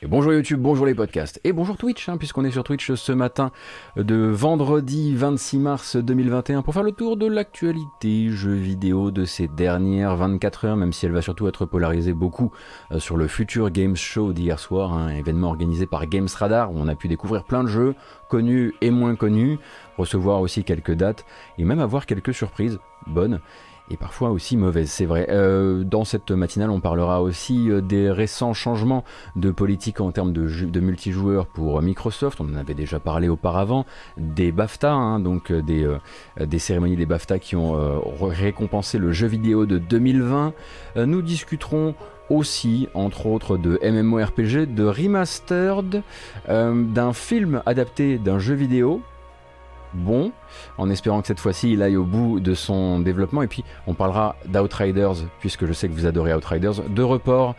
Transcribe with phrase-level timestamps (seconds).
[0.00, 3.10] Et bonjour YouTube, bonjour les podcasts, et bonjour Twitch, hein, puisqu'on est sur Twitch ce
[3.10, 3.50] matin
[3.96, 9.48] de vendredi 26 mars 2021 pour faire le tour de l'actualité jeux vidéo de ces
[9.48, 12.52] dernières 24 heures, même si elle va surtout être polarisée beaucoup
[12.92, 16.76] euh, sur le futur Games Show d'hier soir, un événement organisé par Games Radar où
[16.78, 17.96] on a pu découvrir plein de jeux,
[18.28, 19.58] connus et moins connus,
[19.96, 21.26] recevoir aussi quelques dates
[21.58, 23.40] et même avoir quelques surprises bonnes
[23.90, 25.26] et parfois aussi mauvaise, c'est vrai.
[25.30, 29.04] Euh, dans cette matinale, on parlera aussi euh, des récents changements
[29.36, 34.52] de politique en termes de, multijoueurs pour Microsoft, on en avait déjà parlé auparavant, des
[34.52, 35.88] BAFTA, hein, donc euh, des,
[36.38, 40.52] des cérémonies des BAFTA qui ont récompensé le jeu vidéo de 2020.
[41.06, 41.94] nous discuterons
[42.30, 46.02] aussi, entre autres, de MMORPG, de remastered,
[46.46, 49.02] d'un film adapté d'un jeu vidéo,
[49.94, 50.32] bon,
[50.76, 53.42] en espérant que cette fois-ci il aille au bout de son développement.
[53.42, 57.54] Et puis on parlera d'Outriders, puisque je sais que vous adorez Outriders, de report,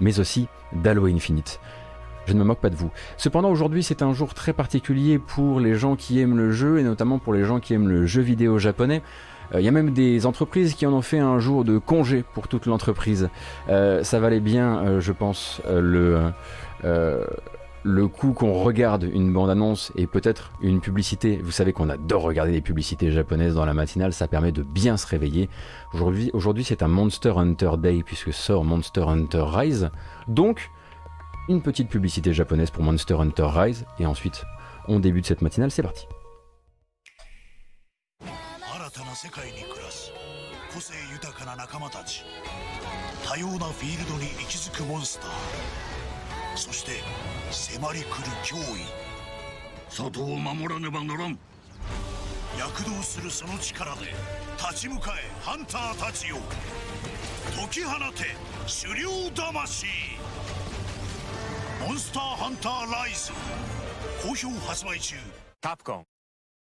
[0.00, 1.60] mais aussi d'Halo Infinite.
[2.26, 2.90] Je ne me moque pas de vous.
[3.16, 6.84] Cependant, aujourd'hui, c'est un jour très particulier pour les gens qui aiment le jeu, et
[6.84, 9.02] notamment pour les gens qui aiment le jeu vidéo japonais.
[9.54, 12.24] Euh, il y a même des entreprises qui en ont fait un jour de congé
[12.34, 13.28] pour toute l'entreprise.
[13.68, 16.32] Euh, ça valait bien, euh, je pense, le
[17.84, 22.52] le coup qu'on regarde une bande-annonce et peut-être une publicité, vous savez qu'on adore regarder
[22.52, 25.48] des publicités japonaises dans la matinale, ça permet de bien se réveiller.
[25.92, 29.90] Aujourd'hui, aujourd'hui c'est un Monster Hunter Day puisque sort Monster Hunter Rise.
[30.28, 30.70] Donc,
[31.48, 34.44] une petite publicité japonaise pour Monster Hunter Rise et ensuite
[34.88, 36.06] on débute cette matinale, c'est parti.
[46.55, 46.91] そして
[47.51, 48.07] 迫り来る
[48.43, 48.85] 脅威
[49.89, 51.37] 外を守らねばならん
[52.57, 54.07] 躍動するその力で
[54.57, 56.37] 立ち向かえハンターたちよ
[57.55, 58.25] 解き放て
[58.87, 59.85] 狩猟魂
[61.87, 63.31] モンスターハンターライズ
[64.21, 65.15] 好評発売中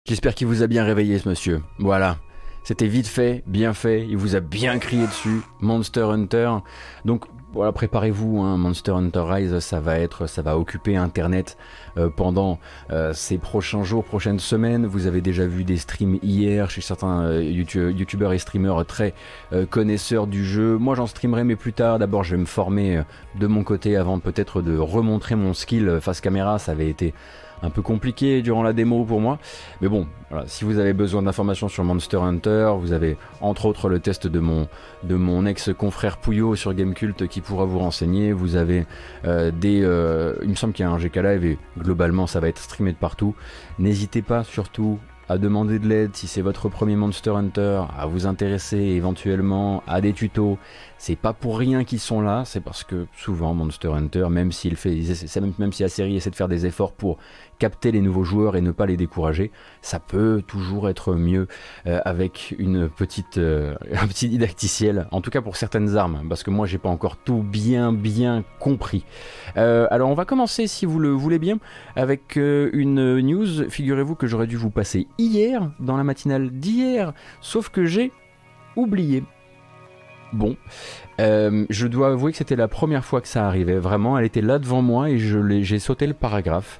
[0.09, 1.63] J'espère qu'il vous a bien réveillé ce monsieur.
[1.79, 2.19] Voilà.
[2.65, 6.57] C'était vite fait, bien fait, il vous a bien crié dessus, Monster Hunter.
[7.05, 11.58] Donc voilà, préparez-vous, hein, Monster Hunter Rise, ça va être, ça va occuper Internet
[11.98, 12.60] euh, pendant
[12.92, 14.86] euh, ces prochains jours, prochaines semaines.
[14.86, 19.14] Vous avez déjà vu des streams hier chez certains euh, youtubeurs et streamers très
[19.70, 20.78] connaisseurs du jeu.
[20.78, 21.98] Moi, j'en streamerai mais plus tard.
[21.98, 23.04] D'abord, je vais me former
[23.40, 26.60] de mon côté avant peut-être de remontrer mon skill face caméra.
[26.60, 27.14] Ça avait été
[27.66, 29.40] un peu compliqué durant la démo pour moi.
[29.82, 30.08] Mais bon,
[30.46, 34.40] si vous avez besoin d'informations sur Monster Hunter, vous avez entre autres le test de
[34.40, 34.68] mon,
[35.04, 38.32] de mon ex-confrère Pouillot sur Gamecult qui pourra vous renseigner.
[38.32, 38.86] Vous avez
[39.26, 39.82] euh, des...
[39.84, 42.60] Euh, il me semble qu'il y a un GK Live et globalement ça va être
[42.60, 43.36] streamé de partout.
[43.80, 48.28] N'hésitez pas surtout à demander de l'aide si c'est votre premier Monster Hunter, à vous
[48.28, 50.58] intéresser éventuellement à des tutos.
[51.08, 54.76] C'est pas pour rien qu'ils sont là, c'est parce que souvent Monster Hunter, même s'il
[54.76, 55.00] fait,
[55.60, 57.20] même si la série essaie de faire des efforts pour
[57.60, 59.52] capter les nouveaux joueurs et ne pas les décourager,
[59.84, 61.48] ça peut toujours être mieux
[61.86, 66.42] euh, avec une petite, euh, un petit didacticiel, en tout cas pour certaines armes, parce
[66.42, 69.06] que moi j'ai pas encore tout bien bien compris.
[69.58, 71.60] Euh, alors on va commencer, si vous le voulez bien,
[71.96, 73.70] avec une news.
[73.70, 78.12] Figurez-vous que j'aurais dû vous passer hier, dans la matinale d'hier, sauf que j'ai
[78.76, 79.24] oublié.
[80.36, 80.58] Bon,
[81.18, 83.78] je dois avouer que c'était la première fois que ça arrivait.
[83.78, 86.80] Vraiment, elle était là devant moi et j'ai sauté le paragraphe.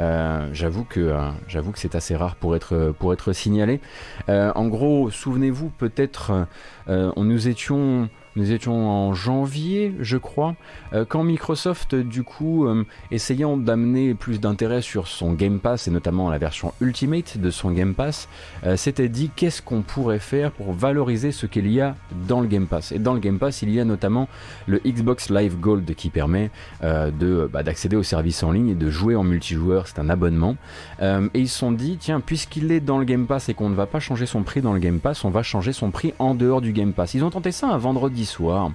[0.00, 3.80] Euh, j'avoue que euh, j'avoue que c'est assez rare pour être pour être signalé.
[4.28, 6.46] Euh, en gros, souvenez-vous peut-être,
[6.86, 10.54] on nous étions nous étions en janvier, je crois,
[10.92, 15.90] euh, quand Microsoft, du coup, euh, essayant d'amener plus d'intérêt sur son Game Pass, et
[15.90, 18.28] notamment la version Ultimate de son Game Pass,
[18.64, 21.96] euh, s'était dit qu'est-ce qu'on pourrait faire pour valoriser ce qu'il y a
[22.28, 22.92] dans le Game Pass?
[22.92, 24.28] Et dans le Game Pass, il y a notamment
[24.66, 29.16] le Xbox Live Gold qui permet bah, d'accéder aux services en ligne et de jouer
[29.16, 30.56] en multijoueur, c'est un abonnement.
[31.00, 33.74] et ils se sont dit, tiens, puisqu'il est dans le Game Pass et qu'on ne
[33.74, 36.34] va pas changer son prix dans le Game Pass, on va changer son prix en
[36.34, 37.14] dehors du Game Pass.
[37.14, 38.70] Ils ont tenté ça un vendredi soir.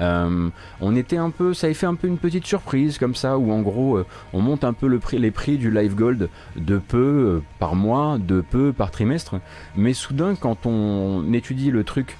[0.00, 0.48] Euh,
[0.80, 3.52] on était un peu, ça avait fait un peu une petite surprise comme ça, où
[3.52, 6.78] en gros euh, on monte un peu le prix, les prix du Live Gold de
[6.78, 9.36] peu euh, par mois, de peu par trimestre,
[9.76, 12.16] mais soudain quand on étudie le truc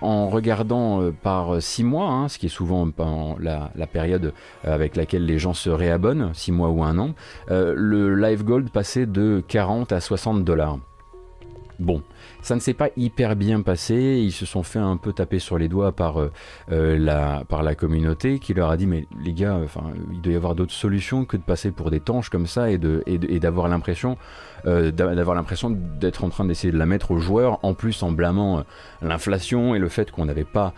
[0.00, 2.88] en regardant par 6 mois, hein, ce qui est souvent
[3.38, 4.32] la, la, période
[4.64, 7.14] avec laquelle les gens se réabonnent, 6 mois ou un an,
[7.48, 10.78] le Live Gold passait de 40 à 60 dollars.
[11.78, 12.02] Bon,
[12.42, 13.94] ça ne s'est pas hyper bien passé.
[14.22, 16.32] Ils se sont fait un peu taper sur les doigts par, euh,
[16.70, 20.32] euh, la, par la communauté qui leur a dit mais les gars, enfin, il doit
[20.32, 23.40] y avoir d'autres solutions que de passer pour des tanches comme ça et de et
[23.40, 24.16] d'avoir l'impression
[24.66, 28.12] euh, d'avoir l'impression d'être en train d'essayer de la mettre aux joueurs, en plus en
[28.12, 28.64] blâmant
[29.02, 30.72] l'inflation et le fait qu'on n'avait pas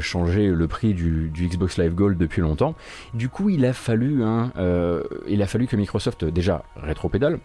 [0.00, 2.74] changé le prix du, Xbox Live Gold depuis longtemps.
[3.14, 4.52] Du coup, il a fallu, hein,
[5.26, 7.38] il a fallu que Microsoft déjà rétropédale,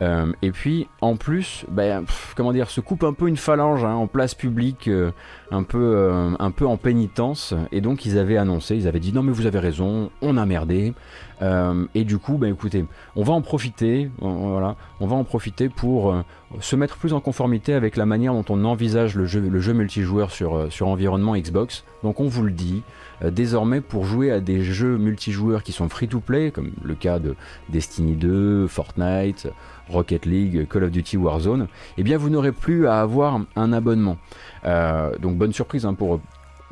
[0.00, 2.04] euh, et puis en plus, ben,
[2.36, 5.10] comment dire, se coupe un peu une phalange hein, en place publique, euh,
[5.50, 7.54] un, peu, euh, un peu en pénitence.
[7.72, 10.46] Et donc ils avaient annoncé, ils avaient dit non mais vous avez raison, on a
[10.46, 10.94] merdé.
[11.40, 12.84] Et du coup, ben écoutez,
[13.16, 16.14] on va en profiter, voilà, on va en profiter pour
[16.60, 19.72] se mettre plus en conformité avec la manière dont on envisage le jeu, le jeu
[19.72, 21.84] multijoueur sur, sur environnement Xbox.
[22.02, 22.82] Donc on vous le dit,
[23.22, 27.36] désormais pour jouer à des jeux multijoueurs qui sont free-to-play, comme le cas de
[27.68, 29.48] Destiny 2, Fortnite,
[29.88, 34.18] Rocket League, Call of Duty Warzone, eh bien vous n'aurez plus à avoir un abonnement.
[34.64, 36.20] Euh, donc bonne surprise hein, pour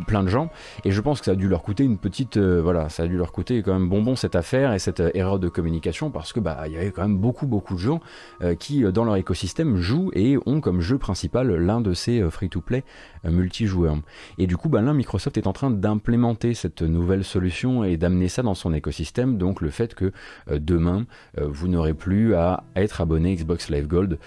[0.04, 0.50] plein de gens.
[0.84, 3.06] Et je pense que ça a dû leur coûter une petite euh, voilà ça a
[3.06, 6.32] dû leur coûter quand même bonbon cette affaire et cette euh, erreur de communication parce
[6.32, 8.00] que bah il y avait quand même beaucoup beaucoup de gens
[8.42, 12.84] euh, qui dans leur écosystème jouent et ont comme jeu principal l'un de ces free-to-play
[13.24, 13.96] multijoueurs.
[14.38, 18.28] Et du coup bah là Microsoft est en train d'implémenter cette nouvelle solution et d'amener
[18.28, 19.38] ça dans son écosystème.
[19.38, 20.12] Donc le fait que
[20.50, 21.06] demain
[21.36, 24.18] vous n'aurez plus à être abonné Xbox Live Gold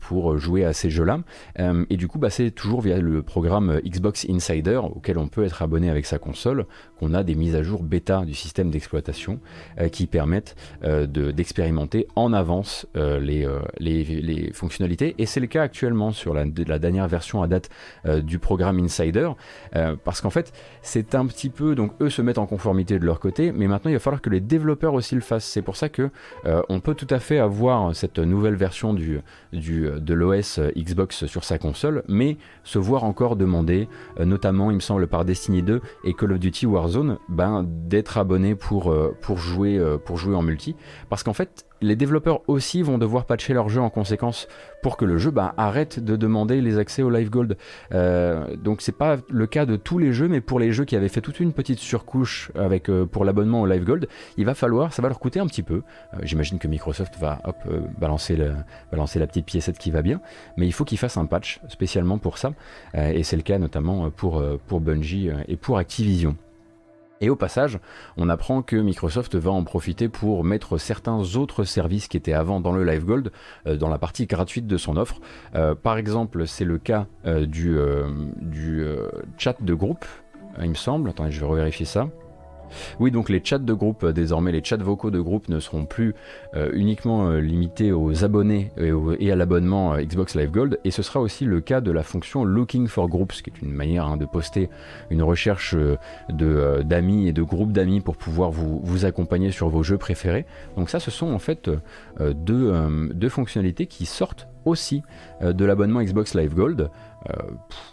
[0.00, 1.20] pour jouer à ces jeux là
[1.58, 5.62] et du coup bah c'est toujours via le programme Xbox Insider auquel on peut être
[5.62, 6.66] abonné avec sa console,
[7.02, 9.40] qu'on a des mises à jour bêta du système d'exploitation
[9.80, 10.54] euh, qui permettent
[10.84, 15.14] euh, d'expérimenter en avance euh, les, fonctionnalités.
[15.18, 17.70] Et c'est le cas actuellement sur la, dernière version à date
[18.22, 19.30] du programme Insider,
[20.04, 20.52] parce qu'en fait,
[20.82, 23.90] c'est un petit peu, donc eux se mettent en conformité de leur côté, mais maintenant
[23.90, 25.44] il va falloir que les développeurs aussi le fassent.
[25.44, 26.10] C'est pour ça que
[26.68, 32.02] on peut tout à fait avoir cette nouvelle version de l'OS Xbox sur sa console,
[32.08, 33.88] mais se voir encore demander,
[34.18, 36.91] notamment il me semble par Destiny 2 et Call of Duty Warzone,
[37.28, 40.76] ben, d'être abonné pour, euh, pour, jouer, euh, pour jouer en multi.
[41.08, 44.46] Parce qu'en fait, les développeurs aussi vont devoir patcher leur jeu en conséquence
[44.82, 47.56] pour que le jeu ben, arrête de demander les accès au Live Gold.
[47.92, 50.94] Euh, donc c'est pas le cas de tous les jeux, mais pour les jeux qui
[50.94, 54.92] avaient fait toute une petite surcouche avec pour l'abonnement au Live Gold, il va falloir,
[54.92, 55.82] ça va leur coûter un petit peu.
[56.22, 57.56] J'imagine que Microsoft va hop,
[57.98, 58.54] balancer, le,
[58.92, 60.20] balancer la petite piécette qui va bien,
[60.56, 62.52] mais il faut qu'ils fassent un patch spécialement pour ça,
[62.94, 66.36] et c'est le cas notamment pour, pour Bungie euh, et pour Activision.
[67.22, 67.78] Et au passage,
[68.18, 72.60] on apprend que Microsoft va en profiter pour mettre certains autres services qui étaient avant
[72.60, 73.32] dans le Live Gold
[73.66, 75.20] euh, dans la partie gratuite de son offre.
[75.54, 77.78] Euh, par exemple, c'est le cas du,
[78.40, 78.84] du
[79.38, 80.04] chat de groupe,
[80.60, 81.08] il me semble.
[81.08, 82.08] Attendez, je vais revérifier ça.
[83.00, 85.84] Oui, donc les chats de groupe, euh, désormais les chats vocaux de groupe ne seront
[85.84, 86.14] plus
[86.54, 88.70] euh, uniquement euh, limités aux abonnés
[89.18, 92.44] et, à l'abonnement Xbox Live Gold, et ce sera aussi le cas de la fonction
[92.44, 94.68] Looking for Groups, qui est une manière hein, de poster
[95.10, 95.74] une recherche
[96.30, 100.46] d'amis et de groupes d'amis pour pouvoir vous, accompagner sur vos jeux préférés.
[100.76, 101.70] Donc ça, ce sont en fait
[102.20, 102.72] deux,
[103.14, 105.02] deux fonctionnalités qui sortent aussi
[105.42, 106.90] de l'abonnement Xbox Live Gold.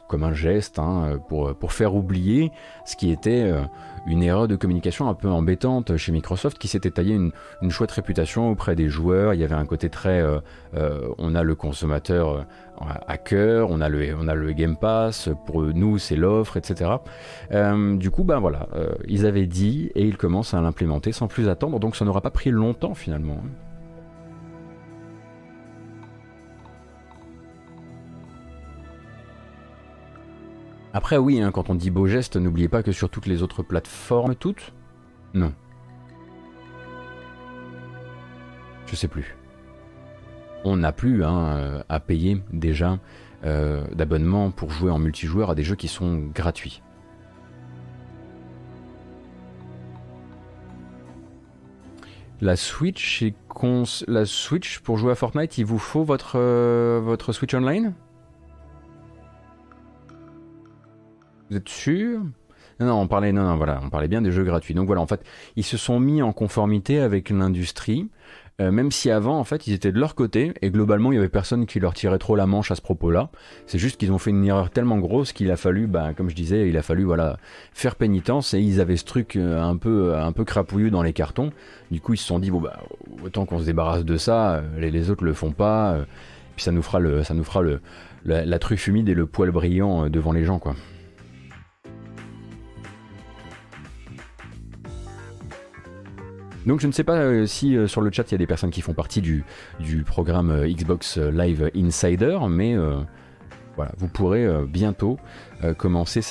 [0.08, 2.52] Comme un geste hein, pour, pour, faire oublier
[2.86, 3.52] ce qui était
[4.06, 7.32] une erreur de communication un peu embêtante chez Microsoft qui s'était taillé une,
[7.70, 9.34] chouette réputation auprès des joueurs.
[9.34, 10.40] Il y avait un côté très, euh,
[10.76, 12.44] euh, on a le consommateur euh,
[13.08, 16.92] à cœur, on a le, on a le Game Pass, pour nous c'est l'offre, etc.
[17.98, 18.68] du coup, ben voilà,
[19.08, 22.32] ils avaient dit et ils commencent à l'implémenter sans plus attendre, donc ça n'aura pas
[22.32, 23.38] pris longtemps finalement.
[30.94, 33.62] Après, oui, hein, quand on dit beau geste, n'oubliez pas que sur toutes les autres
[33.62, 34.74] plateformes, toutes
[35.34, 35.54] Non.
[38.88, 39.38] Je sais plus.
[40.64, 42.98] On n'a plus hein, euh, à payer déjà
[43.46, 46.82] euh, d'abonnement pour jouer en multijoueur à des jeux qui sont gratuits.
[52.42, 53.24] La Switch,
[54.08, 57.94] la Switch pour jouer à Fortnite, il vous faut votre, euh, votre Switch Online?
[61.50, 62.20] Vous êtes sûr?
[62.80, 64.74] Non, non, on parlait, non, non, voilà, on parlait bien des jeux gratuits.
[64.74, 65.22] Donc voilà, en fait,
[65.56, 68.08] ils se sont mis en conformité avec l'industrie,
[68.62, 71.18] euh, même si avant, en fait, ils étaient de leur côté, et globalement, il y
[71.18, 73.32] avait personne qui leur tirait trop la manche à ce propos-là.
[73.66, 76.36] C'est juste qu'ils ont fait une erreur tellement grosse qu'il a fallu, bah, comme je
[76.36, 77.38] disais, il a fallu, voilà,
[77.74, 81.14] faire pénitence, et ils avaient ce truc euh, un peu, un peu crapouilleux dans les
[81.14, 81.52] cartons.
[81.92, 82.80] Du coup, ils se sont dit, bon, bah,
[83.26, 85.98] autant qu'on se débarrasse de ça, euh, les, les autres le font pas,
[86.56, 87.82] puis ça nous fera le, ça nous fera le,
[88.24, 90.76] la truffe humide et le poil brillant devant les gens, quoi.
[96.66, 98.48] Donc je ne sais pas euh, si euh, sur le chat il y a des
[98.48, 99.44] personnes qui font partie du,
[100.06, 102.76] programme euh, Xbox Live Insider, mais
[103.76, 105.18] voilà, vous pourrez bientôt
[105.78, 106.22] commencer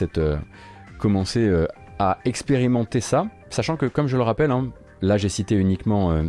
[1.98, 4.70] à expérimenter ça, sachant que comme je le rappelle, hein,
[5.00, 6.22] là j'ai cité uniquement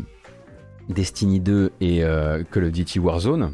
[0.88, 2.04] Destiny 2 et
[2.52, 3.54] Call of Duty Warzone,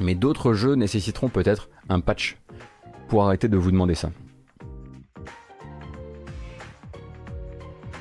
[0.00, 2.38] mais d'autres jeux nécessiteront peut-être un patch
[3.08, 4.10] pour arrêter de vous demander ça.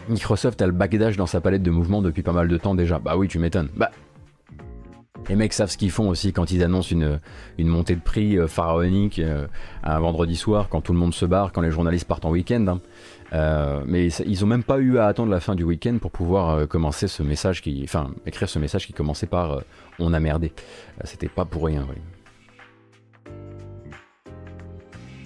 [0.10, 3.00] Microsoft a le backdash dans sa palette de mouvements depuis pas mal de temps déjà.
[3.00, 3.70] Bah oui, tu m'étonnes.
[3.76, 3.92] Bah.
[5.30, 7.20] Les mecs savent ce qu'ils font aussi quand ils annoncent une,
[7.60, 9.46] montée de prix euh, pharaonique euh,
[9.84, 12.66] un vendredi soir, quand tout le monde se barre, quand les journalistes partent en week-end.
[12.68, 12.80] Hein.
[13.34, 16.66] Euh, mais ils ont même pas eu à attendre la fin du week-end pour pouvoir
[16.70, 19.64] commencer ce message qui, enfin, écrire ce message qui commençait par
[20.00, 20.54] "On a merdé".
[21.04, 21.86] C'était pas pour rien.
[21.90, 21.98] Oui.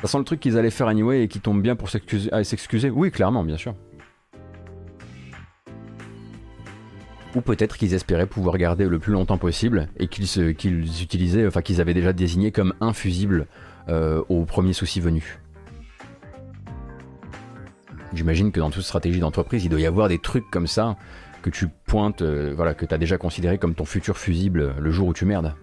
[0.02, 2.90] Ça sent le truc qu'ils allaient faire anyway et qui tombe bien pour s'excuser.
[2.90, 3.76] Oui, clairement, bien sûr.
[7.36, 11.82] Ou peut-être qu'ils espéraient pouvoir garder le plus longtemps possible et qu'ils utilisaient, enfin qu'ils
[11.82, 13.48] avaient déjà désigné comme infusible
[13.90, 15.40] euh, au premier souci venu.
[18.14, 20.98] J'imagine que dans toute stratégie d'entreprise, il doit y avoir des trucs comme ça
[21.42, 24.92] que tu pointes, euh, voilà, que tu as déjà considéré comme ton futur fusible le
[24.92, 25.56] jour où tu merdes.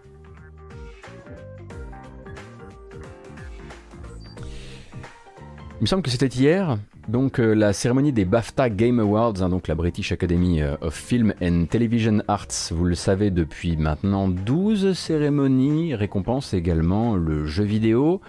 [5.79, 6.77] Il me semble que c'était hier,
[7.09, 10.95] donc euh, la cérémonie des BAFTA Game Awards, hein, donc la British Academy euh, of
[10.95, 17.65] Film and Television Arts, vous le savez depuis maintenant 12 cérémonies, récompense également le jeu
[17.65, 18.21] vidéo,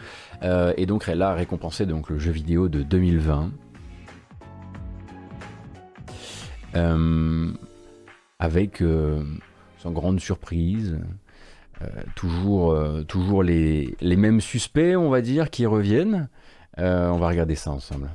[0.43, 3.51] euh, et donc elle a récompensé donc, le jeu vidéo de 2020.
[8.41, 8.81] avec,
[9.79, 10.98] sans grande surprise,
[12.15, 16.29] toujours, toujours les, mêmes suspects, on va dire, qui reviennent.
[16.77, 18.09] On va regarder ça ensemble.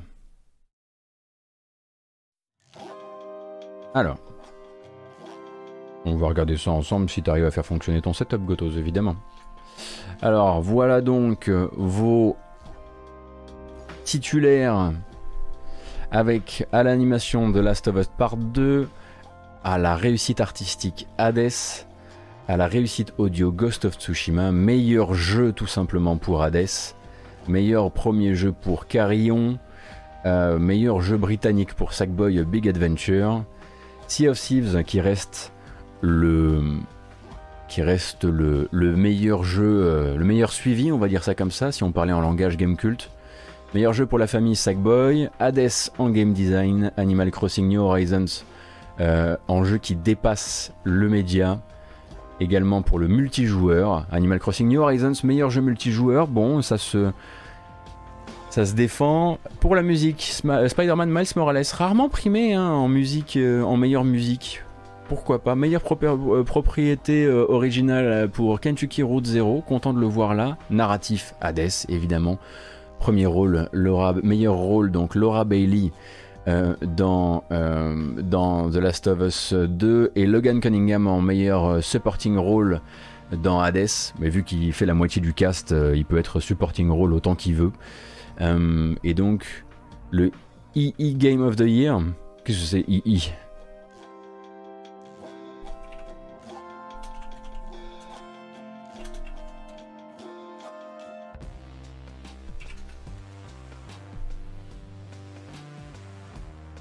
[3.95, 4.17] Alors.
[6.03, 9.15] On va regarder ça ensemble si tu arrives à faire fonctionner ton setup Gotos, évidemment.
[10.21, 12.35] Alors, voilà donc vos
[14.03, 14.91] titulaires
[16.11, 18.87] avec à l'animation de Last of Us Part 2,
[19.63, 21.85] à la réussite artistique Hades,
[22.49, 26.67] à la réussite audio Ghost of Tsushima, meilleur jeu tout simplement pour Hades,
[27.47, 29.57] meilleur premier jeu pour Carillon,
[30.25, 33.45] euh, meilleur jeu britannique pour Sackboy Big Adventure,
[34.07, 35.51] Sea of Thieves qui reste
[36.01, 36.61] le
[37.67, 41.71] qui reste le, meilleur jeu, euh, le meilleur suivi, on va dire ça comme ça,
[41.71, 43.09] si on parlait en langage game cult.
[43.73, 48.45] Meilleur jeu pour la famille Sackboy, Hades en game design, Animal Crossing New Horizons
[49.01, 51.59] euh, en jeu qui dépasse le média,
[52.39, 54.05] également pour le multijoueur.
[54.11, 56.27] Animal Crossing New Horizons, meilleur jeu multijoueur.
[56.27, 57.11] Bon, ça se,
[58.55, 59.37] ça se défend.
[59.59, 64.63] Pour la musique, Spider-Man Miles Morales, rarement primé hein, en musique, euh, en meilleure musique.
[65.09, 65.55] Pourquoi pas?
[65.55, 70.55] Meilleure euh, propriété euh, originale pour Kentucky Route Zero, content de le voir là.
[70.69, 72.37] Narratif, Hades, évidemment.
[72.99, 75.91] Premier rôle, Laura, meilleur rôle, donc Laura Bailey
[76.47, 81.81] euh, dans, euh, dans The Last of Us 2 et Logan Cunningham en meilleur euh,
[81.81, 82.79] supporting role
[83.43, 87.11] dans Hades, mais vu qu'il fait la moitié du cast, il peut être supporting role
[87.11, 87.71] autant qu'il veut.
[88.39, 89.65] Et donc,
[90.11, 90.31] le
[90.75, 91.99] EE Game of the Year,
[92.43, 93.31] qu'est-ce que c'est EE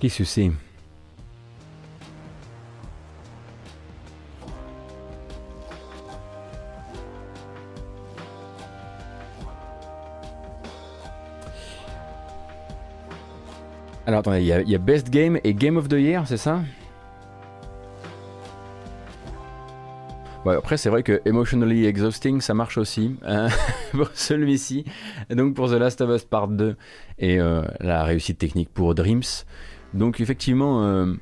[0.00, 0.50] Qu'est-ce que c'est?
[14.06, 16.60] Alors attendez, il y, a Best Game et Game of the Year, c'est ça?
[20.44, 23.48] Ouais, après, c'est vrai que Emotionally Exhausting, ça marche aussi hein,
[23.92, 24.84] pour celui-ci.
[25.30, 26.76] Donc pour The Last of Us Part 2
[27.18, 29.22] et euh, la réussite technique pour Dreams.
[29.94, 31.14] Donc effectivement, euh,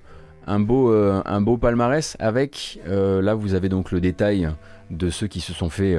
[0.49, 4.51] un, beau, euh, un beau palmarès avec, là vous avez donc le détail
[4.91, 5.99] de ceux qui se sont fait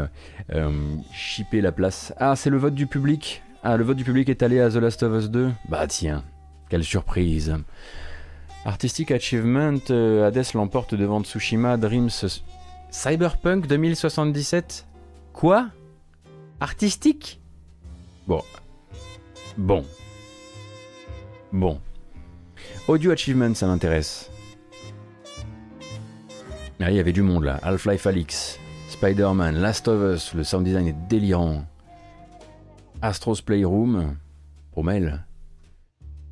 [1.14, 2.14] chipper la place.
[2.18, 3.42] Ah, c'est le vote du public?
[3.64, 6.26] Ah, le vote du public est allé à The Last of Us 2 Bah tiens,
[6.74, 7.56] quelle surprise
[8.66, 12.42] Artistic Achievement, Hades l'emporte devant Tsushima, Dreams...
[12.90, 14.88] Cyberpunk 2077
[15.34, 15.70] Quoi?
[16.60, 17.40] Artistique?
[18.26, 18.42] Bon.
[19.56, 19.86] Bon.
[21.52, 21.80] Bon.
[22.88, 24.32] Audio Achievement, ça m'intéresse.
[26.80, 27.60] Ah, il y avait du monde là.
[27.62, 28.58] Half-Life Alix,
[28.90, 31.68] Spider-Man, Last of Us, le sound design est délirant.
[33.04, 34.18] Astro's Playroom,
[34.72, 35.24] Promel.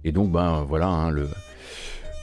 [0.03, 1.27] Et donc, ben voilà, hein, le,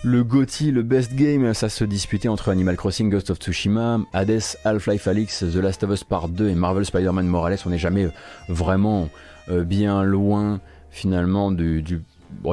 [0.04, 4.56] Le GOTY, le best game, ça se disputait entre Animal Crossing, Ghost of Tsushima, Hades,
[4.64, 7.58] Half-Life Alyx, The Last of Us Part 2 et Marvel Spider-Man Morales.
[7.66, 8.08] On n'est jamais
[8.48, 9.08] vraiment
[9.48, 12.02] bien loin finalement du, du,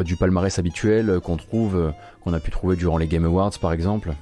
[0.04, 4.14] du palmarès habituel qu'on trouve, qu'on a pu trouver durant les Game Awards par exemple.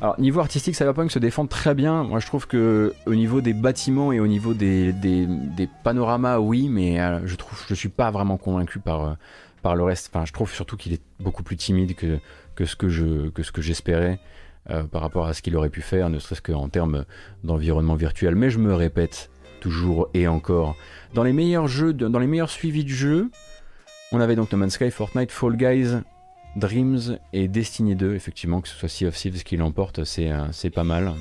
[0.00, 2.04] Alors niveau artistique, Cyberpunk se défend très bien.
[2.04, 4.94] Moi je trouve que au niveau des bâtiments et au niveau des,
[5.82, 9.12] panoramas, oui, mais euh, je trouve je suis pas vraiment convaincu par, euh,
[9.62, 10.10] par le reste.
[10.12, 12.18] Enfin, je trouve surtout qu'il est beaucoup plus timide que,
[12.54, 14.20] que ce que je que ce que j'espérais
[14.70, 17.04] euh, par rapport à ce qu'il aurait pu faire, ne serait-ce qu'en termes
[17.42, 18.34] d'environnement virtuel.
[18.34, 19.30] Mais je me répète
[19.60, 20.76] toujours et encore.
[21.14, 23.30] Dans les meilleurs jeux, dans les meilleurs suivis de jeux,
[24.12, 25.98] on avait donc No Man's Sky, Fortnite, Fall Guys,
[26.58, 30.70] Dreams et Destiny 2, effectivement, que ce soit Sea of Thieves qui l'emporte, c'est euh,
[30.74, 31.12] pas mal.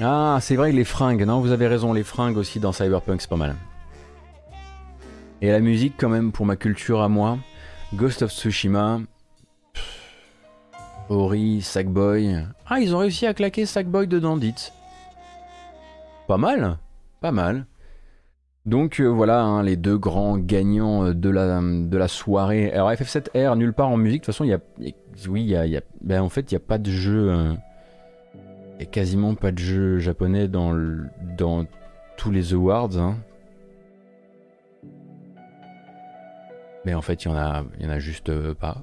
[0.00, 1.24] Ah, c'est vrai, les fringues.
[1.24, 3.56] Non, vous avez raison, les fringues aussi dans Cyberpunk, c'est pas mal.
[5.40, 7.38] Et la musique, quand même, pour ma culture à moi,
[7.94, 9.00] Ghost of Tsushima,
[11.08, 12.44] Ori, Sackboy.
[12.66, 14.72] Ah, ils ont réussi à claquer Sackboy dedans, dites.
[16.26, 16.78] Pas mal,
[17.20, 17.66] pas mal.
[18.64, 22.72] Donc euh, voilà hein, les deux grands gagnants euh, de la, de soirée.
[22.72, 24.22] Alors FF7R, nulle part en musique.
[24.22, 24.60] De toute façon, il y a,
[25.28, 27.30] oui, y a, ben, en fait, il n'y a pas de jeu.
[27.30, 27.52] Euh,
[28.78, 30.74] n'y a quasiment pas de jeu japonais dans,
[32.16, 32.96] tous les awards.
[32.96, 33.18] Hein.
[36.86, 38.82] Mais en fait, il y en a, y en a juste pas.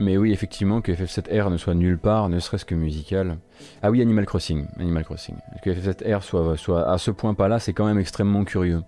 [0.00, 3.38] Mais oui, effectivement, que FF7R ne soit nulle part, ne serait-ce que musical.
[3.82, 4.66] Ah oui, Animal Crossing.
[4.78, 5.36] Animal Crossing.
[5.62, 8.82] Que FF7R soit, à ce point pas là, c'est quand même extrêmement curieux.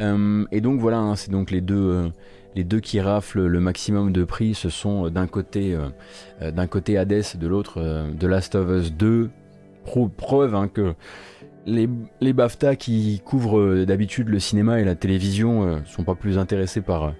[0.00, 2.08] Euh, et donc voilà, hein, c'est donc les deux, euh,
[2.54, 4.54] les deux qui raflent le maximum de prix.
[4.54, 5.76] Ce sont euh, d'un côté,
[6.70, 9.30] côté Hades, de l'autre The Last of Us 2.
[10.16, 10.94] preuve hein, que
[11.66, 11.88] les,
[12.20, 17.14] les BAFTA qui couvrent d'habitude le cinéma et la télévision sont pas plus intéressés par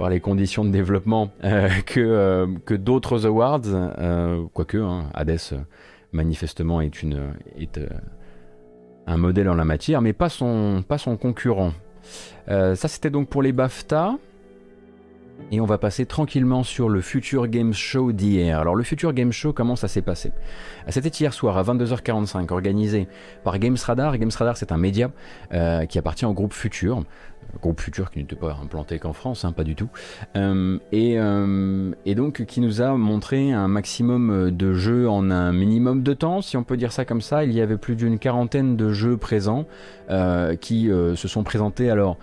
[0.00, 5.66] par les conditions de développement euh, que, euh, que d'autres awards, euh, quoique hein, Hades
[6.12, 6.90] manifestement est,
[9.06, 10.82] un modèle en la matière, mais pas son
[11.20, 11.72] concurrent.
[12.48, 14.16] ça c'était donc pour les BAFTA.
[15.52, 18.60] Et on va passer tranquillement sur le Future Game Show d'hier.
[18.60, 20.32] Alors le Future Game Show, comment ça s'est passé?
[20.88, 23.08] C'était hier soir à 22h45, organisé
[23.42, 24.16] par Games Radar.
[24.16, 25.10] Games Radar, c'est un média
[25.88, 27.02] qui appartient au groupe Future
[27.60, 29.88] groupe futur qui n'était pas implanté qu'en France, hein, pas du tout,
[30.36, 36.02] euh, euh, et, donc qui nous a montré un maximum de jeux en un minimum
[36.02, 37.44] de temps, si on peut dire ça comme ça.
[37.44, 39.66] Il y avait plus d'une quarantaine de jeux présents
[40.10, 42.18] euh, qui se sont présentés alors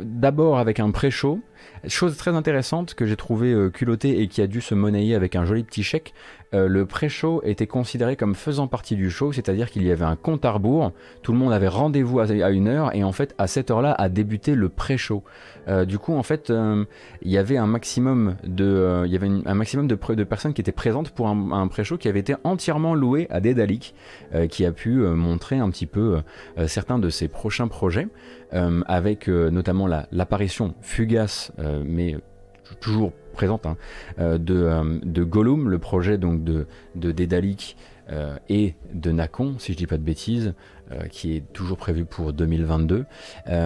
[0.00, 1.40] d'abord avec un pré-show,
[1.88, 5.44] chose très intéressante que j'ai trouvé culottée et qui a dû se monnayer avec un
[5.44, 6.14] joli petit chèque,
[6.54, 10.16] euh, le pré-show était considéré comme faisant partie du show, c'est-à-dire qu'il y avait un
[10.16, 13.46] compte à rebours, tout le monde avait rendez-vous à une heure, et en fait, à
[13.46, 15.22] cette heure-là, a débuté le pré-show.
[15.68, 16.84] Euh, du coup, en fait, euh,
[17.22, 20.72] il y avait un maximum de, il y avait un maximum de, personnes qui étaient
[20.72, 23.94] présentes pour un, pré-show qui avait été entièrement loué à Dédalic,
[24.50, 26.20] qui a pu montrer un petit peu
[26.66, 28.08] certains de ses prochains projets,
[28.50, 31.52] avec notamment l'apparition fugace,
[31.84, 32.16] mais
[32.80, 33.76] toujours présente hein,
[34.18, 37.76] euh, de, euh, de, Gollum, le projet donc de, de Dédalic
[38.10, 40.54] euh, et de Nacon, si je dis pas de bêtises,
[41.10, 43.06] qui est toujours prévu pour 2022,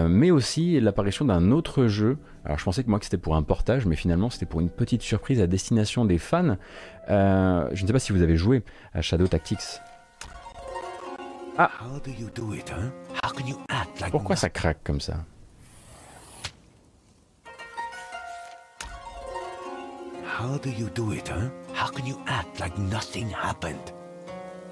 [0.07, 2.17] mais aussi l'apparition d'un autre jeu.
[2.45, 4.69] Alors je pensais que moi que c'était pour un portage, mais finalement c'était pour une
[4.69, 6.55] petite surprise à destination des fans.
[7.09, 9.81] je ne sais pas si vous avez joué à Shadow Tactics.
[11.57, 11.69] Ah
[14.09, 15.25] Pourquoi ça craque comme ça?
[20.37, 21.49] How do you do it, huh?
[21.73, 23.91] How can you act like nothing happened?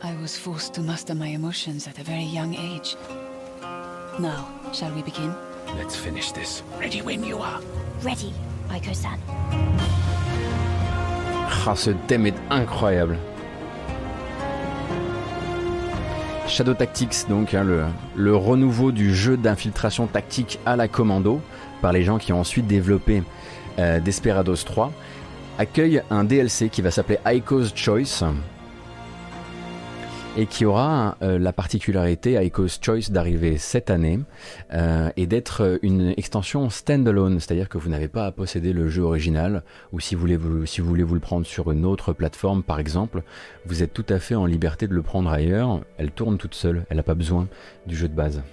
[0.03, 2.95] I was forced to master my emotions at a very young age.
[4.19, 5.33] Now, shall we begin?
[5.75, 6.61] Let's finish this.
[6.79, 7.59] Ready when you are.
[8.03, 8.31] Ready,
[8.69, 9.17] Aiko-san.
[11.65, 13.17] Ah, ce thème est incroyable.
[16.47, 21.41] Shadow Tactics, donc hein, le, le, renouveau du jeu d'infiltration tactique à la commando
[21.81, 23.23] par les gens qui ont ensuite développé
[23.79, 24.93] euh, Desperados 3
[25.57, 28.23] accueille un DLC qui va s'appeler Ico's Choice
[30.37, 34.19] et qui aura euh, la particularité Ico's Choice d'arriver cette année
[34.73, 39.03] euh, et d'être une extension standalone, c'est-à-dire que vous n'avez pas à posséder le jeu
[39.03, 39.63] original
[39.93, 43.23] ou si vous, voulez vous, le prendre sur une autre plateforme par exemple,
[43.65, 46.85] vous êtes tout à fait en liberté de le prendre ailleurs, elle tourne toute seule,
[46.89, 47.47] elle n'a pas besoin
[47.87, 48.43] du jeu de base.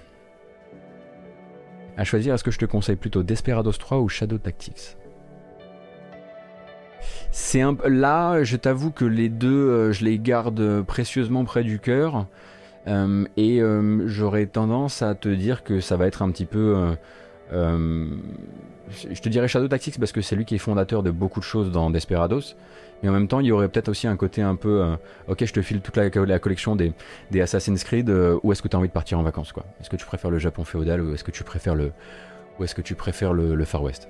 [1.97, 4.95] À choisir, est-ce que je te conseille plutôt Desperados 3 ou Shadow Tactics?
[7.35, 12.27] C'est un là, je t'avoue que les deux, je les garde précieusement près du cœur.
[12.87, 13.61] et
[14.05, 16.95] j'aurais tendance à te dire que ça va être un petit peu
[17.49, 21.45] je te dirais Shadow Tactics parce que c'est lui qui est fondateur de beaucoup de
[21.45, 22.55] choses dans Desperados.
[23.01, 24.95] Mais en même temps, il y aurait peut-être aussi un côté un peu, euh,
[25.27, 26.93] ok, je te file toute la, collection des,
[27.41, 28.09] Assassin's Creed.
[28.09, 29.65] Euh, où est-ce que tu as envie de partir en vacances, quoi?
[29.81, 31.91] Est-ce que tu préfères le Japon féodal ou est-ce que tu préfères le,
[32.59, 34.07] ou est-ce que tu préfères le, Far West?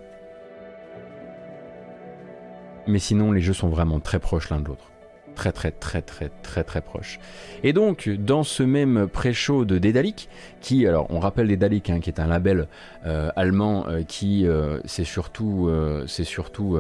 [2.87, 4.89] Mais sinon, les jeux sont vraiment très proches l'un de l'autre
[5.35, 7.19] très très très très très très proches.
[7.63, 10.29] Et donc dans ce même pré-show de Dédalic,
[10.61, 12.67] qui alors on rappelle Dédalic hein, qui est un label
[13.07, 14.45] euh, allemand qui
[14.85, 15.71] c'est surtout
[16.05, 16.77] c'est surtout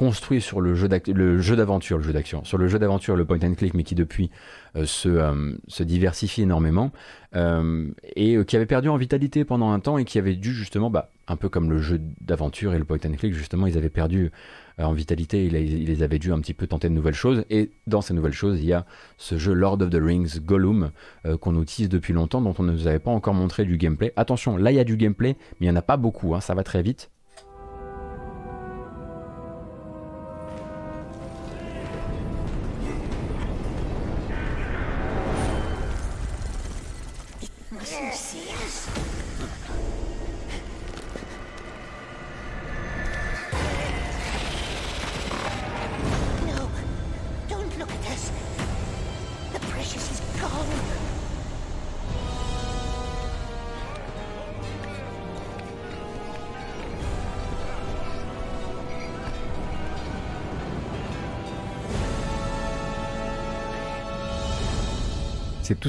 [0.00, 3.52] construit sur le jeu d'aventure, le jeu d'action, sur le jeu d'aventure, le point and
[3.52, 4.30] click, mais qui depuis
[4.74, 6.90] euh, euh, se, diversifie énormément,
[7.36, 7.86] euh,
[8.16, 11.10] et qui avait perdu en vitalité pendant un temps et qui avait dû justement, bah,
[11.28, 14.30] un peu comme le jeu d'aventure et le point and click, justement, ils avaient perdu
[14.78, 18.00] en vitalité, ils, ils avaient dû un petit peu tenter de nouvelles choses, et dans
[18.00, 18.86] ces nouvelles choses, il y a
[19.18, 20.92] ce jeu Lord of the Rings Gollum
[21.40, 24.14] qu'on utilise depuis longtemps, dont on ne nous avait pas encore montré du gameplay.
[24.16, 26.40] Attention, là il y a du gameplay, mais il n'y en a pas beaucoup, hein,
[26.40, 27.09] ça va très vite.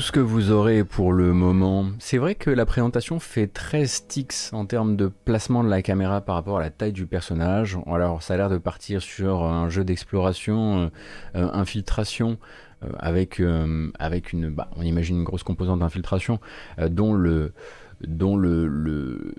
[0.01, 1.85] Tout ce que vous aurez pour le moment.
[1.99, 6.21] C'est vrai que la présentation fait très sticks en termes de placement de la caméra
[6.21, 7.77] par rapport à la taille du personnage.
[7.85, 10.89] Alors ça a l'air de partir sur un jeu d'exploration, euh,
[11.35, 12.39] euh, infiltration,
[12.83, 13.39] euh, avec,
[13.99, 16.39] avec une, bah, on imagine une grosse composante d'infiltration,
[16.79, 17.53] dont le
[18.07, 19.33] dont le,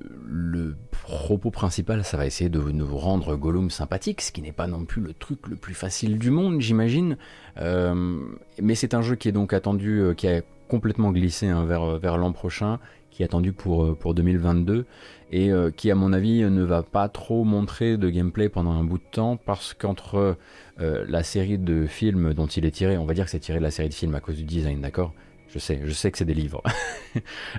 [1.03, 4.85] propos principal, ça va essayer de nous rendre Gollum sympathique, ce qui n'est pas non
[4.85, 7.16] plus le truc le plus facile du monde, j'imagine.
[7.59, 8.20] Euh,
[8.61, 12.16] mais c'est un jeu qui est donc attendu, euh, qui a complètement glissé hein, vers,
[12.16, 12.79] l'an prochain,
[13.11, 14.87] qui est attendu pour, euh, pour 2022,
[15.33, 18.98] et qui, à mon avis, ne va pas trop montrer de gameplay pendant un bout
[18.98, 20.37] de temps, parce qu'entre
[20.79, 23.62] la série de films dont il est tiré, on va dire que c'est tiré de
[23.62, 25.14] la série de films à cause du design, d'accord?
[25.53, 26.62] Je sais, je sais que c'est des livres.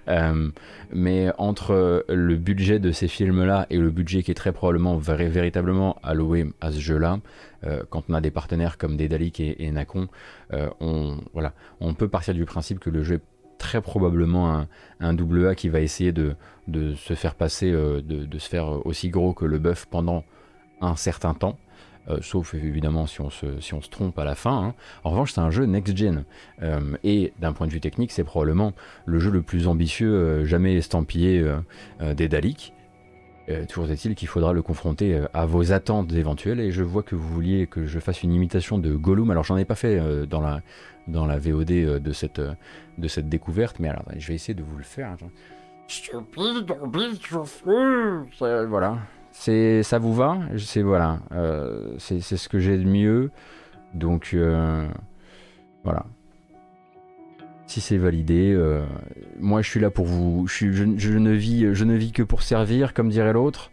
[0.07, 0.49] Euh,
[0.91, 5.97] mais entre le budget de ces films-là et le budget qui est très probablement véritablement
[6.01, 7.19] alloué à ce jeu-là,
[7.63, 12.07] euh, quand on a des partenaires comme Dédalic et, et euh, on, voilà, on peut
[12.07, 14.65] partir du principe que le jeu est très probablement
[14.99, 16.35] un, double A qui va essayer de,
[16.67, 20.23] de se faire passer, de, de, se faire aussi gros que le bœuf pendant
[20.81, 21.59] un certain temps.
[22.09, 24.65] Euh, sauf évidemment si on, se, si on se trompe à la fin.
[24.65, 24.73] Hein.
[25.03, 26.25] En revanche, c'est un jeu next-gen,
[26.61, 28.73] euh, et d'un point de vue technique, c'est probablement
[29.05, 31.43] le jeu le plus ambitieux euh, jamais estampillé
[32.15, 32.73] des Daleks.
[33.69, 37.27] toujours est-il qu'il faudra le confronter à vos attentes éventuelles, et je vois que vous
[37.27, 40.61] vouliez que je fasse une imitation de Gollum, alors j'en ai pas fait dans, la,
[41.07, 42.41] dans la VOD de, cette,
[42.97, 45.15] de cette découverte, mais alors je vais essayer de vous le faire.
[48.39, 48.97] Voilà,
[49.33, 50.37] c'est, ça vous va?
[50.57, 53.31] C'est voilà, euh, c'est, ce que j'ai de mieux.
[53.93, 54.87] Donc euh,
[55.83, 56.05] voilà.
[57.65, 58.85] Si c'est validé, euh,
[59.39, 60.47] moi je suis là pour vous.
[60.47, 63.71] Je, je, ne vis, je ne vis que pour servir, comme dirait l'autre.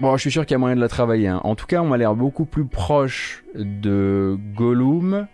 [0.00, 1.28] Bon, je suis sûr qu'il y a moyen de la travailler.
[1.28, 1.42] Hein.
[1.44, 5.26] En tout cas, on m'a l'air beaucoup plus proche de Gollum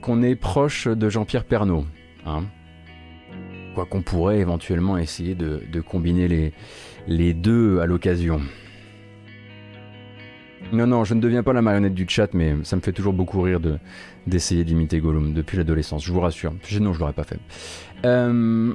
[0.00, 1.84] qu'on est proche de Jean-Pierre Pernaud.
[2.24, 2.44] Hein.
[3.74, 6.52] Quoi qu'on pourrait éventuellement essayer de, combiner
[7.08, 8.40] les, deux à l'occasion.
[10.72, 13.12] Non, non, je ne deviens pas la marionnette du chat, mais ça me fait toujours
[13.12, 13.78] beaucoup rire de,
[14.26, 16.54] d'essayer d'imiter Gollum depuis l'adolescence, je vous rassure.
[16.62, 17.38] Sinon, je l'aurais pas fait.
[18.04, 18.72] Euh,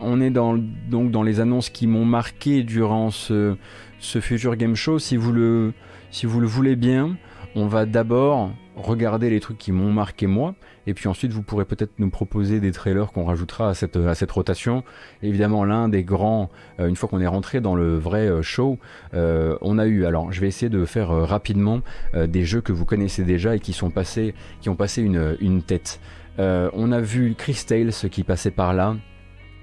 [0.00, 3.56] on est donc dans les annonces qui m'ont marqué durant ce,
[4.00, 4.98] ce Future Game Show.
[4.98, 5.72] Si vous
[6.10, 7.16] si vous le voulez bien,
[7.54, 10.54] on va d'abord regarder les trucs qui m'ont marqué moi,
[10.86, 14.14] et puis ensuite vous pourrez peut-être nous proposer des trailers qu'on rajoutera à cette, à
[14.14, 14.84] cette rotation.
[15.22, 18.78] évidemment, l'un des grands, euh, une fois qu'on est rentré dans le vrai euh, show,
[19.14, 21.80] euh, on a eu, alors je vais essayer de faire rapidement
[22.14, 25.62] des jeux que vous connaissez déjà et qui sont passés, qui ont passé une, une
[25.62, 26.00] tête.
[26.38, 28.96] on a vu Chris Tales qui passait par là,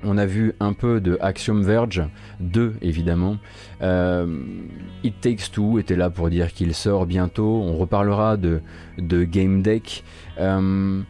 [0.04, 2.04] on a vu un peu de Axiom Verge
[2.40, 3.38] 2 évidemment.
[3.82, 4.42] Euh,
[5.04, 7.62] It Takes Two était là pour dire qu'il sort bientôt.
[7.64, 8.62] On reparlera de,
[8.98, 10.04] de Game Deck.
[10.40, 11.02] Euh,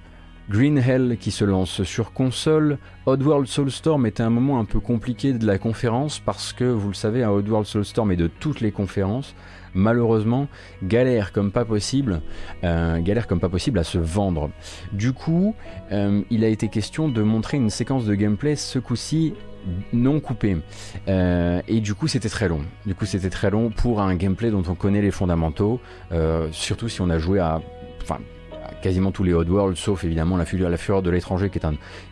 [0.51, 2.77] Green Hell qui se lance sur console.
[3.05, 6.93] Oddworld Soulstorm était un moment un peu compliqué de la conférence parce que vous le
[6.93, 9.33] savez, à Oddworld Soulstorm et de toutes les conférences,
[9.73, 10.49] malheureusement,
[10.83, 12.21] galère comme pas possible,
[12.65, 14.49] euh, galère comme pas possible à se vendre.
[14.91, 15.55] Du coup,
[15.93, 19.33] euh, il a été question de montrer une séquence de gameplay ce coup-ci
[19.93, 20.57] non coupé.
[21.07, 22.61] Euh, et du coup, c'était très long.
[22.85, 25.79] Du coup, c'était très long pour un gameplay dont on connaît les fondamentaux,
[26.51, 27.61] surtout si on a joué à,
[28.81, 31.65] quasiment tous les Oddworld, sauf évidemment la, la fureur de l'étranger qui est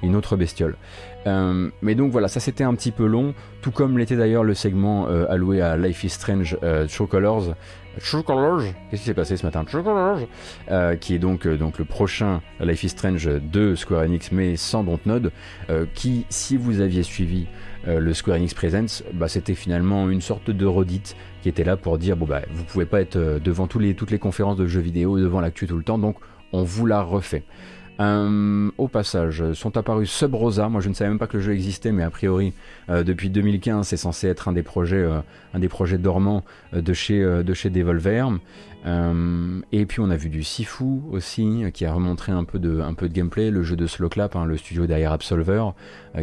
[0.04, 0.76] une autre bestiole.
[1.28, 4.54] Euh, mais donc voilà, ça c'était un petit peu long, tout comme l'était d'ailleurs le
[4.54, 7.56] segment euh, alloué à Life is Strange euh, True Colors.
[8.00, 9.66] True Colors Qu'est-ce qui s'est passé ce matin?
[9.66, 10.20] True Colors
[10.72, 14.84] euh, Qui est donc, donc le prochain Life is Strange de Square Enix, mais sans
[14.84, 15.32] Dontnod,
[15.96, 17.48] qui, si vous aviez suivi
[17.86, 21.98] le Square Enix Presents, bah, c'était finalement une sorte de redite qui était là pour
[21.98, 24.82] dire bon bah vous pouvez pas être devant tous les, toutes les conférences de jeux
[24.82, 26.18] vidéo, devant l'actu tout le temps, donc
[26.54, 27.44] on vous l'a refait.
[28.00, 30.70] Euh, au passage, sont apparus Sub Rosa.
[30.70, 32.54] Moi, je ne savais même pas que le jeu existait, mais a priori,
[32.90, 38.30] euh, depuis 2015, c'est censé être un des projets, euh, dormants de chez, de Devolver.
[39.72, 42.94] et puis, on a vu du Sifu aussi, qui a remontré un peu de, un
[42.94, 43.52] peu de gameplay.
[43.52, 45.66] Le jeu de Slowclap, hein, le studio derrière Absolver,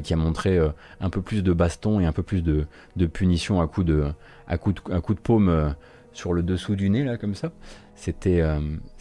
[0.02, 0.58] qui a montré
[1.00, 2.64] un peu plus de baston et un peu plus de,
[2.96, 4.04] de punition à coup coup de,
[4.48, 4.72] à coup
[5.14, 5.74] de paume
[6.14, 7.52] sur le dessous du nez, là, comme ça
[7.96, 8.42] c'était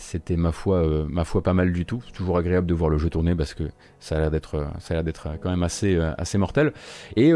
[0.06, 2.02] c'était ma foi euh, ma foi pas mal du tout.
[2.14, 3.64] Toujours agréable de voir le jeu tourner parce que
[4.00, 6.74] ça a l'air d'être ça a l'air d'être quand même assez euh, assez mortel.
[7.16, 7.34] Et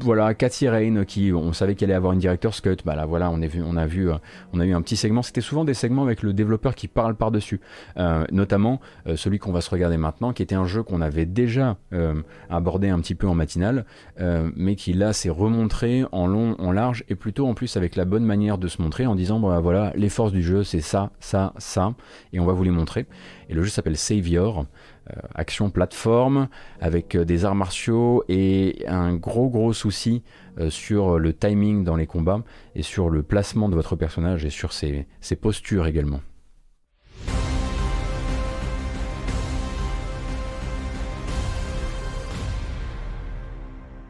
[0.00, 2.76] voilà, Cathy Rain qui on savait qu'elle allait avoir une director's cut.
[2.84, 4.10] Bah là voilà, on a vu on a vu
[4.52, 5.22] on a eu un petit segment.
[5.22, 7.60] C'était souvent des segments avec le développeur qui parle par dessus,
[8.30, 8.80] notamment
[9.16, 11.78] celui qu'on va se regarder maintenant, qui était un jeu qu'on avait déjà
[12.50, 13.86] abordé un petit peu en matinale,
[14.56, 18.04] mais qui là s'est remontré en long, en large et plutôt en plus avec la
[18.04, 21.10] bonne manière de se montrer en disant bah voilà les forces du jeu c'est ça
[21.20, 21.94] ça, ça,
[22.32, 23.06] et on va vous les montrer.
[23.48, 24.66] Et le jeu s'appelle Savior,
[25.10, 26.48] euh, action plateforme,
[26.80, 30.22] avec euh, des arts martiaux et un gros gros souci
[30.58, 32.42] euh, sur le timing dans les combats
[32.74, 36.20] et sur le placement de votre personnage et sur ses, ses postures également.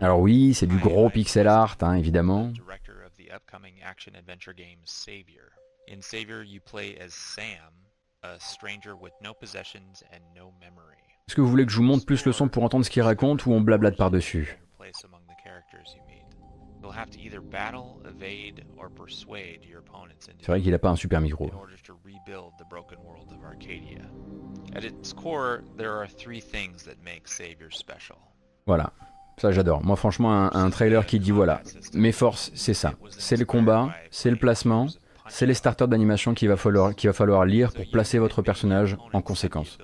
[0.03, 2.51] Alors oui, c'est du gros pixel art, hein, évidemment.
[5.93, 7.73] In Savior, you play as Sam,
[11.29, 13.03] Est-ce que vous voulez que je vous montre plus le son pour entendre ce qu'il
[13.03, 14.59] raconte ou on blablate par-dessus?
[20.41, 21.51] C'est vrai qu'il n'a pas un super micro.
[28.67, 28.93] Voilà,
[29.39, 29.83] ça j'adore.
[29.85, 31.63] Moi franchement un, un trailer qui dit voilà,
[31.95, 32.95] mes forces c'est ça.
[33.11, 34.87] C'est le combat, c'est le placement,
[35.29, 39.23] c'est les starters d'animation qu'il va, falloir, va falloir lire pour placer votre personnage en
[39.23, 39.79] conséquence.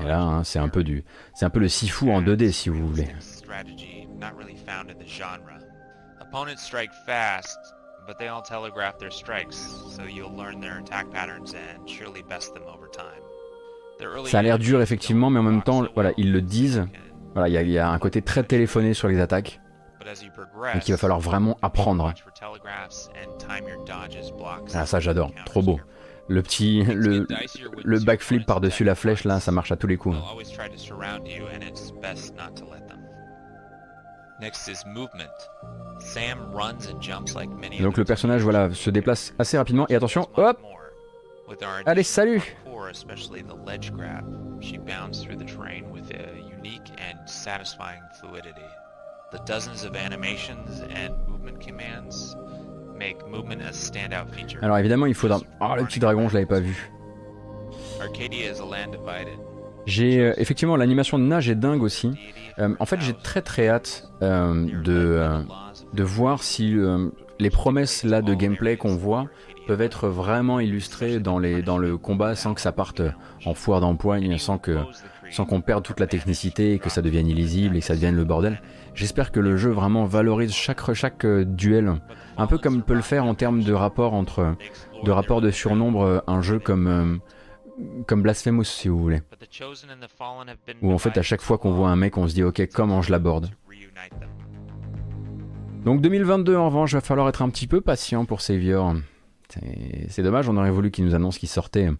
[0.00, 2.68] Et là, hein, c'est un peu du, c'est un peu le Sifu en 2D si
[2.68, 3.08] vous voulez.
[14.26, 16.86] Ça a l'air dur effectivement, mais en même temps, voilà, ils le disent.
[17.34, 19.61] Voilà, il y, y, a un côté très téléphoné sur les attaques.
[20.74, 22.12] Donc il va falloir vraiment apprendre.
[24.74, 25.80] Ah ça j'adore, trop beau.
[26.28, 27.26] Le petit, le,
[27.84, 30.16] le backflip par-dessus la flèche là, ça marche à tous les coups.
[37.80, 39.86] Donc le personnage voilà se déplace assez rapidement.
[39.88, 40.58] Et attention, hop.
[41.86, 42.56] Allez, salut
[54.62, 55.40] alors évidemment, il faudra.
[55.60, 56.92] Oh, le petit dragon, je l'avais pas vu.
[59.86, 62.12] J'ai euh, effectivement l'animation de nage est dingue aussi.
[62.58, 65.44] Euh, en fait, j'ai très très hâte euh, de,
[65.92, 66.76] de voir si
[67.38, 69.26] les promesses là de gameplay qu'on voit
[69.66, 73.00] peuvent être vraiment illustrées dans, les, dans le combat sans que ça parte
[73.46, 74.78] en foire d'empoigne, sans que
[75.30, 78.16] sans qu'on perde toute la technicité et que ça devienne illisible et que ça devienne
[78.16, 78.60] le bordel.
[78.94, 81.94] J'espère que le jeu vraiment valorise chaque, chaque euh, duel,
[82.36, 84.54] un peu comme il peut le faire en termes de rapport entre
[85.02, 87.16] de rapport de surnombre, euh, un jeu comme euh,
[88.06, 89.22] comme Blasphemous si vous voulez.
[90.82, 93.00] Où en fait à chaque fois qu'on voit un mec on se dit ok comment
[93.00, 93.50] je l'aborde.
[95.84, 98.94] Donc 2022 en revanche va falloir être un petit peu patient pour Savior.
[100.08, 101.90] C'est dommage, on aurait voulu qu'il nous annonce qu'il sortait,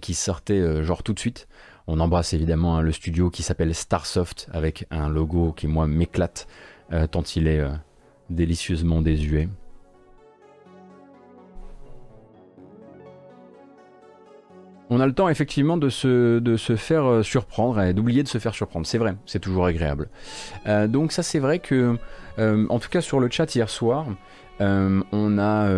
[0.00, 1.46] qu'il sortait genre tout de suite.
[1.86, 6.46] On embrasse évidemment hein, le studio qui s'appelle Starsoft avec un logo qui moi m'éclate
[6.92, 7.70] euh, tant il est euh,
[8.30, 9.48] délicieusement désuet.
[14.90, 18.54] on a le temps effectivement de se, faire euh, surprendre et d'oublier de se faire
[18.54, 18.86] surprendre.
[18.86, 20.08] C'est vrai, c'est toujours agréable.
[20.66, 21.98] Donc ça c'est vrai que,
[22.38, 24.06] en tout cas sur le chat hier soir,
[24.60, 25.68] on a,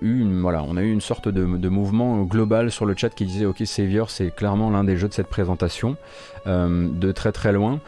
[0.00, 4.70] eu une, sorte de, mouvement global sur le chat qui disait ok Savior c'est clairement
[4.70, 5.96] l'un des jeux de cette présentation
[6.46, 7.80] de très très loin.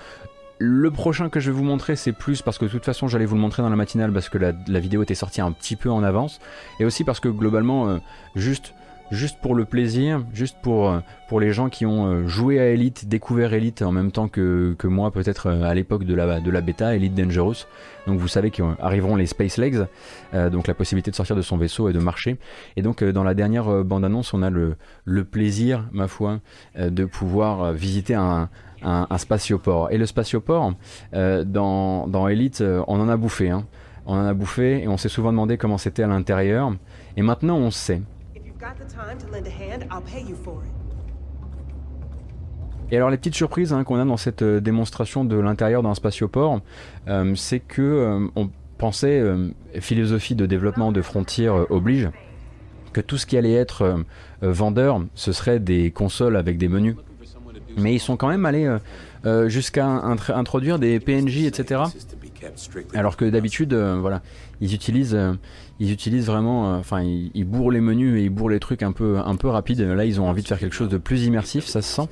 [0.58, 3.24] Le prochain que je vais vous montrer, c'est plus parce que de toute façon, j'allais
[3.24, 5.74] vous le montrer dans la matinale parce que la, la, vidéo était sortie un petit
[5.74, 6.38] peu en avance,
[6.78, 7.98] et aussi parce que globalement,
[8.36, 8.72] juste
[9.12, 12.70] juste pour le plaisir, juste pour, euh, pour les gens qui ont euh, joué à
[12.70, 16.40] Elite, découvert Elite en même temps que, que moi, peut-être euh, à l'époque de la,
[16.40, 17.66] de la bêta, Elite Dangerous.
[18.06, 19.86] Donc vous savez qu'arriveront les Space Legs,
[20.32, 22.36] donc la possibilité de sortir de son vaisseau et de marcher.
[22.76, 26.40] Et donc dans la dernière bande-annonce, on a le, le plaisir, ma foi,
[26.76, 28.48] de pouvoir visiter un,
[28.82, 29.92] un, spatioport.
[29.92, 30.72] Et le spatioport,
[31.12, 33.50] dans, dans Elite, on en a bouffé.
[33.50, 33.66] Hein.
[34.04, 36.74] On en a bouffé et on s'est souvent demandé comment c'était à l'intérieur.
[37.16, 38.02] Et maintenant on sait.
[42.92, 45.94] Et alors les petites surprises hein, qu'on a dans cette euh, démonstration de l'intérieur d'un
[45.94, 46.60] spatioport,
[47.08, 49.22] euh, c'est que euh, on pensait,
[49.80, 52.10] philosophie de développement de frontières oblige,
[52.92, 54.04] que tout ce qui allait être
[54.40, 56.96] vendeur, ce serait des consoles avec des menus.
[57.76, 58.76] Mais ils sont quand même allés
[59.46, 61.82] jusqu'à introduire des PNJ, etc.
[62.92, 64.20] Alors que d'habitude, voilà,
[64.60, 65.16] ils utilisent
[65.82, 68.92] ils utilisent vraiment, euh, enfin, ils, bourrent les menus et ils bourrent les trucs un
[68.92, 69.80] peu, un peu rapides.
[69.80, 72.08] Là, ils ont envie de faire quelque chose de plus immersif, ça se sent.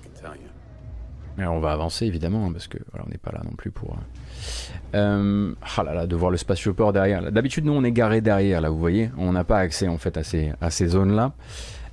[1.39, 3.71] Mais on va avancer évidemment hein, parce que voilà, on n'est pas là non plus
[3.71, 3.93] pour.
[3.93, 7.31] Euh, euh, ah là là, de voir le spatioport derrière.
[7.31, 9.13] D'habitude, nous, on est garé derrière, là, vous voyez.
[9.17, 11.33] On n'a pas accès en fait à ces, à ces zones-là.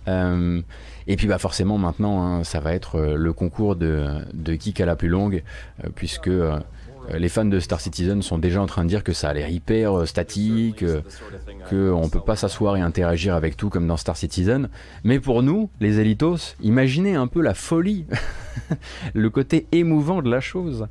[0.07, 4.87] et puis, bah, forcément, maintenant, hein, ça va être le concours de, de kick à
[4.87, 5.43] la plus longue,
[5.93, 6.31] puisque
[7.13, 9.49] les fans de Star Citizen sont déjà en train de dire que ça a l'air
[9.49, 11.01] hyper euh, statique, euh,
[11.69, 14.69] qu'on peut pas s'asseoir et interagir avec tout comme dans Star Citizen.
[15.03, 18.05] Mais pour nous, les Elitos, imaginez un peu la folie,
[19.13, 20.87] le côté émouvant de la chose.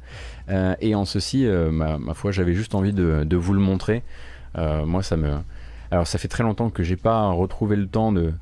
[0.81, 4.03] et en ceci, ma, foi, j'avais juste envie de, vous le montrer.
[4.57, 5.33] moi, ça me.
[5.91, 8.33] Alors, ça fait très longtemps que j'ai pas retrouvé le temps de,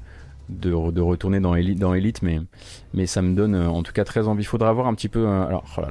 [0.48, 4.28] de, retourner dans Elite, dans Elite mais, ça me donne euh, en tout cas très
[4.28, 4.42] envie.
[4.42, 5.26] Il faudra voir un petit peu.
[5.26, 5.83] Euh, alors, oh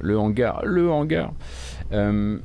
[0.00, 1.32] le hangar, le hangar.
[1.92, 2.38] Euh,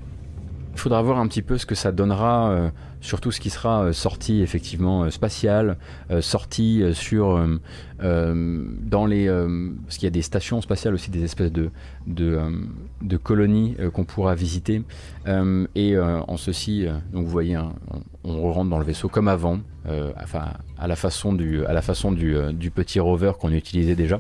[0.76, 2.72] il faudra voir un petit peu ce que ça donnera
[3.06, 5.78] surtout ce qui sera euh, sorti effectivement euh, spatial,
[6.12, 7.40] euh, sorti sur
[7.98, 9.28] dans les
[9.86, 11.70] parce qu'il y a des stations spatiales aussi des espèces de
[12.08, 14.84] de, colonies qu'on pourra visiter.
[15.76, 17.72] Et en ceci donc vous voyez hein,
[18.26, 22.72] on, rentre dans le vaisseau comme avant à la façon du à la façon du
[22.72, 24.20] petit rover qu'on utilisait déjà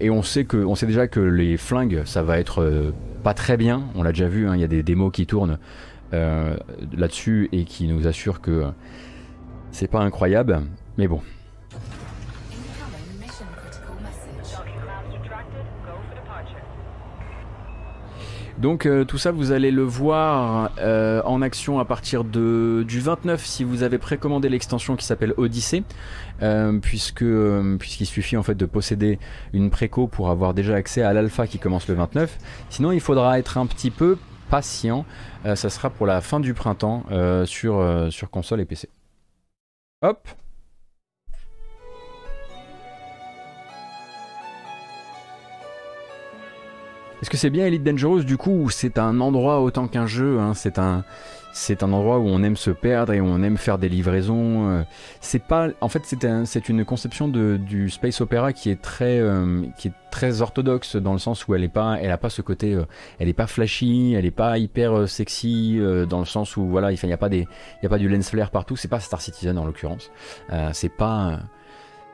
[0.00, 3.84] et on sait sait déjà que les flingues ça va être pas très bien.
[3.94, 5.58] On l'a déjà vu hein, il y a des démos qui tournent
[6.14, 6.56] euh,
[6.96, 8.66] là-dessus et qui nous assure que
[9.72, 10.62] c'est pas incroyable,
[10.96, 11.20] mais bon.
[18.58, 23.00] Donc euh, tout ça vous allez le voir euh, en action à partir de, du
[23.00, 25.34] 29 si vous avez précommandé l'extension qui s'appelle
[26.40, 27.24] Odyssey puisque
[27.78, 29.18] puisqu'il suffit en fait de posséder
[29.52, 32.38] une préco pour avoir déjà accès à l'alpha qui commence le 29.
[32.70, 34.18] Sinon il faudra être un petit peu
[34.48, 35.04] patient.
[35.44, 38.88] Euh, ça sera pour la fin du printemps euh, sur, euh, sur console et PC.
[40.02, 40.28] Hop
[47.22, 50.52] Est-ce que c'est bien Elite Dangerous du coup c'est un endroit autant qu'un jeu hein,
[50.52, 51.02] C'est un,
[51.56, 54.68] c'est un endroit où on aime se perdre et où on aime faire des livraisons.
[54.68, 54.82] Euh,
[55.22, 56.02] c'est pas, en fait,
[56.44, 60.96] c'est une conception de, du space opera qui est très, euh, qui est très orthodoxe
[60.96, 62.84] dans le sens où elle est pas, elle a pas ce côté, euh,
[63.18, 66.98] elle est pas flashy, elle est pas hyper sexy dans le sens où voilà, il
[67.02, 68.76] n'y a pas des, il y a pas du lens flare partout.
[68.76, 70.10] C'est pas Star Citizen en l'occurrence.
[70.74, 71.40] c'est pas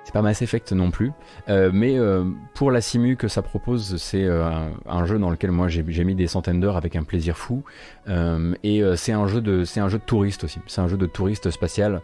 [0.05, 1.13] c'est pas Mass Effect non plus,
[1.49, 4.45] euh, mais euh, pour la simu que ça propose, c'est euh,
[4.87, 7.63] un, jeu dans lequel moi j'ai mis des centaines d'heures avec un plaisir fou.
[8.09, 10.59] et c'est un jeu de, c'est un jeu de touriste aussi.
[10.67, 12.03] C'est un jeu de touriste spatial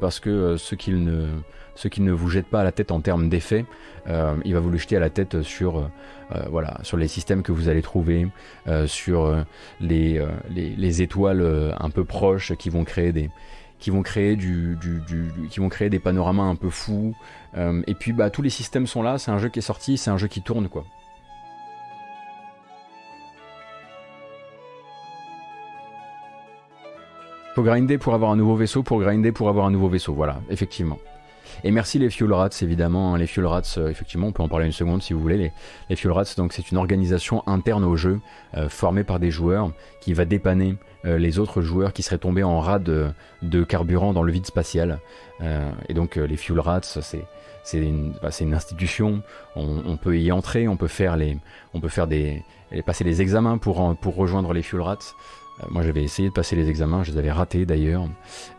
[0.00, 1.28] parce que ce qu'il ne,
[1.74, 3.64] ce qui ne vous jette pas à la tête en termes d'effets,
[4.06, 5.90] il va vous le jeter à la tête sur,
[6.50, 8.28] voilà, sur les systèmes que vous allez trouver,
[8.86, 9.44] sur
[9.80, 13.30] les, les, les, étoiles un peu proches qui vont créer des
[13.80, 17.14] qui vont créer du, du, du, qui vont créer des panoramas un peu fous
[17.56, 19.98] euh, et puis bah tous les systèmes sont là, c'est un jeu qui est sorti,
[19.98, 20.84] c'est un jeu qui tourne quoi.
[27.54, 30.40] Faut grinder pour avoir un nouveau vaisseau, pour grinder pour avoir un nouveau vaisseau, voilà,
[30.50, 30.98] effectivement.
[31.64, 33.12] Et merci les Fuel Rats, évidemment.
[33.12, 33.18] Hein.
[33.18, 35.52] Les Fuel Rats, euh, effectivement, on peut en parler une seconde si vous voulez.
[35.88, 38.20] Les, Fuel Rats, donc c'est une organisation interne au jeu,
[38.56, 42.60] euh, formée par des joueurs, qui va dépanner les autres joueurs qui seraient tombés en
[42.60, 44.98] rade de, carburant dans le vide spatial.
[45.88, 47.24] et donc les Fuel Rats, c'est
[47.62, 49.22] c'est une, bah, une, institution.
[49.56, 51.36] On, peut y entrer, on peut faire les,
[51.74, 52.42] on peut faire des,
[52.86, 54.82] passer les examens pour, pour rejoindre les Fuel.
[55.62, 58.08] Euh, moi, j'avais essayé de passer les examens, je les avais ratés d'ailleurs.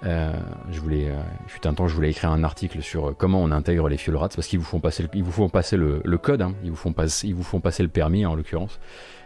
[0.06, 0.34] Euh,
[0.72, 3.90] je voulais, euh, fut un temps, je voulais écrire un article sur comment on intègre
[3.90, 6.54] les fuel parce qu'ils vous font passer, le, ils vous font passer le, code, hein.
[6.64, 8.80] ils vous font passer, ils vous font passer le permis en l'occurrence.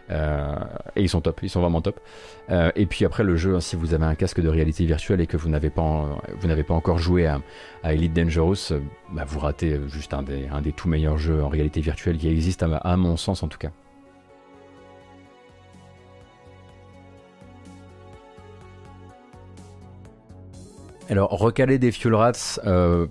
[0.09, 1.99] Et ils sont top, ils sont vraiment top.
[2.49, 5.37] et puis après le jeu, si vous avez un casque de réalité virtuelle et que
[5.37, 7.41] vous n'avez pas, vous n'avez pas encore joué à,
[7.83, 8.73] Elite Dangerous,
[9.11, 12.63] bah, vous ratez juste un des, un tout meilleurs jeux en réalité virtuelle qui existe
[12.63, 13.71] à mon sens en tout cas.
[21.07, 23.05] Alors, recaler des fuel rats, euh,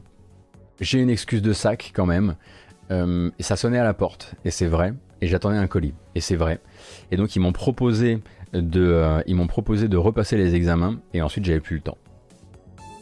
[0.80, 2.36] j'ai une excuse de sac quand même.
[2.90, 4.94] Euh, et ça sonnait à la porte, et c'est vrai.
[5.20, 6.60] Et j'attendais un colis, et c'est vrai.
[7.10, 8.18] Et donc ils m'ont proposé
[8.52, 11.98] de, euh, ils m'ont proposé de repasser les examens, et ensuite j'avais plus le temps.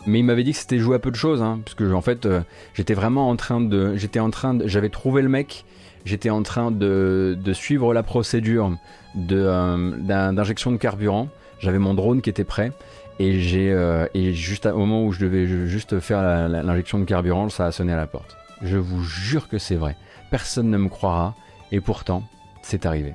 [0.06, 2.00] Mais il m'avait dit que c'était joué à peu de choses, hein, parce que en
[2.00, 2.28] fait
[2.74, 5.64] j'étais vraiment en train de, j'étais en train de, j'avais trouvé le mec,
[6.04, 8.76] j'étais en train de, de, suivre la procédure
[9.14, 11.28] de d'injection de carburant.
[11.58, 12.72] J'avais mon drone qui était prêt.
[13.18, 17.48] Et j'ai euh, et juste au moment où je devais juste faire l'injection de carburant,
[17.50, 18.36] ça a sonné à la porte.
[18.62, 19.96] Je vous jure que c'est vrai.
[20.30, 21.34] Personne ne me croira.
[21.72, 22.22] Et pourtant,
[22.62, 23.14] c'est arrivé.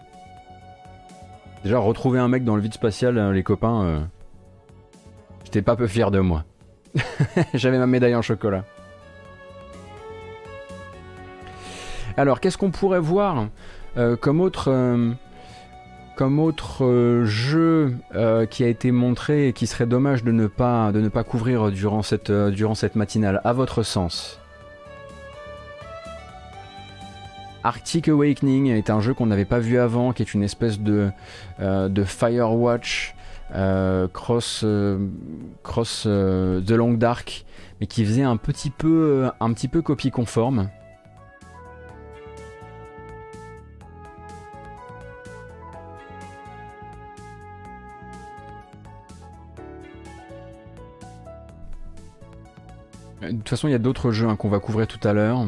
[1.64, 4.00] Déjà, retrouver un mec dans le vide spatial, euh, les copains, euh,
[5.46, 6.44] j'étais pas peu fier de moi.
[7.54, 8.66] J'avais ma médaille en chocolat.
[12.18, 13.48] Alors, qu'est-ce qu'on pourrait voir
[14.20, 15.16] comme autre
[16.18, 20.48] comme autre euh, jeu euh, qui a été montré et qui serait dommage de ne
[20.48, 20.92] pas,
[21.24, 24.40] couvrir durant cette, euh, durant cette matinale, à votre sens
[27.68, 31.10] Arctic Awakening est un jeu qu'on n'avait pas vu avant, qui est une espèce de,
[31.60, 33.14] de Firewatch
[34.14, 34.66] cross,
[35.64, 37.46] cross The Long Dark,
[37.82, 40.70] mais qui faisait un petit peu, un petit peu copie conforme.
[53.22, 55.48] De toute façon, il y a d'autres jeux hein, qu'on va couvrir tout à l'heure.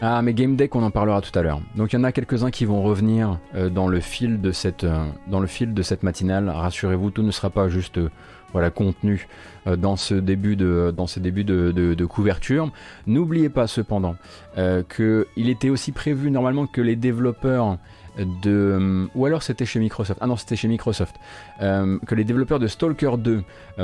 [0.00, 1.60] Ah, mais Game Deck, on en parlera tout à l'heure.
[1.74, 4.84] Donc il y en a quelques-uns qui vont revenir euh, dans, le fil de cette,
[4.84, 6.48] euh, dans le fil de cette matinale.
[6.48, 8.08] Rassurez-vous, tout ne sera pas juste euh,
[8.52, 9.26] voilà, contenu
[9.66, 12.70] dans ce début de, de, couverture.
[13.06, 14.16] N'oubliez pas cependant
[14.56, 17.76] qu'il était aussi prévu normalement que les développeurs
[18.16, 19.06] de...
[19.14, 20.18] Ou alors c'était chez Microsoft.
[20.22, 21.14] Ah non, c'était chez Microsoft.
[21.60, 23.42] que les développeurs de Stalker 2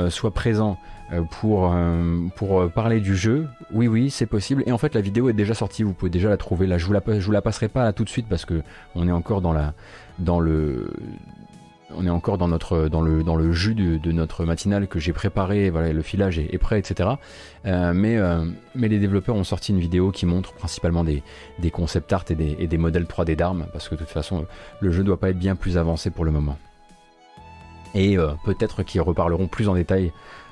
[0.09, 0.79] soient présents
[1.29, 3.47] pour, euh, pour euh, parler du jeu.
[3.71, 4.63] Oui, oui, c'est possible.
[4.65, 6.67] Et en fait, la vidéo est déjà sortie, vous pouvez déjà la trouver.
[6.67, 8.61] Là, je vous vous la passerai pas là tout de suite parce que
[8.95, 9.53] on est encore dans
[10.39, 10.91] le,
[11.95, 15.69] on est encore dans notre, dans le, jus de, notre matinale que j'ai préparé.
[15.69, 17.09] Voilà, le filage est, prêt, etc.
[17.65, 18.19] mais,
[18.75, 21.21] les développeurs ont sorti une vidéo qui montre principalement des,
[21.59, 24.45] des concept art et des, modèles 3D d'armes parce que de toute façon,
[24.79, 26.57] le jeu doit pas être bien plus avancé pour le moment.
[27.93, 30.11] Et peut-être qu'ils reparleront plus en détail euh,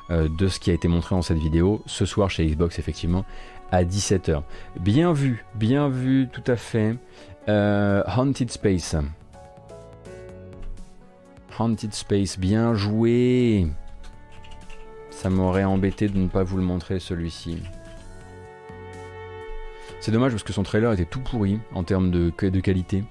[0.10, 3.26] de ce qui a été montré dans cette vidéo ce soir chez Xbox effectivement
[3.74, 4.44] à 17h.
[4.80, 6.96] Bien vu, bien vu, tout à fait.
[7.50, 8.96] Euh, Haunted Space.
[11.58, 13.68] Haunted Space, bien joué.
[15.10, 17.64] Ça m'aurait embêté de ne pas vous le montrer celui-ci.
[20.00, 23.04] C'est dommage parce que son trailer était tout pourri en termes de, de qualité.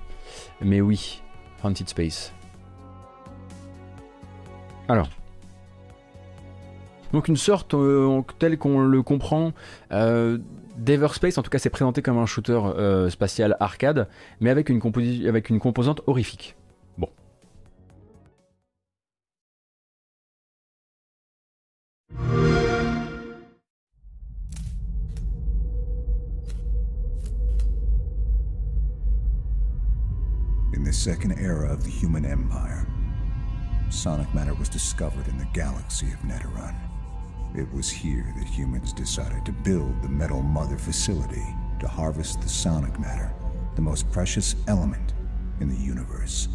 [0.61, 1.23] Mais oui,
[1.65, 2.33] Haunted Space.
[4.89, 5.09] Alors,
[7.13, 9.53] donc une sorte, euh, telle qu'on le comprend,
[9.93, 10.39] euh,
[10.77, 14.09] d'Everspace, en tout cas c'est présenté comme un shooter euh, spatial arcade,
[14.41, 14.81] mais avec une,
[15.29, 16.57] avec une composante horrifique.
[16.97, 17.09] Bon.
[30.75, 32.87] In the second era of the human empire,
[33.91, 36.75] sonic matter was discovered in the galaxy of Neteron.
[37.55, 41.45] It was here that humans decided to build the Metal Mother facility
[41.81, 43.31] to harvest the sonic matter,
[43.75, 45.13] the most precious element
[45.61, 46.49] in the universe.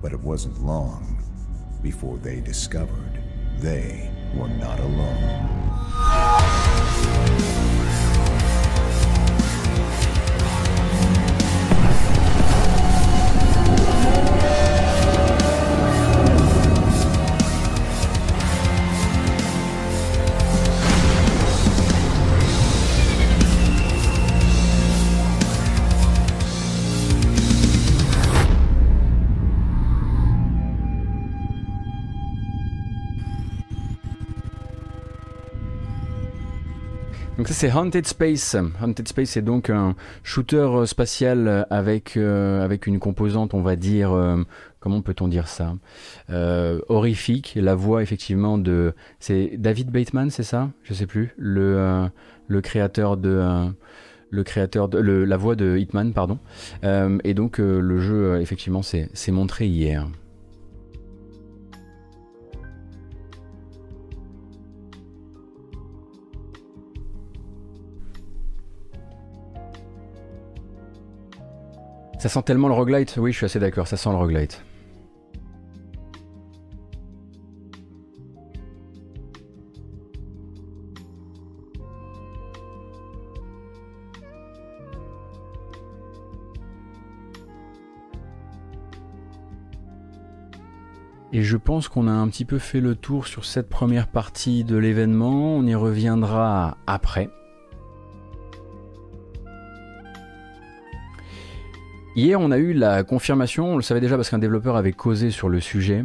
[0.00, 1.22] But it wasn't long
[1.82, 3.22] before they discovered
[3.58, 5.50] they were not alone.
[37.60, 38.56] C'est Haunted Space.
[38.82, 44.16] Haunted Space c'est donc un shooter spatial avec avec une composante, on va dire,
[44.78, 45.74] comment peut-on dire ça
[46.30, 47.52] Horrifique.
[47.60, 50.70] La voix effectivement de, c'est David Bateman, c'est ça?
[50.84, 51.34] Je sais plus.
[51.36, 52.08] Le
[52.48, 53.68] le créateur de
[54.30, 56.38] le créateur de la voix de Hitman, pardon.
[56.82, 60.08] et donc le jeu effectivement c'est montré hier.
[72.20, 74.62] Ça sent tellement le roguelite, oui je suis assez d'accord, ça sent le roguelite.
[91.32, 94.62] Et je pense qu'on a un petit peu fait le tour sur cette première partie
[94.62, 97.30] de l'événement, on y reviendra après.
[102.16, 105.30] Hier, on a eu la confirmation, on le savait déjà parce qu'un développeur avait causé
[105.30, 106.04] sur le sujet,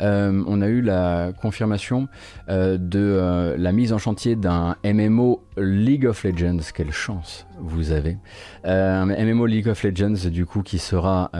[0.00, 2.06] euh, on a eu la confirmation
[2.48, 6.60] euh, de euh, la mise en chantier d'un MMO League of Legends.
[6.72, 8.16] Quelle chance vous avez.
[8.62, 11.32] un MMO League of Legends, du coup, qui sera,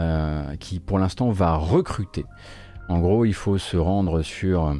[0.59, 2.25] qui pour l'instant va recruter.
[2.89, 4.75] En gros, il faut se rendre sur,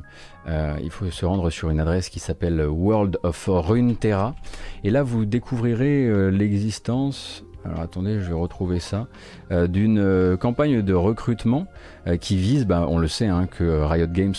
[0.48, 4.36] il faut se rendre sur une adresse qui s'appelle World of Runeterra.
[4.84, 9.08] Et là, vous découvrirez l'existence alors attendez, je vais retrouver ça,
[9.52, 11.68] euh, d'une euh, campagne de recrutement
[12.08, 14.34] euh, qui vise, bah, on le sait, hein, que Riot Games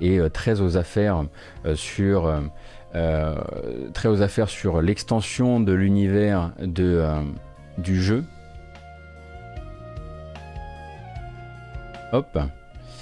[0.00, 1.24] est très aux affaires
[1.74, 2.32] sur
[3.94, 7.02] très aux affaires sur l'extension de l'univers de
[7.78, 8.24] du jeu.
[12.12, 12.38] Hop,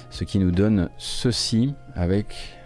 [0.09, 2.57] ce qui nous donne ceci avec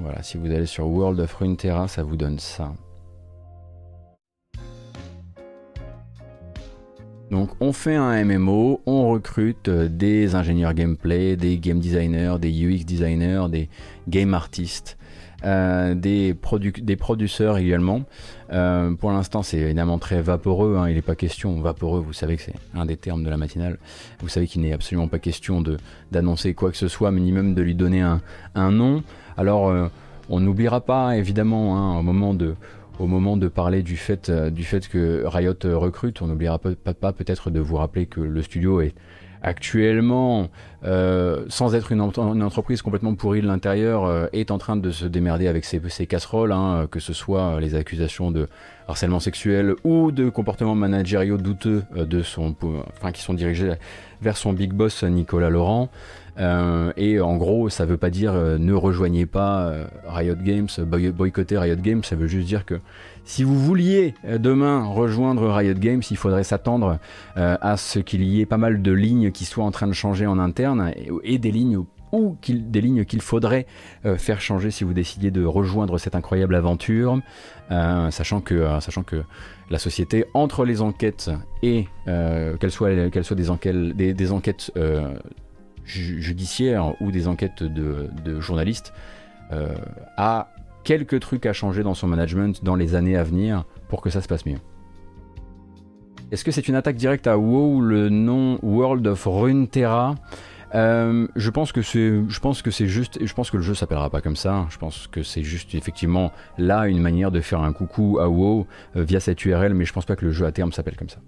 [0.00, 2.72] voilà, si vous allez sur World of Runeterra, ça vous donne ça.
[7.30, 12.50] Donc on fait un MMO, on recrute euh, des ingénieurs gameplay, des game designers, des
[12.50, 13.70] UX designers, des
[14.08, 14.98] game artistes,
[15.44, 16.36] euh, des,
[16.82, 18.02] des producteurs également.
[18.52, 20.88] Euh, pour l'instant c'est évidemment très vaporeux, hein.
[20.88, 23.78] il n'est pas question, vaporeux vous savez que c'est un des termes de la matinale,
[24.20, 25.64] vous savez qu'il n'est absolument pas question
[26.12, 29.02] d'annoncer quoi que ce soit, mais ni même de lui donner un, nom.
[29.38, 29.90] Alors
[30.28, 32.54] on n'oubliera pas évidemment hein, au moment de
[32.98, 36.58] au moment de parler du fait, euh, du fait que Riot euh, recrute, on n'oubliera
[36.58, 38.94] pas, peut-être de vous rappeler que le studio est
[39.42, 40.48] actuellement,
[40.84, 45.48] euh, sans être une, entreprise complètement pourrie de l'intérieur, est en train de se démerder
[45.48, 48.48] avec ses, casseroles, hein, que ce soit les accusations de
[48.88, 52.54] harcèlement sexuel ou de comportements managériaux douteux de son,
[52.96, 53.72] enfin, qui sont dirigés
[54.22, 55.90] vers son big boss Nicolas Laurent.
[56.38, 60.68] Euh, et en gros, ça veut pas dire euh, ne rejoignez pas euh, Riot Games,
[60.78, 62.80] boycotter Riot Games, ça veut juste dire que
[63.24, 66.98] si vous vouliez demain rejoindre Riot Games, il faudrait s'attendre
[67.36, 70.26] à ce qu'il y ait pas mal de lignes qui soient en train de changer
[70.26, 71.78] en interne et, des lignes
[72.12, 73.66] ou des lignes qu'il faudrait
[74.18, 77.18] faire changer si vous décidiez de rejoindre cette incroyable aventure,
[77.70, 79.22] sachant, que, sachant que
[79.70, 81.30] la société, entre les enquêtes
[81.62, 82.90] et qu'elles soient,
[83.22, 84.70] soient des enquêtes
[85.84, 88.92] judiciaires ou des enquêtes de, journalistes,
[89.52, 89.74] euh,
[90.16, 90.48] a
[90.82, 94.20] quelques trucs à changer dans son management dans les années à venir pour que ça
[94.20, 94.58] se passe mieux.
[96.30, 100.16] Est-ce que c'est une attaque directe à WoW, le nom World of Runeterra?
[100.74, 104.20] Euh, je pense que c'est, je pense juste, je pense que le jeu s'appellera pas
[104.20, 104.66] comme ça.
[104.70, 108.66] Je pense que c'est juste effectivement là une manière de faire un coucou à WoW
[108.96, 111.08] euh, via cette URL, mais je pense pas que le jeu à terme s'appelle comme
[111.08, 111.18] ça.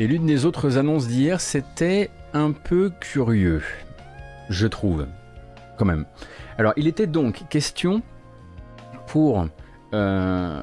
[0.00, 3.62] Et l'une des autres annonces d'hier, c'était un peu curieux,
[4.50, 5.06] je trouve,
[5.78, 6.04] quand même.
[6.58, 8.02] Alors, il était donc question
[9.06, 9.46] pour,
[9.94, 10.62] euh,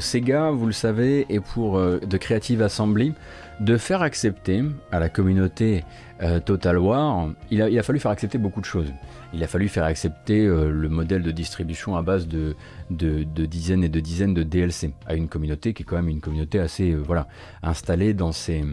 [0.00, 3.14] Sega, vous le savez, et pour euh, The Creative Assembly,
[3.60, 5.84] de faire accepter à la communauté
[6.22, 8.92] euh, Total War, il a, fallu faire accepter beaucoup de choses.
[9.32, 12.56] Il a fallu faire accepter le modèle de distribution à base de
[12.90, 16.20] de, dizaines et de dizaines de DLC à une communauté qui est quand même une
[16.20, 17.28] communauté assez euh, voilà
[17.62, 18.64] installée dans ses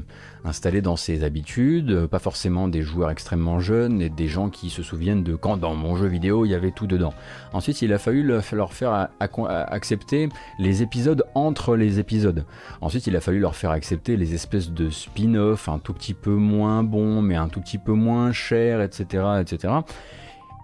[0.43, 4.69] installée dans ses habitudes, euh, pas forcément des joueurs extrêmement jeunes et des gens qui
[4.69, 7.13] se souviennent de quand dans mon jeu vidéo il y avait tout dedans.
[7.53, 9.09] Ensuite, il a fallu leur faire
[9.49, 12.45] accepter les épisodes entre les épisodes.
[12.81, 16.35] Ensuite, il a fallu leur faire accepter les espèces de spin-off un tout petit peu
[16.35, 19.73] moins bons mais un tout petit peu moins chers, etc., etc.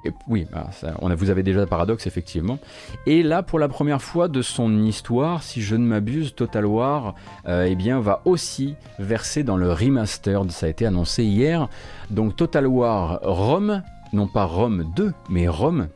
[0.06, 0.70] Et oui, bah,
[1.16, 2.60] vous avez déjà Paradox, effectivement.
[3.06, 7.16] Et là, pour la première fois de son histoire, si je ne m'abuse, Total War
[7.47, 10.51] euh, eh bien, va aussi verser dans le remastered.
[10.51, 11.70] Ça a été annoncé hier.
[12.10, 13.82] Donc Total War Rome,
[14.12, 15.88] non pas Rome 2, mais Rome,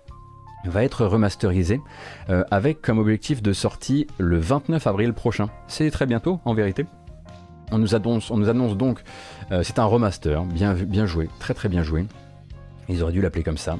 [0.65, 1.81] va être remasterisé
[2.29, 5.49] euh, avec comme objectif de sortie le 29 avril prochain.
[5.67, 6.85] C'est très bientôt, en vérité.
[7.71, 8.31] On nous annonce,
[8.77, 9.03] donc,
[9.51, 12.05] euh, c'est un remaster, bien joué, très très bien joué.
[12.89, 13.77] Ils auraient dû l'appeler comme ça.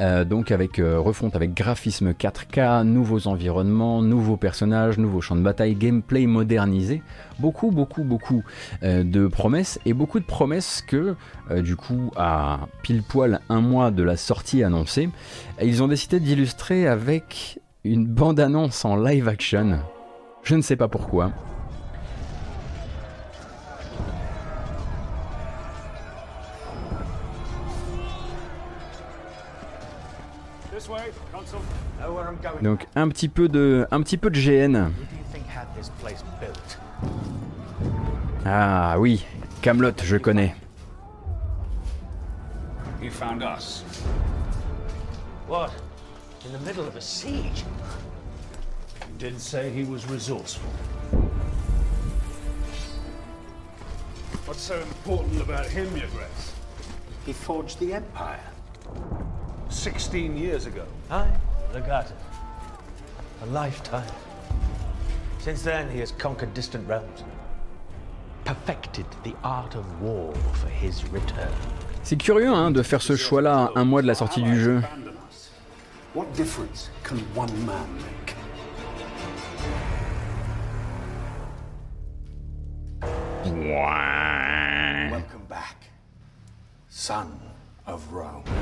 [0.00, 5.42] Euh, donc avec euh, refonte avec graphisme 4K, nouveaux environnements, nouveaux personnages, nouveaux champs de
[5.42, 7.02] bataille, gameplay modernisé.
[7.38, 8.42] Beaucoup, beaucoup, beaucoup
[8.82, 11.14] euh, de promesses et beaucoup de promesses que,
[11.60, 15.08] du coup, à pile poil un mois de la sortie annoncée,
[15.62, 19.78] ils ont décidé d'illustrer avec une bande-annonce en live action.
[20.42, 21.32] Je ne sais pas pourquoi.
[32.62, 34.90] Donc un petit peu de, un petit peu de GN.
[38.44, 39.24] Ah oui,
[39.62, 40.54] Camelot, je connais.
[43.00, 43.82] He found us.
[45.46, 45.70] What?
[46.44, 47.64] In the middle of a siege?
[49.00, 50.70] You did say he was resourceful.
[54.46, 56.52] What's so important about him, Your Grace?
[57.26, 58.40] He forged the Empire.
[59.68, 60.84] 16 years ago.
[61.10, 61.30] Aye,
[61.74, 62.14] Legato.
[63.40, 64.02] A lifetime.
[65.38, 67.22] Since then, he has conquered distant realms.
[68.44, 71.52] Perfected the art of war for his return.
[72.02, 74.82] C'est curieux hein, de faire ce choix-là un mois de la sortie du jeu.
[76.14, 78.34] What difference can one man make?
[85.12, 85.76] Welcome back,
[86.88, 87.38] son
[87.86, 88.42] of Rome.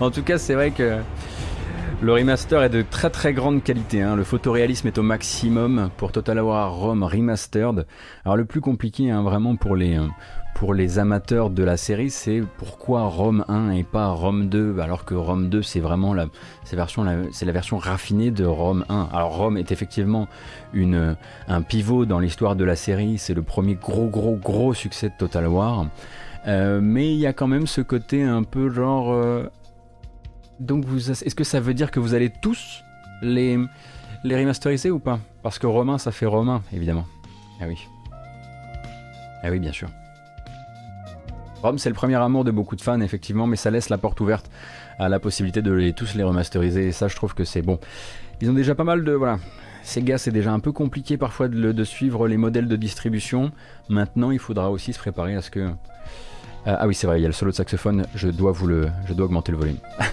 [0.00, 0.98] en tout cas, c'est vrai que
[2.02, 4.00] le remaster est de très très grande qualité.
[4.00, 4.16] Hein.
[4.16, 7.86] Le photoréalisme est au maximum pour Total War Rome Remastered.
[8.24, 9.98] Alors le plus compliqué hein, vraiment pour les,
[10.54, 15.04] pour les amateurs de la série, c'est pourquoi Rome 1 et pas Rome 2, alors
[15.04, 16.26] que Rome 2 c'est vraiment la,
[16.72, 19.08] version, c'est la version raffinée de Rome 1.
[19.12, 20.26] Alors Rome est effectivement
[20.72, 21.16] une,
[21.48, 25.14] un pivot dans l'histoire de la série, c'est le premier gros gros gros succès de
[25.18, 25.86] Total War.
[26.46, 29.12] Euh, mais il y a quand même ce côté un peu genre.
[29.12, 29.50] Euh,
[30.60, 32.84] donc, est-ce que ça veut dire que vous allez tous
[33.22, 33.58] les,
[34.24, 35.18] remasteriser ou pas?
[35.42, 37.06] Parce que Romain, ça fait Romain, évidemment.
[37.60, 37.78] Ah oui.
[39.42, 39.88] Ah oui, bien sûr.
[41.62, 44.20] Rome, c'est le premier amour de beaucoup de fans, effectivement, mais ça laisse la porte
[44.20, 44.50] ouverte
[44.98, 46.88] à la possibilité de les, tous les remasteriser.
[46.88, 47.78] Et ça, je trouve que c'est bon.
[48.40, 49.12] Ils ont déjà pas mal de.
[49.12, 49.38] Voilà.
[49.82, 53.50] Sega, c'est déjà un peu compliqué parfois de, suivre les modèles de distribution.
[53.88, 55.70] Maintenant, il faudra aussi se préparer à ce que
[56.66, 58.66] euh, ah oui, c'est vrai, il y a le solo de saxophone, je dois, vous
[58.66, 59.78] le, je dois augmenter le volume.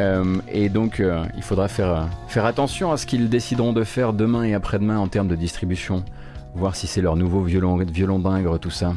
[0.00, 4.42] Euh, et donc, euh, il faudra faire, attention à ce qu'ils décideront de faire demain
[4.42, 6.02] et après-demain en termes de distribution.
[6.54, 8.18] Voir si c'est leur nouveau violon, violon
[8.58, 8.94] tout ça.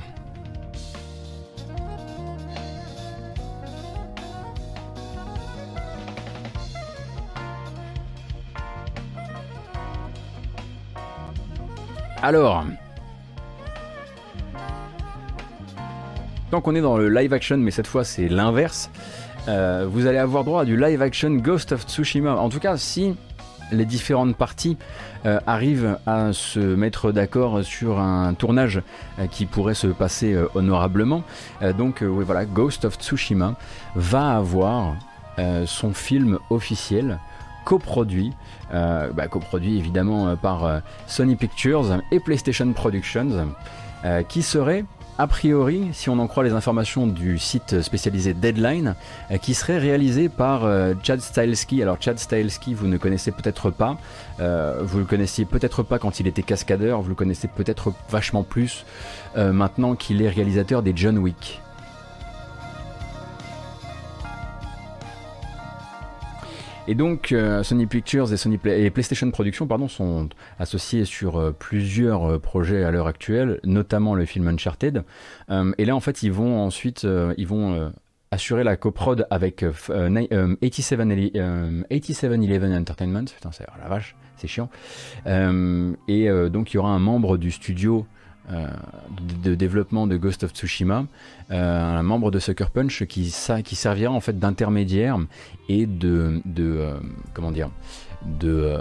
[12.24, 12.66] Alors,
[16.62, 18.90] qu'on est dans le live action, mais cette fois c'est l'inverse,
[19.48, 22.36] euh, vous allez avoir droit à du live action Ghost of Tsushima.
[22.36, 23.16] En tout cas, si
[23.72, 24.78] les différentes parties
[25.26, 28.82] euh, arrivent à se mettre d'accord sur un tournage
[29.20, 31.24] euh, qui pourrait se passer honorablement.
[31.78, 33.56] donc oui, voilà, Ghost of Tsushima
[33.96, 34.96] va avoir
[35.66, 37.20] son film officiel
[37.66, 38.32] coproduit,
[38.72, 43.50] bah, coproduit évidemment par Sony Pictures et PlayStation Productions,
[44.30, 44.86] qui serait
[45.18, 48.96] a priori, si on en croit les informations du site spécialisé Deadline,
[49.32, 51.82] euh, qui serait réalisé par euh, Chad Stahelski.
[51.82, 53.98] Alors Chad Stahelski, vous ne connaissez peut-être pas,
[54.40, 58.44] euh, vous le connaissiez peut-être pas quand il était cascadeur, vous le connaissez peut-être vachement
[58.44, 58.86] plus
[59.36, 61.62] maintenant qu'il est réalisateur des John Wick.
[66.88, 70.30] Et donc, euh, Sony Pictures et, PlayStation Productions sont
[70.60, 75.04] associés sur euh, plusieurs euh, projets à l'heure actuelle, notamment le film Uncharted.
[75.50, 77.08] et là, en fait, ils vont ensuite
[77.38, 77.92] ils vont
[78.32, 83.26] assurer la coprod avec 8711 Entertainment.
[83.26, 84.70] Putain, c'est la vache, c'est chiant.
[85.26, 88.06] et donc, il y aura un membre du studio
[89.44, 91.06] de, développement de Ghost of Tsushima,
[91.50, 95.18] un membre de Sucker Punch qui, ça, qui servira en fait d'intermédiaire
[95.70, 96.98] et de, euh,
[97.34, 97.70] comment dire,
[98.26, 98.80] de,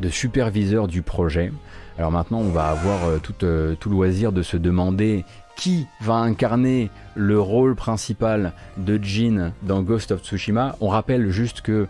[0.00, 1.52] de superviseur du projet.
[1.98, 3.34] Alors maintenant, on va avoir tout,
[3.78, 5.24] tout loisir de se demander
[5.56, 10.76] qui va incarner le rôle principal de Jin dans Ghost of Tsushima.
[10.80, 11.86] On rappelle juste que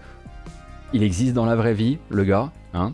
[0.92, 2.92] il existe dans la vraie vie, le gars, hein,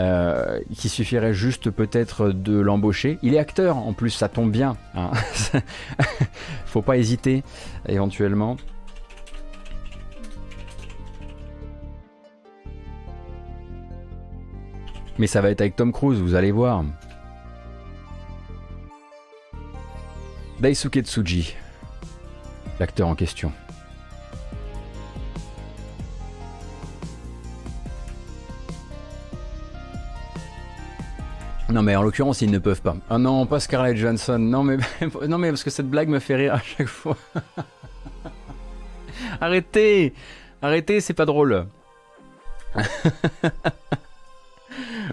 [0.00, 3.18] euh, qui suffirait juste peut-être de l'embaucher.
[3.20, 4.78] Il est acteur en plus, ça tombe bien.
[4.94, 5.10] Hein.
[6.64, 7.42] Faut pas hésiter
[7.86, 8.56] éventuellement.
[15.18, 16.82] Mais ça va être avec Tom Cruise, vous allez voir.
[20.60, 21.56] Daisuke Tsuji,
[22.78, 23.52] l'acteur en question.
[31.72, 32.96] Non mais en l'occurrence ils ne peuvent pas.
[33.08, 34.38] Ah non, pas Scarlett Johansson.
[34.38, 34.78] Non mais
[35.28, 37.16] non mais parce que cette blague me fait rire à chaque fois.
[39.40, 40.12] Arrêtez,
[40.60, 41.66] arrêtez, c'est pas drôle.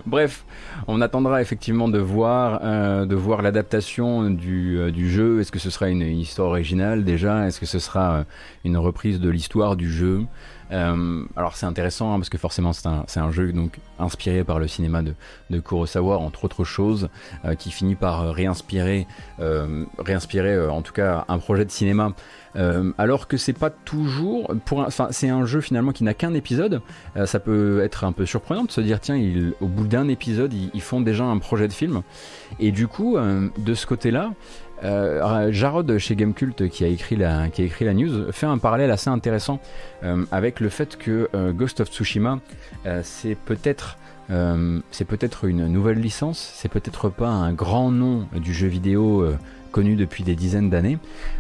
[0.06, 0.46] Bref,
[0.88, 5.40] on attendra effectivement de voir, euh, l'adaptation du, euh, du, jeu.
[5.40, 7.48] Est-ce que ce sera une, histoire originale déjà?
[7.48, 8.24] Est-ce que ce sera euh,
[8.64, 10.24] une reprise de l'histoire du jeu?
[10.70, 14.68] Alors c'est intéressant hein, parce que forcément c'est un, un, jeu donc inspiré par le
[14.68, 15.14] cinéma de,
[15.50, 17.10] de Kurosawa entre autres choses,
[17.58, 19.08] qui finit par réinspirer,
[19.98, 22.12] réinspirer en tout cas un projet de cinéma
[22.58, 24.54] euh, alors que c'est pas toujours.
[24.72, 26.82] Enfin, c'est un jeu finalement qui n'a qu'un épisode.
[27.16, 29.20] Euh, ça peut être un peu surprenant de se dire tiens,
[29.62, 32.02] au bout d'un épisode, ils, font déjà un projet de film.
[32.60, 33.86] Et du coup, euh, de ce
[34.84, 38.58] côté-là, Jarod chez Gamecult qui a écrit la qui a écrit la news fait un
[38.58, 39.60] parallèle assez intéressant
[40.32, 42.40] avec le fait que Ghost of Tsushima
[43.02, 43.98] c'est peut-être
[44.92, 49.26] c'est peut-être une nouvelle licence, c'est peut-être pas un grand nom du jeu vidéo
[49.78, 50.98] connu depuis des dizaines d'années.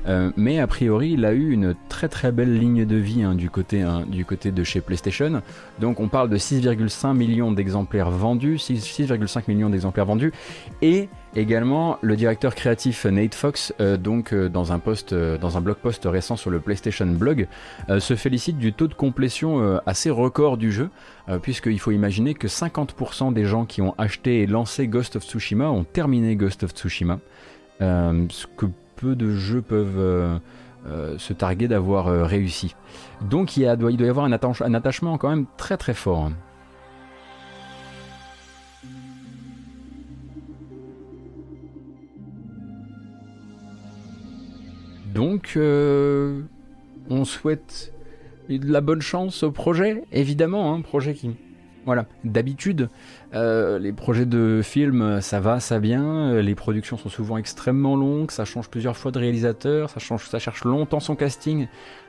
[0.08, 3.34] Euh, mais a priori, il a eu une très très belle ligne de vie hein,
[3.36, 5.42] du, côté, hein, du côté de chez PlayStation.
[5.80, 10.32] Donc on parle de 6,5 millions d'exemplaires vendus, 6,5 millions d'exemplaires vendus.
[10.82, 11.10] Et
[11.40, 15.78] également le directeur créatif Nate Fox, euh, donc euh, dans un post, dans un blog
[15.78, 17.48] post récent sur le PlayStation Blog,
[18.00, 20.90] se félicite du taux de complétion assez record du jeu,
[21.42, 25.70] puisqu'il faut imaginer que 50% des gens qui ont acheté et lancé Ghost of Tsushima
[25.70, 27.20] ont terminé Ghost of Tsushima.
[27.82, 28.66] Euh, ce que
[28.96, 30.40] peu de jeux peuvent euh,
[30.88, 32.76] euh, se targuer d'avoir réussi.
[33.22, 34.32] Donc il, doit, y avoir un,
[34.74, 36.32] attachement quand même très très fort.
[45.18, 47.92] Donc, on souhaite
[48.50, 51.32] de la bonne chance au projet, évidemment, un hein, projet qui,
[51.86, 52.90] voilà, d'habitude,
[53.34, 56.40] euh, les projets de films, ça va, ça vient.
[56.40, 60.38] Les productions sont souvent extrêmement longues, ça change plusieurs fois de réalisateur, ça, change, ça
[60.38, 61.68] cherche longtemps son casting.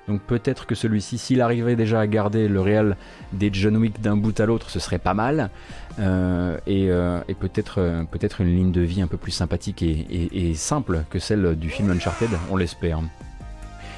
[0.09, 2.97] Donc peut-être que celui-ci, s'il arrivait déjà à garder le réel
[3.33, 5.51] des John Wick d'un bout à l'autre, ce serait pas mal.
[5.99, 11.05] Euh, euh, et, peut-être peut-être une ligne de vie un peu plus sympathique et, simple
[11.11, 13.01] que celle du film Uncharted, on l'espère.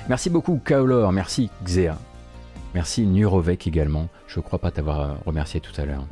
[0.08, 1.94] Merci beaucoup Kaolor, merci Xea.
[2.74, 4.08] Merci Nurovec également.
[4.26, 6.06] Je crois pas t'avoir remercié tout à l'heure.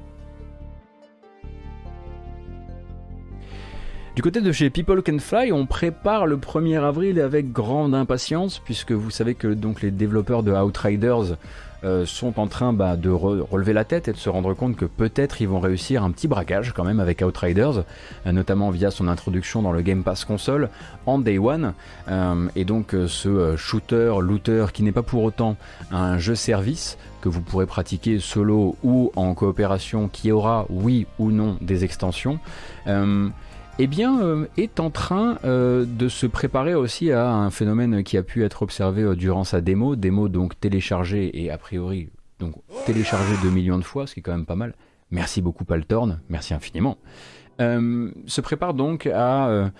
[4.18, 8.58] Du côté de chez People Can Fly, on prépare le 1er avril avec grande impatience,
[8.58, 11.36] puisque vous savez que donc les développeurs de Outriders
[11.84, 14.86] euh, sont en train bah, de relever la tête et de se rendre compte que
[14.86, 17.84] peut-être ils vont réussir un petit braquage quand même avec Outriders,
[18.26, 20.68] euh, notamment via son introduction dans le Game Pass console
[21.06, 21.74] en Day One.
[22.08, 25.54] Euh, et donc ce shooter, looter qui n'est pas pour autant
[25.92, 31.30] un jeu service que vous pourrez pratiquer solo ou en coopération, qui aura oui ou
[31.30, 32.40] non des extensions
[33.80, 38.16] eh bien, euh, est en train euh, de se préparer aussi à un phénomène qui
[38.16, 42.10] a pu être observé euh, durant sa démo, démo donc téléchargée et a priori
[42.40, 42.54] donc
[42.86, 44.74] téléchargée 2 millions de fois, ce qui est quand même pas mal.
[45.12, 46.98] Merci beaucoup Paltorn, merci infiniment.
[47.58, 49.72] se prépare donc à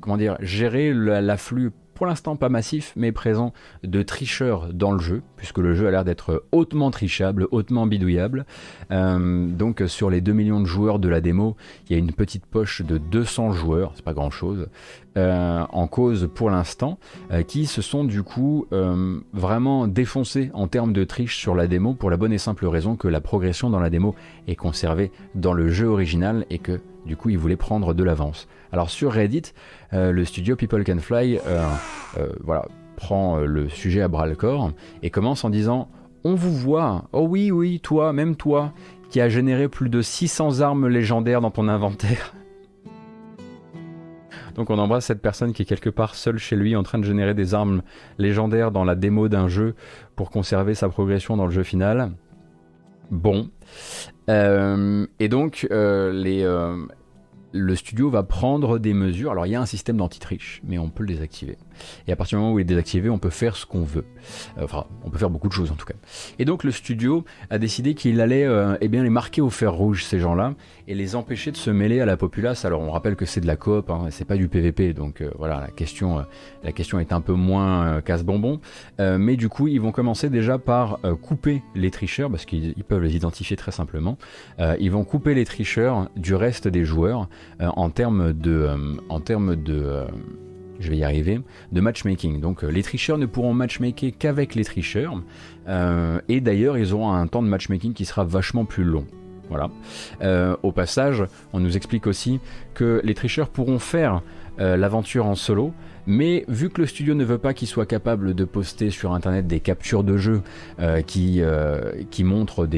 [0.00, 5.22] comment dire gérer l'afflux pour l'instant pas massif, mais présent de tricheurs dans le jeu,
[5.36, 8.46] puisque le jeu a l'air d'être hautement trichable, hautement bidouillable.
[8.90, 11.56] Euh, donc sur les 2 millions de joueurs de la démo,
[11.88, 14.68] il y a une petite poche de 200 joueurs, c'est pas grand chose,
[15.16, 16.98] euh, en cause pour l'instant,
[17.30, 18.66] euh, qui se sont du coup
[19.32, 22.96] vraiment défoncés en termes de triche sur la démo, pour la bonne et simple raison
[22.96, 24.14] que la progression dans la démo
[24.48, 28.48] est conservée dans le jeu original et que du coup ils voulaient prendre de l'avance.
[28.72, 29.52] Alors sur Reddit,
[29.92, 31.64] le studio People Can Fly euh,
[32.18, 32.66] euh, voilà,
[32.96, 34.72] prend le sujet à bras le corps
[35.02, 35.88] et commence en disant
[36.24, 38.72] On vous voit, oh oui, oui, toi, même toi,
[39.10, 42.34] qui a généré plus de 600 armes légendaires dans ton inventaire.
[44.54, 47.04] Donc on embrasse cette personne qui est quelque part seule chez lui en train de
[47.04, 47.82] générer des armes
[48.18, 49.74] légendaires dans la démo d'un jeu
[50.16, 52.12] pour conserver sa progression dans le jeu final.
[53.10, 53.50] Bon.
[54.28, 56.44] et donc les,
[57.52, 59.30] le studio va prendre des mesures.
[59.30, 61.58] Alors il y a un système d'anti-triche, mais on peut le désactiver.
[62.06, 64.04] Et à partir du moment où il est désactivé, on peut faire ce qu'on veut.
[64.58, 65.94] Euh, enfin, on peut faire beaucoup de choses en tout cas.
[66.38, 69.72] Et donc le studio a décidé qu'il allait euh, eh bien, les marquer au fer
[69.72, 70.54] rouge, ces gens-là,
[70.88, 72.64] et les empêcher de se mêler à la populace.
[72.64, 75.30] Alors on rappelle que c'est de la coop, hein, c'est pas du PVP, donc euh,
[75.38, 76.24] voilà, la question,
[76.62, 78.60] la question est un peu moins casse-bonbon.
[78.98, 83.16] mais du coup, ils vont commencer déjà par couper les tricheurs, parce qu'ils peuvent les
[83.16, 84.18] identifier très simplement.
[84.78, 87.28] ils vont couper les tricheurs du reste des joueurs
[87.60, 88.70] en termes de...
[89.08, 90.06] en termes de
[90.82, 92.40] je vais y arriver, de matchmaking.
[92.40, 95.22] Donc euh, les tricheurs ne pourront matchmaker qu'avec les tricheurs.
[95.68, 99.06] Euh, et d'ailleurs, ils auront un temps de matchmaking qui sera vachement plus long.
[99.52, 99.70] Voilà.
[100.22, 102.40] Euh, au passage, on nous explique aussi
[102.74, 104.22] que les tricheurs pourront faire
[104.58, 105.72] l'aventure en solo,
[106.06, 109.46] mais vu que le studio ne veut pas qu'ils soient capables de poster sur internet
[109.46, 110.42] des captures de jeu
[111.06, 111.42] qui,
[112.10, 112.68] qui montrent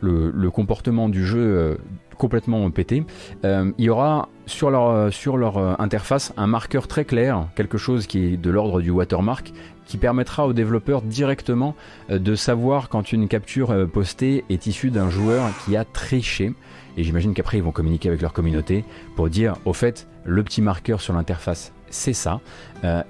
[0.00, 1.76] le, comportement du jeu
[2.20, 3.04] complètement pété,
[3.46, 8.06] euh, il y aura sur leur, euh, euh, interface un marqueur très clair, quelque chose
[8.06, 9.52] qui est de l'ordre du watermark,
[9.90, 11.74] qui permettra aux développeurs directement
[12.08, 16.52] de savoir quand une capture postée est issue d'un joueur qui a triché.
[16.96, 18.84] Et j'imagine qu'après ils vont communiquer avec leur communauté
[19.16, 22.40] pour dire au fait le petit marqueur sur l'interface c'est ça.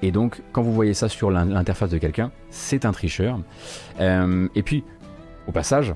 [0.01, 3.39] et donc quand vous voyez ça sur l'interface de quelqu'un, c'est un tricheur.
[4.01, 4.83] et puis
[5.47, 5.95] au passage,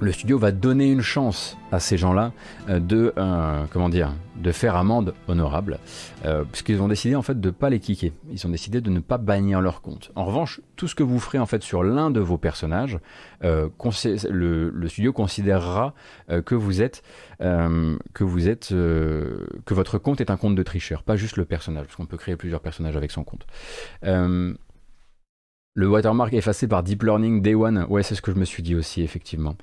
[0.00, 2.32] le studio va donner une chance à ces gens-là
[2.68, 5.78] euh, de euh, comment dire de faire amende honorable
[6.24, 8.12] euh, puisqu'ils ont décidé en fait de pas les kicker.
[8.30, 10.12] Ils ont décidé de ne pas bannir leur compte.
[10.14, 12.98] En revanche tout ce que vous ferez en fait sur l'un de vos personnages
[13.42, 15.94] le, studio considérera
[16.28, 17.02] que êtes
[17.40, 21.86] que vous êtes que votre compte est un compte de tricheur pas juste le personnage
[21.86, 23.46] parce qu'on peut créer plusieurs personnages avec son compte
[25.78, 28.64] le watermark effacé par Deep Learning Day One, ouais, c'est ce que je me suis
[28.64, 29.54] dit aussi, effectivement.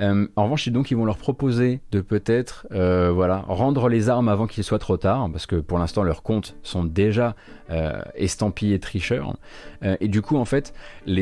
[0.00, 4.28] Euh, en revanche, donc, ils vont leur proposer de peut-être, euh, voilà, rendre les armes
[4.28, 7.36] avant qu'il soit trop tard, parce que pour l'instant, leurs comptes sont déjà
[7.70, 9.34] euh, estampillés tricheurs.
[9.82, 10.74] et du coup, en fait,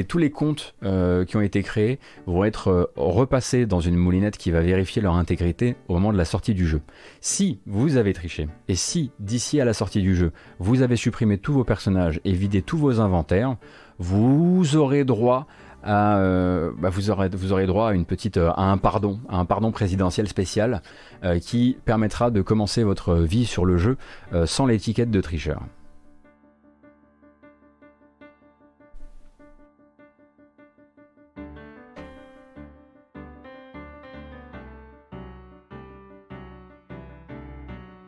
[0.09, 4.63] tous les comptes qui ont été créés vont être repassés dans une moulinette qui va
[4.63, 6.83] vérifier leur intégrité au moment de la sortie du jeu.
[7.21, 11.39] Si vous avez triché, et si d'ici à la sortie du jeu, vous avez supprimé
[11.39, 13.57] tous vos personnages et vidé tous vos inventaires,
[14.01, 15.47] vous aurez droit
[15.83, 19.21] à, euh, bah, vous, aurez, vous aurez droit à une petite euh, à un pardon,
[19.29, 20.83] à un pardon présidentiel spécial
[21.25, 23.97] euh, qui permettra de commencer votre vie sur le jeu
[24.47, 25.63] sans l'étiquette de tricheur.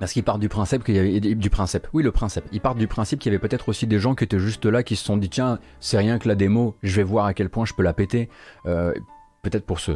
[0.02, 1.86] Parce qu'ils partent du principe qu'il y avait du principe.
[1.92, 2.42] Oui, le principe.
[2.50, 4.82] Ils partent du principe qu'il y avait peut-être aussi des gens qui étaient juste là,
[4.82, 7.48] qui se sont dit tiens, c'est rien que la démo, je vais voir à quel
[7.48, 8.28] point je peux la péter.
[8.66, 8.92] Euh,
[9.42, 9.92] peut-être pour se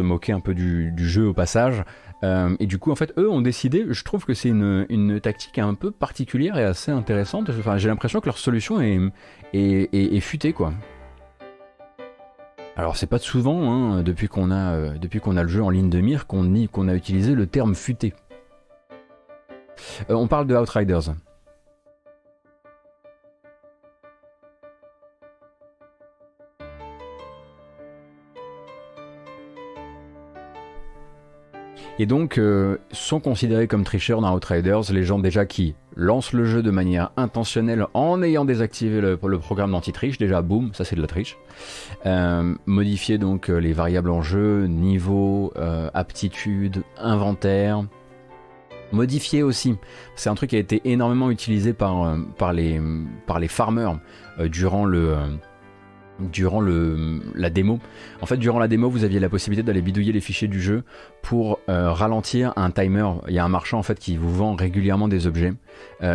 [0.00, 1.84] moquer un peu du, jeu au passage.
[2.24, 3.84] Euh, et du coup, en fait, eux ont décidé.
[3.90, 7.50] Je trouve que c'est une, tactique un peu particulière et assez intéressante.
[7.50, 8.98] Enfin, j'ai l'impression que leur solution est
[9.52, 10.72] est, futée, quoi.
[12.74, 15.68] Alors c'est pas souvent, hein, depuis qu'on a, euh, depuis qu'on a le jeu en
[15.68, 18.14] ligne de mire, qu'on qu'on a utilisé le terme futé.
[20.10, 21.14] Euh, on parle de Outriders.
[31.98, 36.46] Et donc, euh, sont considérés comme tricheurs dans Outriders les gens déjà qui lancent le
[36.46, 40.16] jeu de manière intentionnelle en ayant désactivé le, programme d'anti-triche.
[40.16, 41.36] Déjà, boum, ça c'est de la triche.
[42.06, 45.52] Euh, modifier donc les variables en jeu, niveau,
[45.92, 47.84] aptitude, inventaire,
[48.92, 49.76] Modifié aussi.
[50.16, 53.98] C'est un truc qui a été énormément utilisé par, euh, les, farmers
[54.38, 55.26] euh, durant le euh,
[56.20, 57.80] durant le, la démo.
[58.20, 60.84] En fait, durant la démo, vous aviez la possibilité d'aller bidouiller les fichiers du jeu
[61.22, 63.08] pour ralentir un timer.
[63.26, 65.52] Il y a un marchand en fait qui vous vend régulièrement des objets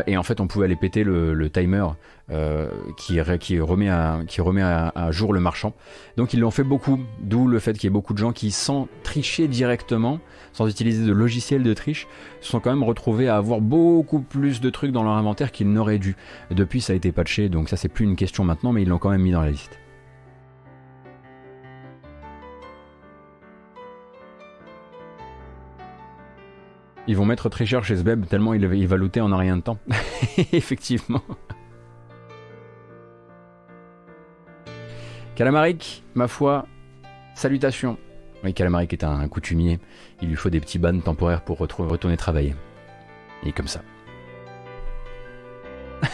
[0.05, 1.88] et en fait, on pouvait aller péter le, timer
[2.30, 5.73] euh, qui, remet, à, jour le marchand.
[6.17, 8.51] Donc ils l'ont fait beaucoup, d'où le fait qu'il y ait beaucoup de gens qui,
[8.51, 10.19] sans tricher directement,
[10.51, 12.07] sans utiliser de logiciel de triche,
[12.41, 15.99] sont quand même retrouvés à avoir beaucoup plus de trucs dans leur inventaire qu'ils n'auraient
[15.99, 16.17] dû.
[16.51, 18.97] Depuis, ça a été patché, donc ça c'est plus une question maintenant, mais ils l'ont
[18.97, 19.80] quand même mis dans la liste.
[27.07, 29.61] Ils vont mettre très cher chez Sbeb tellement il, va looter en un rien de
[29.61, 29.80] temps.
[30.51, 31.21] Effectivement.
[35.38, 36.66] Calamaric, ma foi,
[37.36, 38.00] salutations.
[38.44, 39.80] Oui, Calamaric est un, coutumier.
[40.20, 42.56] Il lui faut des petits bans temporaires pour retourner travailler.
[43.44, 43.84] Et comme ça.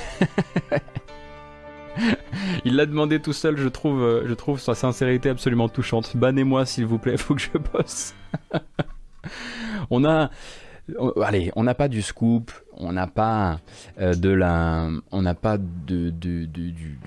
[2.65, 6.17] Il l'a demandé tout seul, je trouve, euh, je trouve sa sincérité absolument touchante.
[6.17, 8.13] Bannez-moi s'il vous plaît, faut que je bosse.
[9.89, 10.31] On a
[11.23, 13.59] allez, on n'a pas du scoop, on n'a pas
[13.99, 16.99] de la, on n'a pas de, du, du,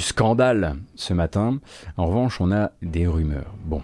[0.00, 1.60] scandale ce matin.
[1.96, 3.54] En revanche, on a des rumeurs.
[3.64, 3.82] Bon,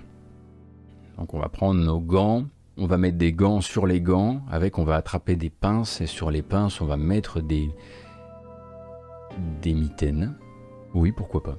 [1.18, 2.44] donc on va prendre nos gants,
[2.76, 6.06] on va mettre des gants sur les gants, avec on va attraper des pinces et
[6.06, 7.70] sur les pinces on va mettre des
[9.62, 10.34] des mitaines.
[10.94, 11.58] Oui, pourquoi pas.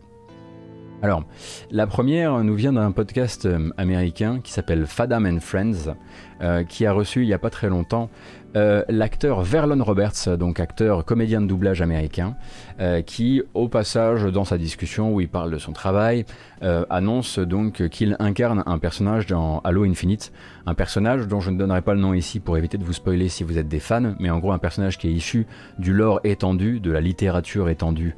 [1.04, 1.24] Alors,
[1.72, 5.96] la première nous vient d'un podcast euh, américain qui s'appelle Fadam and Friends,
[6.42, 8.12] euh, qui a reçu il n'y a pas très longtemps
[8.56, 12.36] euh, l'acteur Verlon Roberts, donc acteur comédien de doublage américain,
[12.80, 16.26] euh, qui au passage dans sa discussion où il parle de son travail
[16.62, 20.34] euh, annonce donc qu'il incarne un personnage dans Halo Infinite,
[20.66, 23.30] un personnage dont je ne donnerai pas le nom ici pour éviter de vous spoiler
[23.30, 25.48] si vous êtes des fans, mais en gros un personnage qui est issu
[25.80, 28.16] du lore étendu, de la littérature étendue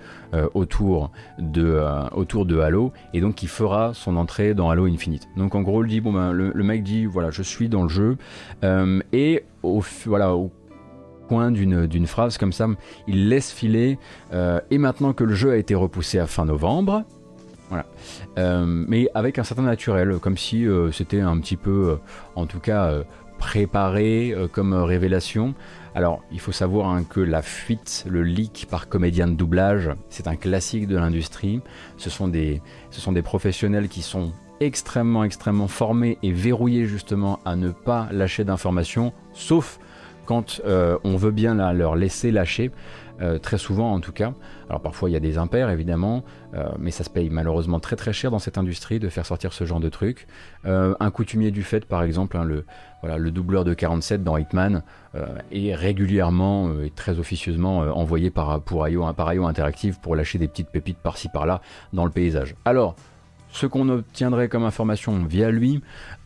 [0.56, 1.80] autour de
[2.12, 5.28] autour de Halo et donc qui fera son entrée dans Halo Infinite.
[5.38, 7.84] Donc en gros, le dit bon ben, le, le mec dit voilà je suis dans
[7.84, 8.18] le jeu
[9.12, 10.52] et au, voilà, au
[11.28, 12.68] coin d'une phrase comme ça,
[13.08, 13.98] il laisse filer,
[14.34, 17.04] euh, et maintenant que le jeu a été repoussé à fin novembre,
[17.70, 17.86] voilà.
[18.38, 21.98] Euh, mais avec un certain naturel, comme si euh, c'était un petit peu,
[22.36, 22.94] en tout cas,
[23.40, 25.56] préparé comme révélation.
[25.96, 30.28] Alors, il faut savoir hein, que la fuite, le leak par comédien de doublage, c'est
[30.28, 31.62] un classique de l'industrie.
[31.98, 37.70] Ce, ce sont des professionnels qui sont extrêmement, extrêmement formés et verrouillés justement à ne
[37.72, 39.80] pas lâcher d'informations, sauf
[40.26, 42.72] quand euh, on veut bien leur laisser lâcher,
[43.22, 44.34] euh, très souvent en tout cas.
[44.70, 46.24] Alors parfois il y a des impairs évidemment,
[46.56, 49.54] euh, mais ça se paye malheureusement très très cher dans cette industrie de faire sortir
[49.54, 50.28] ce genre de truc.
[50.66, 54.82] un coutumier du fait par exemple, hein, le doubleur de 47 dans Hitman
[55.52, 60.48] est régulièrement et très officieusement envoyé par, pour IO, par IO Interactive pour lâcher des
[60.48, 62.56] petites pépites par-ci par-là dans le paysage.
[62.66, 62.96] Alors,
[63.54, 65.82] ce qu'on obtiendrait comme information via lui,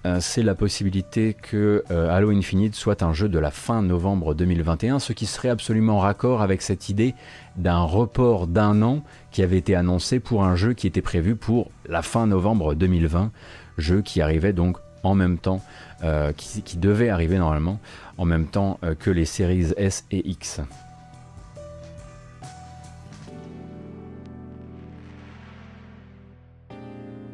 [0.05, 4.33] euh, c'est la possibilité que euh, Halo Infinite soit un jeu de la fin novembre
[4.33, 7.13] 2021, ce qui serait absolument raccord avec cette idée
[7.57, 11.69] d'un report d'un an qui avait été annoncé pour un jeu qui était prévu pour
[11.87, 13.31] la fin novembre 2020,
[13.77, 15.61] jeu qui arrivait donc en même temps,
[16.03, 17.79] euh, qui, qui, devait arriver normalement
[18.17, 20.61] en même temps que les séries S et X.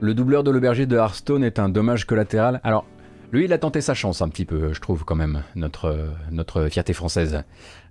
[0.04, 2.60] Le doubleur de l'aubergiste de Hearthstone est un dommage collatéral.
[2.66, 2.86] Alors,
[3.32, 6.92] lui, il a tenté sa chance un petit peu, je trouve quand même, notre, fierté
[6.92, 7.46] française.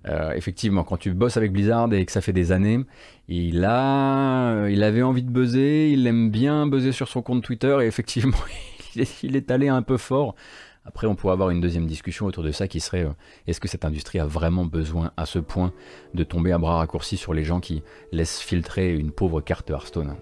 [0.07, 2.81] Euh, effectivement, quand tu bosses avec Blizzard et que ça fait des années,
[3.29, 7.75] il a, il avait envie de buzzer, il aime bien buzzer sur son compte Twitter
[7.81, 8.37] et effectivement,
[9.23, 10.35] il est, allé un peu fort.
[10.85, 13.13] Après, on pourrait avoir une deuxième discussion autour de ça qui serait euh,
[13.47, 15.73] est-ce que cette industrie a vraiment besoin à ce point
[16.13, 20.15] de tomber à bras raccourcis sur les gens qui laissent filtrer une pauvre carte Hearthstone?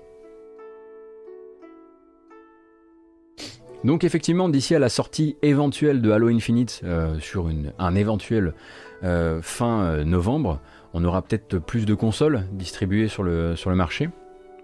[3.84, 8.54] Donc effectivement, d'ici à la sortie éventuelle de Halo Infinite euh, sur un éventuel
[9.04, 10.60] euh, fin euh, novembre,
[10.94, 14.10] on aura peut-être plus de consoles distribuées sur le, sur le marché.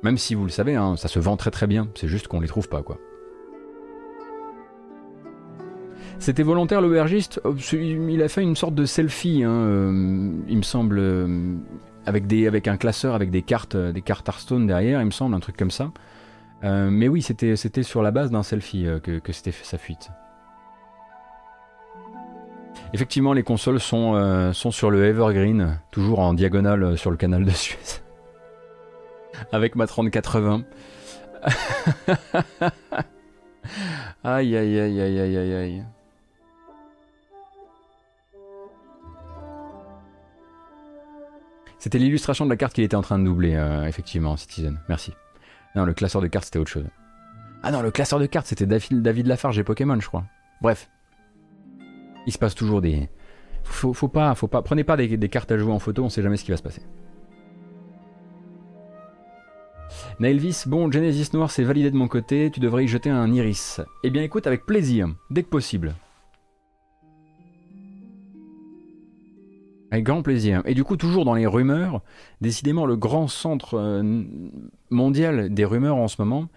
[0.03, 2.41] Même si vous le savez, hein, ça se vend très très bien, c'est juste qu'on
[2.41, 2.99] les trouve pas quoi.
[6.19, 7.41] C'était volontaire l'aubergiste,
[7.73, 9.93] il a fait une sorte de selfie, hein,
[10.47, 10.99] il me semble,
[12.07, 15.35] avec, des, avec un classeur, avec des cartes, des cartes Hearthstone derrière, il me semble,
[15.35, 15.91] un truc comme ça.
[16.63, 20.09] Euh, mais oui, c'était sur la base d'un selfie euh, que, que c'était sa fuite.
[22.93, 27.43] Effectivement, les consoles sont, euh, sont sur le Evergreen, toujours en diagonale sur le canal
[27.45, 28.01] de Suez.
[29.51, 30.63] Avec ma 3080.
[34.23, 35.83] aïe aïe aïe aïe aïe aïe aïe.
[41.77, 43.53] C'était l'illustration de la carte qu'il était en train de doubler,
[43.85, 44.79] effectivement, Citizen.
[44.89, 45.13] Merci.
[45.77, 46.87] Non, le classeur de cartes, c'était autre chose.
[47.61, 50.23] Ah non, le classeur de cartes, c'était David Lafarge et Pokémon, je crois.
[50.59, 50.89] Bref.
[52.25, 53.09] Il se passe toujours des...
[53.63, 54.63] Faut, pas, faut pas...
[54.63, 56.63] Prenez pas des, cartes à jouer en photo, on sait jamais ce qui va se
[56.63, 56.81] passer.
[60.19, 63.79] Nailvis, bon, Genesis Noir, c'est validé de mon côté, tu devrais y jeter un iris.
[64.03, 65.93] Eh bien écoute, avec plaisir, dès que possible.
[70.01, 70.61] Grand plaisir.
[70.65, 72.01] Et du coup, toujours dans les rumeurs,
[72.41, 74.23] décidément, le grand centre euh,
[74.89, 76.47] mondial des rumeurs en ce moment,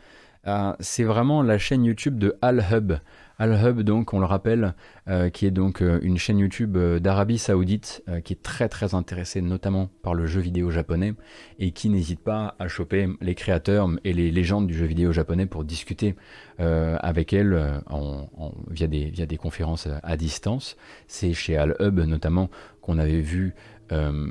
[0.47, 2.93] euh, c'est vraiment la chaîne YouTube de Al Hub.
[3.39, 4.75] Al Hub, donc, on le rappelle,
[5.09, 9.89] euh, qui est donc une chaîne YouTube d'Arabie Saoudite, qui est très très intéressée notamment
[10.03, 11.15] par le jeu vidéo japonais
[11.59, 15.47] et qui n'hésite pas à choper les créateurs et les légendes du jeu vidéo japonais
[15.47, 16.17] pour discuter
[16.59, 17.81] avec elles
[18.71, 20.77] via, des, via des conférences à distance.
[21.09, 22.51] C'est chez Al Hub notamment
[22.91, 23.55] qu'on avait vu
[23.93, 24.27] euh,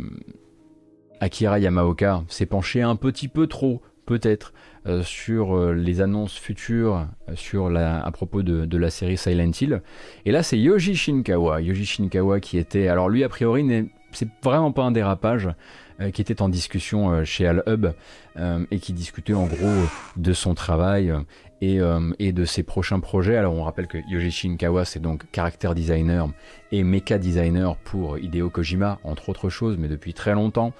[1.21, 4.53] Akira Yamaoka s'est penché un petit peu trop peut-être
[5.03, 9.83] sur les annonces futures à propos de, la série Silent Hill.
[10.25, 11.61] Et là, c'est Yoji Shinkawa.
[11.61, 12.87] Yoji Shinkawa qui était.
[12.87, 15.49] Alors, lui, a priori, c'est vraiment pas un dérapage.
[16.01, 17.87] Euh, qui était en discussion euh, chez Alhub
[18.37, 19.83] euh, et qui discutait en gros
[20.15, 21.13] de son travail
[21.61, 21.79] et,
[22.19, 23.35] et, de ses prochains projets.
[23.35, 26.29] Alors on rappelle que Yoji Shinkawa c'est donc caractère designer
[26.71, 30.73] et mecha designer pour Hideo Kojima entre autres choses, mais depuis très longtemps.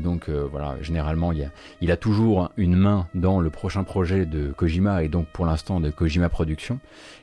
[0.00, 1.32] donc voilà, généralement
[1.80, 5.80] il, a, toujours une main dans le prochain projet de Kojima et donc pour l'instant
[5.80, 6.78] de Kojima Productions.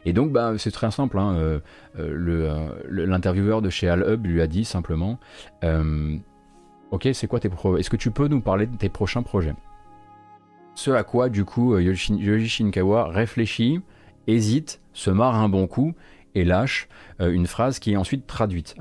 [0.06, 1.18] Et donc bah, c'est très simple.
[1.20, 1.62] Hein,
[2.90, 5.20] l'intervieweur de chez Alhub lui a dit simplement
[6.92, 9.54] Ok, c'est quoi tes projets Est-ce que tu peux nous parler de tes prochains projets?
[10.78, 12.72] Ce à quoi, du coup, euh, Yoshi
[13.10, 13.82] réfléchit,
[14.28, 15.96] hésite, se marre un bon coup
[16.36, 16.88] et lâche
[17.20, 18.76] euh, une phrase qui est ensuite traduite.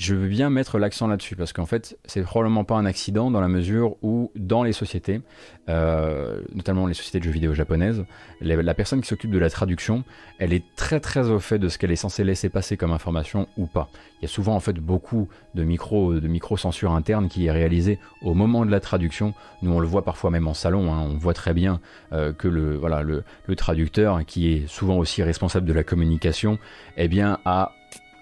[0.00, 3.42] Je veux bien mettre l'accent là-dessus parce qu'en fait, c'est probablement pas un accident dans
[3.42, 5.20] la mesure où, dans les sociétés,
[5.68, 8.06] euh, notamment les sociétés de jeux vidéo japonaises,
[8.40, 10.04] la personne qui s'occupe de la traduction,
[10.38, 13.46] elle est très très au fait de ce qu'elle est censée laisser passer comme information
[13.58, 13.90] ou pas.
[14.20, 17.50] Il y a souvent en fait beaucoup de micro de micro censure interne qui est
[17.50, 19.34] réalisée au moment de la traduction.
[19.60, 20.94] Nous, on le voit parfois même en salon.
[20.94, 21.08] Hein.
[21.10, 21.78] on voit très bien
[22.14, 22.80] euh, que le
[23.46, 26.58] le traducteur, qui est souvent aussi responsable de la communication,
[26.96, 27.72] eh bien a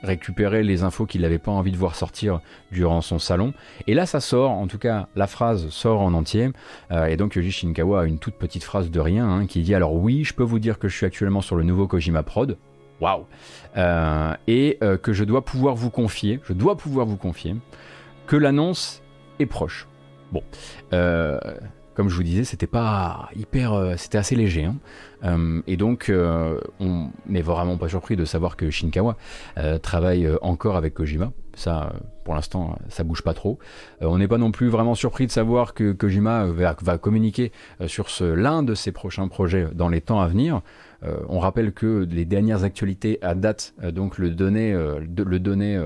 [0.02, 2.40] récupérer les infos qu'il n'avait pas envie de voir sortir
[2.70, 3.52] durant son salon.
[3.86, 6.50] Et là, ça sort, en tout cas, la phrase sort en entier.
[6.90, 9.74] Euh, et donc, Yoji Shinkawa a une toute petite phrase de rien hein, qui dit
[9.74, 12.56] Alors, oui, je peux vous dire que je suis actuellement sur le nouveau Kojima Prod.
[13.00, 13.26] Waouh
[13.76, 17.54] euh, Et euh, que je dois pouvoir vous confier, je dois pouvoir vous confier,
[18.26, 19.02] que l'annonce
[19.38, 19.86] est proche.
[20.32, 20.42] Bon
[21.98, 24.66] comme je vous disais, c'était pas hyper, euh, c'était assez léger.
[24.66, 24.76] Hein.
[25.24, 29.16] Euh, et donc, euh, on n'est vraiment pas surpris de savoir que Shinkawa
[29.82, 31.32] travaille encore avec Kojima.
[31.56, 31.92] Ça,
[32.22, 33.58] pour l'instant, ça bouge pas trop.
[34.00, 37.50] on n'est pas non plus vraiment surpris de savoir que Kojima va, va communiquer
[37.88, 40.62] sur l'un de ses prochains projets dans les temps à venir.
[41.04, 45.38] Euh, on rappelle que les dernières actualités à date, euh, donc le donner, euh, le
[45.38, 45.80] donner,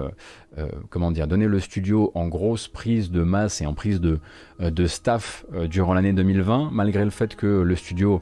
[0.90, 4.18] comment dire, donner le studio en grosse prise de masse et en prise de,
[4.60, 8.20] de staff durant l'année 2020, malgré le fait que le studio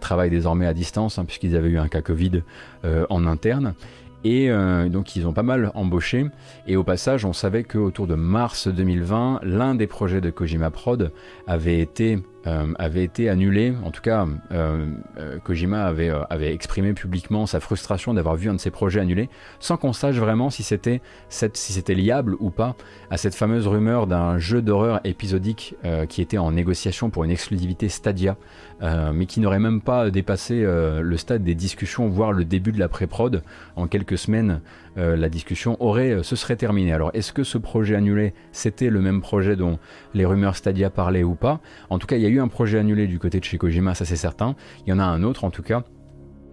[0.00, 2.42] travaille désormais à distance, hein, puisqu'ils avaient eu un cas Covid
[2.84, 3.74] en interne.
[4.22, 4.48] Et
[4.88, 6.26] donc ils ont pas mal embauché.
[6.68, 11.12] Et au passage, on savait qu'autour de mars 2020, l'un des projets de Kojima Prod
[11.48, 13.72] avait été euh, avait été annulé.
[13.84, 14.86] En tout cas, euh,
[15.18, 19.30] euh, Kojima avait, exprimé publiquement sa frustration d'avoir vu un de ses projets annulé,
[19.60, 22.76] sans qu'on sache vraiment si c'était si c'était liable ou pas
[23.10, 25.74] à cette fameuse rumeur d'un jeu d'horreur épisodique
[26.08, 28.36] qui était en négociation pour une exclusivité Stadia,
[28.82, 32.88] mais qui n'aurait même pas dépassé le stade des discussions, voire le début de la
[32.88, 33.42] pré-prod.
[33.76, 34.60] En quelques semaines,
[34.96, 36.92] la discussion aurait se serait terminée.
[36.92, 39.78] Alors, est-ce que ce projet annulé, c'était le même projet dont
[40.14, 41.60] les rumeurs Stadia parlaient ou pas?
[41.90, 43.94] En tout cas, il y a eu un projet annulé du côté de chez Kojima,
[43.94, 44.54] ça c'est certain.
[44.86, 45.82] Il y en a un autre en tout cas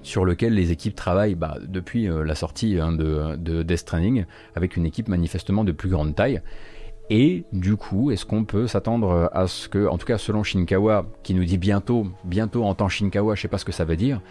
[0.04, 4.26] sur lequel les équipes travaillent bah, depuis euh, la sortie hein, de, de, Death Stranding,
[4.56, 6.42] avec une équipe manifestement de plus grande taille.
[7.10, 11.08] Et du coup, est-ce qu'on peut s'attendre à ce que, en tout cas selon Shinkawa,
[11.24, 13.98] qui nous dit bientôt, bientôt en temps Shinkawa, je sais pas ce que ça veut
[13.98, 14.22] dire,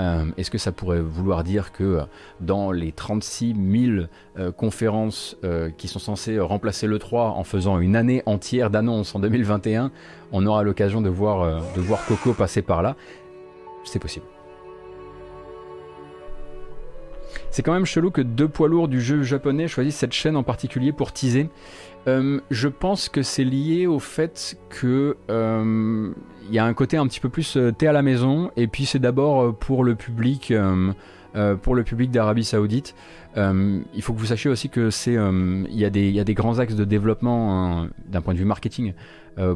[0.00, 2.00] euh, est-ce que ça pourrait vouloir dire que
[2.40, 4.06] dans les 36 000
[4.38, 9.14] euh, conférences euh, qui sont censées remplacer le 3 en faisant une année entière d'annonces
[9.14, 9.90] en 2021,
[10.32, 12.96] on aura l'occasion de voir, de voir Coco passer par là?
[13.84, 14.26] C'est possible.
[17.50, 20.42] C'est quand même chelou que deux poids lourds du jeu japonais choisissent cette chaîne en
[20.42, 21.48] particulier pour teaser.
[22.08, 26.10] Euh, je pense que c'est lié au fait que euh,
[26.48, 28.66] il y a un côté un petit peu plus euh, thé à la maison et
[28.66, 30.52] puis c'est d'abord pour le public
[31.62, 32.96] pour le public d'Arabie Saoudite.
[33.36, 35.90] il faut que vous sachiez aussi que c'est il y, a
[36.24, 38.94] des grands axes de développement hein, d'un point de vue marketing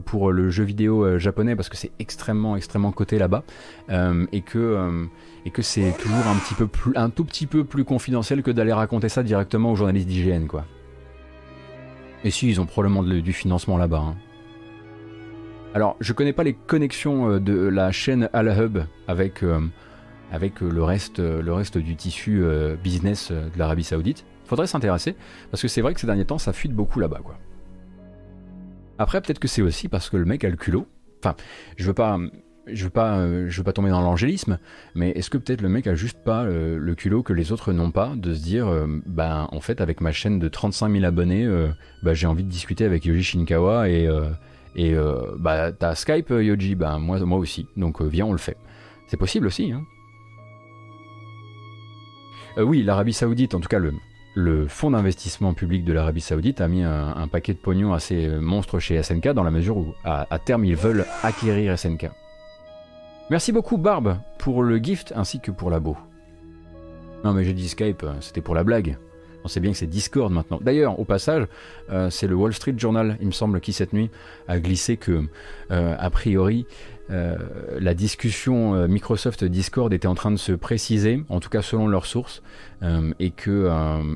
[0.05, 3.42] pour le jeu vidéo japonais parce que c'est extrêmement extrêmement coté là-bas
[3.90, 5.09] et que
[5.44, 8.53] et que c'est toujours un petit peu plus un tout petit peu plus confidentiel que
[8.53, 10.64] d'aller raconter ça directement aux journalistes d'IGN quoi.
[12.25, 13.99] Et si, ils ont probablement du financement là-bas.
[13.99, 14.16] Hein.
[15.75, 19.61] Alors, je connais pas les connexions euh, de la chaîne Al-Hub avec, euh,
[20.31, 22.44] avec euh, le, reste, le reste du tissu
[22.82, 24.24] business de l'Arabie Saoudite.
[24.44, 25.16] Faudrait s'intéresser,
[25.51, 27.39] parce que c'est vrai que ces derniers temps, ça fuite beaucoup là-bas, quoi.
[28.99, 30.86] Après, peut-être que c'est aussi parce que le mec a le culot.
[31.20, 31.35] Enfin,
[31.77, 32.19] je veux pas
[32.66, 34.59] je veux pas, euh, je veux pas tomber dans l'angélisme,
[34.94, 37.72] mais est-ce que peut-être le mec a juste pas euh, le culot que les autres
[37.72, 41.05] n'ont pas de se dire, euh, bah en fait avec ma chaîne de 35 000
[41.05, 41.48] abonnés,
[42.02, 44.09] bah j'ai envie de discuter avec Yoji Shinkawa et
[44.74, 44.94] et
[45.39, 48.56] bah t'as Skype Yoji, bah moi moi aussi, donc viens on le fait.
[49.06, 49.72] C'est possible aussi.
[49.72, 49.82] Hein.
[52.56, 53.93] oui, l'Arabie Saoudite, en tout cas le
[54.34, 58.78] le fonds d'investissement public de l'Arabie Saoudite a mis un, paquet de pognon assez monstre
[58.78, 62.09] chez SNK dans la mesure où à terme ils veulent acquérir SNK.
[63.32, 65.96] Merci beaucoup Barbe pour le gift ainsi que pour l'abo.
[67.24, 68.98] Non mais j'ai dit Skype, c'était pour la blague.
[69.42, 70.60] On sait bien que c'est Discord maintenant.
[70.60, 71.46] D'ailleurs, au passage,
[71.88, 74.10] euh, c'est le Wall Street Journal, il me semble, qui cette nuit
[74.48, 75.24] a glissé que,
[75.70, 76.66] euh, a priori,
[77.09, 77.38] euh,
[77.80, 82.04] la discussion Microsoft Discord était en train de se préciser, en tout cas selon leurs
[82.04, 82.42] sources,
[83.18, 83.70] et, que,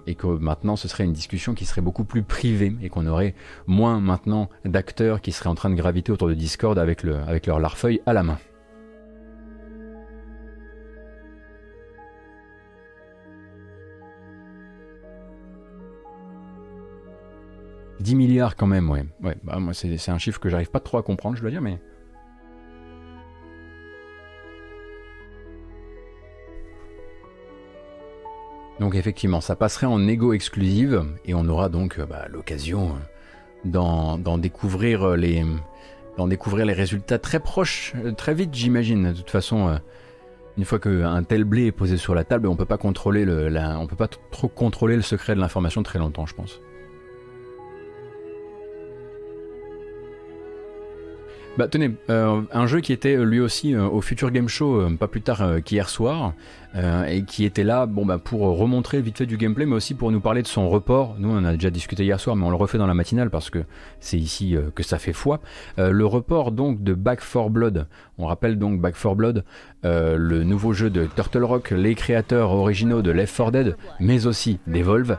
[0.07, 3.35] et que maintenant ce serait une discussion qui serait beaucoup plus privée et qu'on aurait
[3.67, 7.47] moins maintenant d'acteurs qui seraient en train de graviter autour de Discord avec, le, avec
[7.47, 8.37] leur larfeuille à la main.
[18.07, 19.05] 10 milliards quand même, ouais.
[19.21, 21.61] ouais bah, moi, c'est un chiffre que j'arrive pas trop à comprendre, je dois dire,
[21.61, 21.81] mais.
[28.79, 32.95] Donc effectivement, ça passerait en égo exclusive et on aura donc euh, bah, l'occasion
[33.65, 35.45] euh, d'en découvrir euh, les
[36.19, 39.13] d'en découvrir les résultats très proches, très vite j'imagine.
[39.13, 39.79] De toute façon,
[40.57, 43.51] une fois qu'un tel blé est posé sur la table, on peut pas contrôler le,
[43.79, 46.61] on peut pas trop contrôler le secret de l'information très longtemps, je pense.
[51.57, 54.91] Bah tenez, euh, un jeu qui était euh, lui aussi euh, au Future Game Show
[54.99, 56.35] pas plus tard qu'hier soir
[57.09, 60.13] et qui était là bon bah pour remontrer vite fait du gameplay mais aussi pour
[60.13, 61.17] nous parler de son report.
[61.19, 63.49] Nous on a déjà discuté hier soir mais on le refait dans la matinale parce
[63.49, 63.65] que
[63.99, 65.41] c'est ici que ça fait foi.
[65.79, 67.87] le report donc de Back 4 Blood.
[68.19, 69.45] On rappelle donc Back 4 Blood,
[69.85, 74.59] le nouveau jeu de Turtle Rock, les créateurs originaux de Left 4 Dead mais aussi
[74.67, 75.17] d'Evolve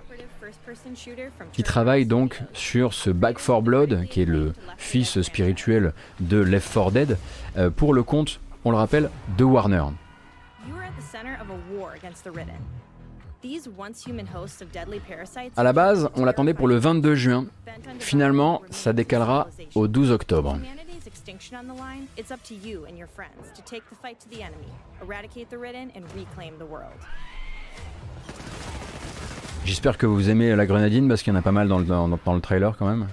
[1.54, 6.74] qui travaille donc sur ce Back 4 Blood, qui est le fils spirituel de Left
[6.74, 7.18] 4 Dead,
[7.58, 9.86] euh, pour le compte, on le rappelle, de Warner.
[15.56, 17.46] À la base, on l'attendait pour le 22 juin.
[18.00, 20.58] Finalement, ça décalera au 12 octobre.
[29.68, 31.84] J'espère que vous aimez la grenadine parce qu'il y en a pas mal dans le,
[31.84, 33.08] dans, dans le trailer quand même.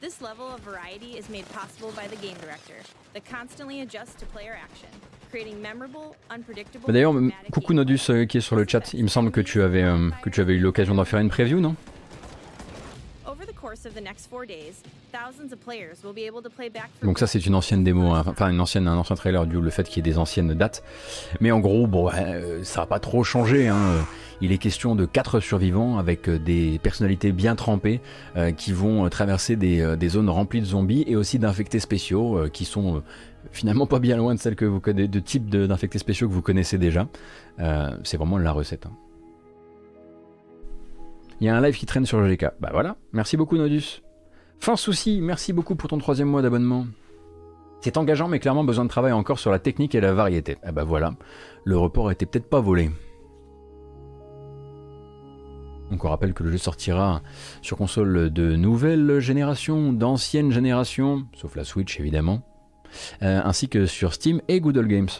[0.00, 2.74] This level of variety is made possible by the game director,
[3.14, 4.90] that constantly adjusts to player action,
[5.30, 6.92] creating memorable, unpredictable.
[6.92, 7.14] D'ailleurs,
[7.50, 8.92] coucou Nodus euh, qui est sur le chat.
[8.92, 11.30] Il me semble que tu avais euh, que tu avais eu l'occasion d'en faire une
[11.30, 11.74] preview, non?
[17.02, 18.24] Donc ça c'est une ancienne démo, hein.
[18.26, 20.82] enfin une ancienne, un ancien trailer du le fait qu'il y ait des anciennes dates.
[21.40, 23.68] Mais en gros, bon, euh, ça n'a pas trop changé.
[23.68, 24.04] Hein.
[24.40, 28.00] Il est question de quatre survivants avec euh, des personnalités bien trempées
[28.36, 32.64] euh, qui vont traverser des, des, zones remplies de zombies et aussi d'infectés spéciaux qui
[32.64, 33.02] sont
[33.52, 36.42] finalement pas bien loin de celles que vous connaissez, de types d'infectés spéciaux que vous
[36.42, 37.06] connaissez déjà.
[38.02, 38.86] c'est vraiment la recette.
[38.86, 38.92] Hein.
[41.44, 42.52] Il y a un live qui traîne sur GK.
[42.58, 44.00] Bah voilà, merci beaucoup Nodus.
[44.60, 46.86] Fin souci, merci beaucoup pour ton troisième mois d'abonnement.
[47.82, 50.56] C'est engageant mais clairement besoin de travail encore sur la technique et la variété.
[50.62, 51.12] Ah bah voilà,
[51.64, 52.90] le report était peut-être pas volé.
[55.90, 57.20] Donc on rappelle que le jeu sortira
[57.60, 62.40] sur console de nouvelle génération, d'ancienne génération, sauf la Switch évidemment,
[63.22, 65.10] euh, ainsi que sur Steam et Google Games.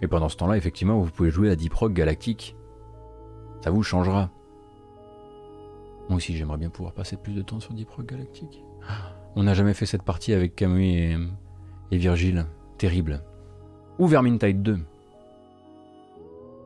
[0.00, 2.54] Et pendant ce temps-là, effectivement, vous pouvez jouer à Deep Rock Galactic
[3.62, 4.30] ça vous changera.
[6.08, 8.12] Moi aussi, j'aimerais bien pouvoir passer plus de temps sur Deep Rock.
[9.36, 11.16] On n'a jamais fait cette partie avec Camus et,
[11.92, 12.46] et Virgile.
[12.78, 13.22] Terrible.
[13.98, 14.78] Ou Vermintide 2.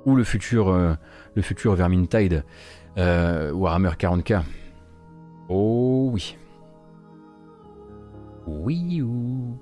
[0.07, 0.95] Ou le futur, euh,
[1.35, 2.45] le futur Vermintide
[2.97, 4.43] euh, Warhammer 40k.
[5.49, 6.37] Oh oui.
[8.47, 9.59] Oui ou.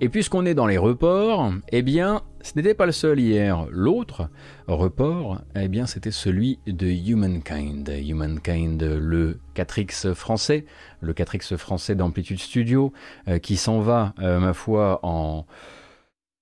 [0.00, 3.66] Et puisqu'on est dans les reports, eh bien, ce n'était pas le seul hier.
[3.72, 4.30] L'autre
[4.68, 7.88] report, eh bien, c'était celui de Humankind.
[7.88, 10.64] Humankind, le 4X français,
[11.00, 12.92] le 4X français d'Amplitude Studio,
[13.26, 15.44] euh, qui s'en va, euh, ma foi, en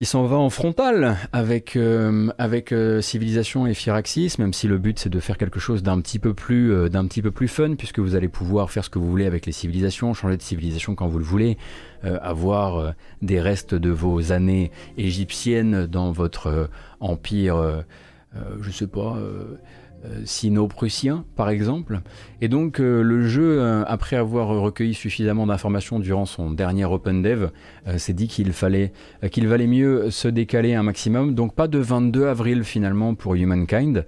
[0.05, 4.76] il s'en va en frontal avec, euh, avec euh, Civilisation et Firaxis, même si le
[4.76, 7.48] but c'est de faire quelque chose d'un petit, peu plus, euh, d'un petit peu plus
[7.48, 10.43] fun, puisque vous allez pouvoir faire ce que vous voulez avec les civilisations, changer de
[10.43, 11.56] civilisation quand vous le voulez,
[12.02, 16.68] avoir des restes de vos années égyptiennes dans votre
[17.01, 17.82] empire,
[18.60, 19.16] je sais pas
[20.24, 22.01] sino-prussien, par exemple.
[22.40, 27.22] Et donc euh, le jeu, euh, après avoir recueilli suffisamment d'informations durant son dernier Open
[27.22, 27.48] Dev,
[27.97, 28.93] s'est dit qu'il fallait
[29.31, 31.35] qu'il valait mieux se décaler un maximum.
[31.35, 34.06] Donc pas de 22 avril finalement pour Humankind,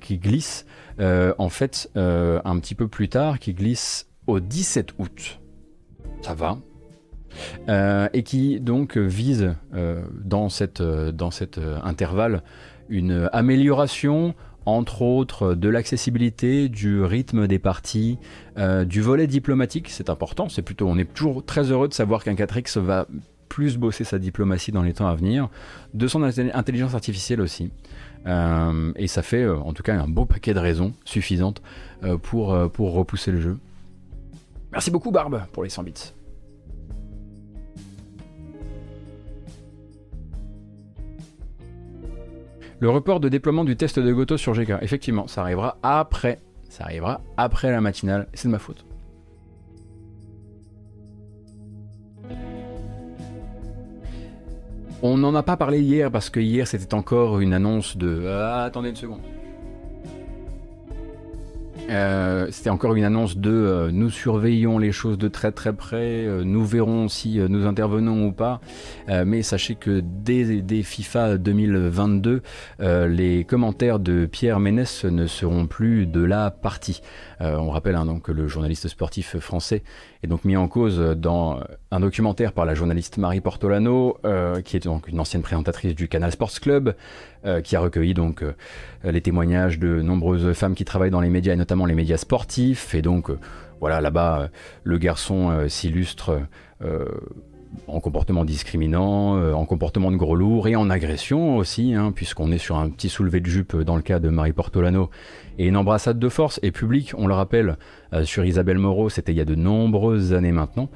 [0.00, 0.66] qui glisse
[0.98, 5.40] en fait un petit peu plus tard, qui glisse au 17 août.
[6.22, 6.58] Ça va,
[8.12, 9.54] et qui donc vise
[10.24, 12.42] dans, cette, dans cet intervalle
[12.88, 14.34] une amélioration
[14.66, 18.18] entre autres de l'accessibilité, du rythme des parties,
[18.84, 22.34] du volet diplomatique, c'est important, c'est plutôt, on est toujours très heureux de savoir qu'un
[22.34, 23.06] 4X va
[23.48, 25.48] plus bosser sa diplomatie dans les temps à venir,
[25.94, 27.70] de son intelligence artificielle aussi.
[28.26, 31.62] et ça fait en tout cas un beau paquet de raisons suffisantes
[32.22, 33.58] pour, pour repousser le jeu.
[34.72, 36.12] Merci beaucoup Barbe pour les 100 bits.
[42.80, 46.38] Le report de déploiement du test de Goto sur GK, effectivement, ça arrivera après.
[46.70, 48.86] Ça arrivera après la matinale, c'est de ma faute.
[55.02, 58.26] On n'en a pas parlé hier parce que hier c'était encore une annonce de.
[58.26, 59.20] Ah, attendez une seconde.
[61.88, 66.24] Euh, c'était encore une annonce de euh, nous surveillons les choses de très très près,
[66.24, 68.60] euh, nous verrons si nous intervenons ou pas.
[69.08, 72.42] mais sachez que dès, FIFA 2022,
[72.80, 77.02] les commentaires de Pierre Ménès ne seront plus de la partie.
[77.40, 79.82] On rappelle hein, donc que le journaliste sportif français
[80.22, 81.60] est donc mis en cause dans
[81.90, 84.18] un documentaire par la journaliste Marie Portolano,
[84.64, 86.94] qui est donc une ancienne présentatrice du Canal Sports Club,
[87.46, 88.52] euh, qui a recueilli donc euh,
[89.02, 92.94] les témoignages de nombreuses femmes qui travaillent dans les médias et notamment les médias sportifs.
[92.94, 93.38] Et donc euh,
[93.80, 94.50] voilà, là-bas,
[94.84, 96.42] le garçon s'illustre
[97.86, 102.58] en comportement discriminant, en comportement de gros lourd et en agression aussi, hein, puisqu'on est
[102.58, 105.10] sur un petit soulevé de jupe dans le cas de Marie Portolano
[105.58, 107.76] et une embrassade de force et publique, on le rappelle,
[108.24, 110.88] sur Isabelle Moreau, c'était il y a de nombreuses années maintenant.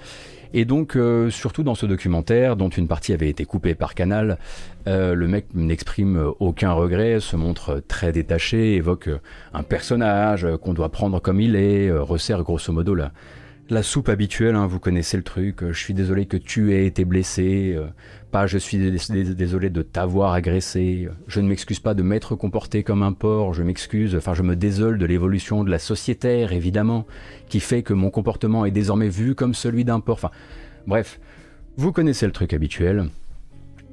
[0.56, 4.38] Et donc, euh, surtout dans ce documentaire, dont une partie avait été coupée par Canal,
[4.86, 9.10] euh, le mec n'exprime aucun regret, se montre très détaché, évoque
[9.52, 13.10] un personnage qu'on doit prendre comme il est, euh, resserre grosso modo la,
[13.70, 17.04] la soupe habituelle, hein, vous connaissez le truc, je suis désolé que tu aies été
[17.04, 17.78] blessé,
[18.30, 23.02] pas je suis désolé de t'avoir agressé, je ne m'excuse pas de m'être comporté comme
[23.02, 27.06] un porc, je m'excuse, enfin je me désole de l'évolution de la sociétaire évidemment,
[27.48, 30.16] qui fait que mon comportement est désormais vu comme celui d'un porc.
[30.16, 30.30] Enfin,
[30.86, 31.18] bref,
[31.76, 33.08] vous connaissez le truc habituel.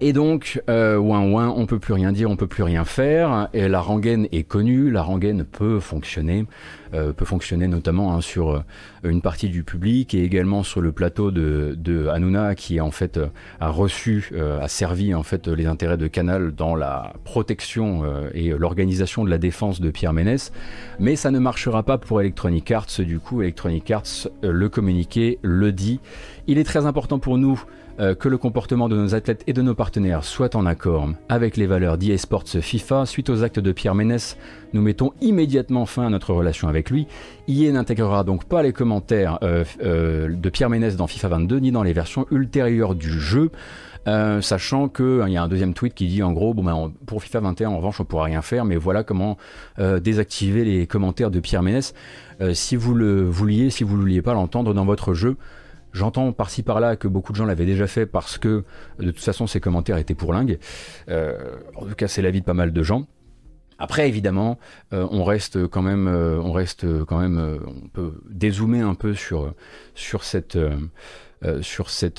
[0.04, 3.50] Et donc, euh, ouin ouin, on peut plus rien dire, on peut plus rien faire.
[3.54, 6.48] Et la rengaine est connue, la rengaine peut fonctionner,
[6.96, 8.64] euh, peut fonctionner notamment hein, sur euh,
[9.04, 13.18] une partie du public et également sur le plateau de, de Hanouna qui en fait
[13.18, 13.28] euh,
[13.60, 18.04] a reçu, a servi en fait les intérêts de Canal dans la protection
[18.34, 20.52] et l'organisation de la défense de Pierre Ménès.
[21.00, 23.02] Mais ça ne marchera pas pour Electronic Arts.
[23.02, 26.00] Du coup, Electronic Arts le communiqué le dit.
[26.48, 27.64] Il est très important pour nous
[28.02, 31.56] euh, que le comportement de nos athlètes et de nos partenaires soit en accord avec
[31.56, 33.06] les valeurs d'eSports FIFA.
[33.06, 34.38] Suite aux actes de Pierre Ménès,
[34.74, 37.06] nous mettons immédiatement fin à notre relation avec lui.
[37.48, 41.72] EA n'intégrera donc pas les commentaires euh, euh, de Pierre Ménès dans FIFA 22 ni
[41.72, 43.52] dans les versions ultérieures du jeu.
[44.08, 47.42] sachant qu'il y a un deuxième tweet qui dit en gros bon ben, pour FIFA
[47.42, 49.38] 21 en revanche on pourra rien faire mais voilà comment
[49.78, 51.94] désactiver les commentaires de Pierre Ménès
[52.54, 55.38] si vous le vouliez si vous ne vouliez pas l'entendre dans votre jeu
[55.94, 58.64] J'entends par-ci par-là que beaucoup de gens l'avaient déjà fait parce que
[59.00, 60.58] de toute façon ces commentaires étaient pour lingue.
[61.10, 63.08] Euh, en tout cas, c'est l'avis de pas mal de gens.
[63.82, 64.60] Après, évidemment,
[64.94, 69.16] euh, on reste quand même, euh, on reste quand même, on peut dézoomer un peu
[69.16, 69.54] sur
[70.24, 70.58] cette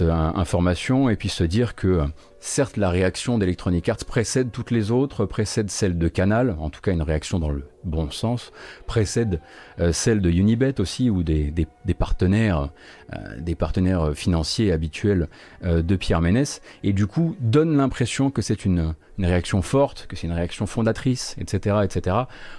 [0.02, 2.02] information et puis se dire que
[2.42, 6.80] certes la réaction d'Electronic Arts précède toutes les autres, précède celle de Canal, en tout
[6.80, 8.52] cas une réaction dans le bon sens,
[8.86, 9.40] précède
[9.80, 11.52] euh, celle de Unibet aussi, ou des,
[11.96, 12.70] partenaires,
[13.14, 15.28] euh, des partenaires financiers habituels
[15.64, 20.16] euh, de Pierre Ménès, et du coup donne l'impression que c'est une, réaction forte, que
[20.16, 22.16] c'est une réaction fondatrice, etc., etc.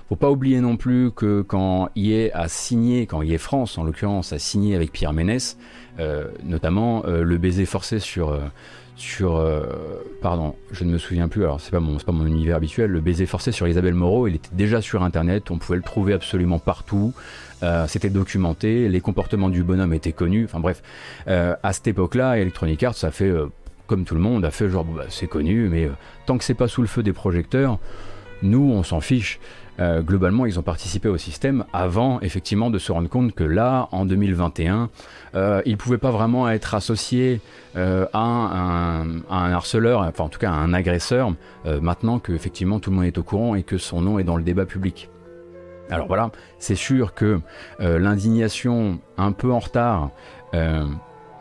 [0.09, 4.33] Faut pas oublier non plus que quand IE a signé, quand IE France en l'occurrence
[4.33, 5.57] a signé avec Pierre Ménès,
[6.43, 8.39] notamment le baiser forcé sur
[8.95, 12.57] sur, euh, pardon, je ne me souviens plus, alors c'est pas, mon, pas mon univers
[12.57, 15.83] habituel, le baiser forcé sur Isabelle Moreau, il était déjà sur internet, on pouvait le
[15.83, 17.13] trouver absolument partout,
[17.63, 20.83] euh, c'était documenté, les comportements du bonhomme étaient connus, enfin bref,
[21.27, 23.31] euh, à cette époque-là, Electronic Arts, ça fait,
[23.87, 25.89] comme tout le monde, a fait genre, bah, c'est connu, mais
[26.25, 27.79] tant que c'est pas sous le feu des projecteurs,
[28.43, 29.39] nous, on s'en fiche.
[29.79, 33.87] Euh, globalement, ils ont participé au système avant effectivement de se rendre compte que là,
[33.91, 34.89] en 2021,
[35.35, 37.41] euh, ils ne pouvaient pas vraiment être associés
[37.75, 41.33] euh, à, un, harceleur, enfin en tout cas à un agresseur,
[41.65, 44.37] maintenant que effectivement tout le monde est au courant et que son nom est dans
[44.37, 45.09] le débat public.
[45.89, 47.39] Alors voilà, c'est sûr que
[47.79, 50.11] l'indignation un peu en retard,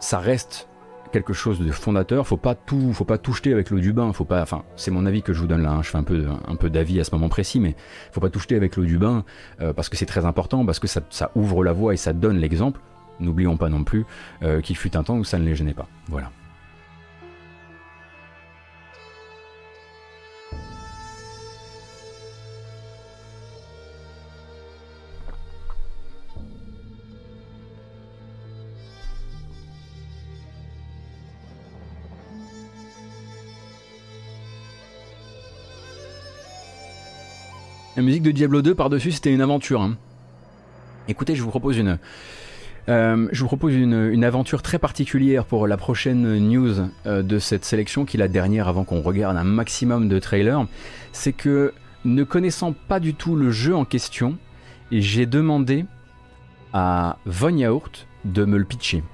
[0.00, 0.68] ça reste
[1.12, 2.26] quelque chose de fondateur.
[2.26, 4.12] Faut pas tout, faut pas tout jeter avec l'eau du bain.
[4.12, 5.70] Faut pas, enfin, c'est mon avis que je vous donne là.
[5.70, 5.82] Hein.
[5.82, 7.76] Je fais un peu, un peu d'avis à ce moment précis, mais
[8.10, 9.24] faut pas tout jeter avec l'eau du bain
[9.60, 11.02] euh, parce que c'est très important, parce que ça,
[11.36, 12.80] ouvre la voie et ça donne l'exemple.
[13.20, 14.04] N'oublions pas non plus
[14.42, 15.86] euh, qu'il fut un temps où ça ne les gênait pas.
[16.08, 16.30] Voilà.
[37.94, 39.82] La musique de Diablo 2 par-dessus, c'était une aventure.
[39.82, 39.98] Hein.
[41.08, 41.98] Écoutez, je vous propose une,
[42.88, 47.66] euh, je vous propose une, aventure très particulière pour la prochaine news euh, de cette
[47.66, 50.66] sélection, qui est la dernière avant qu'on regarde un maximum de trailers.
[51.12, 51.74] C'est que,
[52.06, 54.38] ne connaissant pas du tout le jeu en question,
[54.90, 55.84] j'ai demandé
[56.72, 59.04] à Von Yaourt de me le pitcher.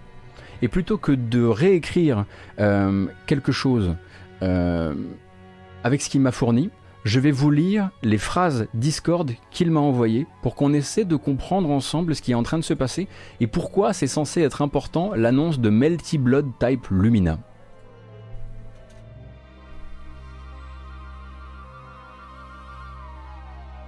[0.62, 2.26] Et plutôt que de réécrire
[2.60, 3.96] euh, quelque chose
[4.40, 6.70] avec ce qu'il m'a fourni,
[7.08, 11.70] je vais vous lire les phrases Discord qu'il m'a envoyées pour qu'on essaie de comprendre
[11.70, 13.08] ensemble ce qui est en train de se passer
[13.40, 17.38] et pourquoi c'est censé être important l'annonce de Melty Blood Type Lumina.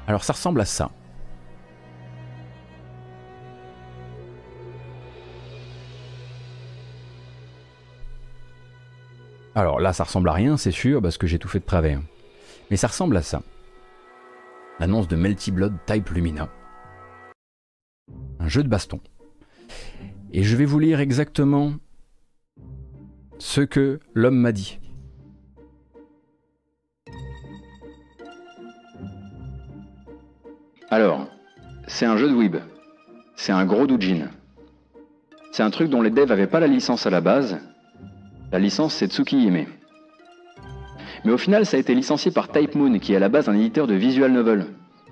[0.07, 0.91] Alors ça ressemble à ça.
[9.55, 12.01] Alors là, ça ressemble à rien, c'est sûr, parce que j'ai tout fait de travers.
[12.71, 13.43] Mais ça ressemble à ça.
[14.79, 16.49] L'annonce de Melty Blood Type Lumina.
[18.39, 19.01] Un jeu de baston.
[20.33, 21.75] Et je vais vous lire exactement
[23.39, 24.79] ce que l'homme m'a dit.
[30.91, 31.29] Alors,
[31.87, 32.57] c'est un jeu de Weeb.
[33.37, 34.29] C'est un gros doujin.
[35.53, 37.59] C'est un truc dont les devs n'avaient pas la licence à la base.
[38.53, 39.67] La licence, c'est Tsukihime.
[41.25, 43.49] Mais au final, ça a été licencié par Type Moon, qui est à la base
[43.49, 44.67] un éditeur de visual novel.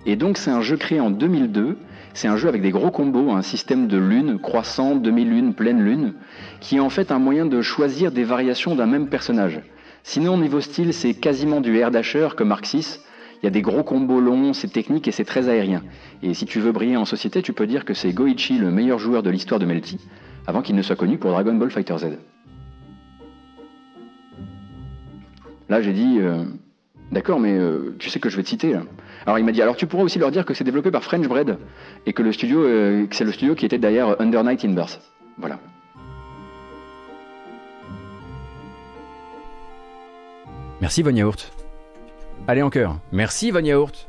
[0.06, 1.76] Et donc c'est un jeu créé en 2002,
[2.14, 6.14] c'est un jeu avec des gros combos, un système de lune, croissant, demi-lune, pleine lune,
[6.60, 9.60] qui est en fait un moyen de choisir des variations d'un même personnage.
[10.04, 13.04] Sinon, niveau style, c'est quasiment du air dasher comme Arc 6.
[13.42, 15.82] Il y a des gros combos longs, c'est technique et c'est très aérien.
[16.22, 18.98] Et si tu veux briller en société, tu peux dire que c'est Goichi le meilleur
[18.98, 19.98] joueur de l'histoire de Melty,
[20.46, 22.06] avant qu'il ne soit connu pour Dragon Ball Fighter Z.
[25.68, 26.44] Là, j'ai dit, euh,
[27.12, 28.74] d'accord, mais euh, tu sais que je vais te citer.
[29.26, 31.26] Alors il m'a dit, alors tu pourrais aussi leur dire que c'est développé par French
[31.28, 31.58] Bread
[32.06, 35.00] et que le studio, euh, c'est le studio qui était derrière Under Night in Birth.
[35.36, 35.58] Voilà.
[40.80, 41.52] Merci Von Yaourt.
[42.46, 42.98] Allez en cœur.
[43.12, 44.08] Merci Von Yaourt.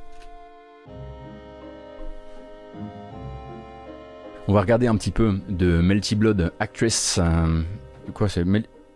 [4.48, 7.19] On va regarder un petit peu de Melty Blood Actress.
[8.14, 8.45] quoi c'est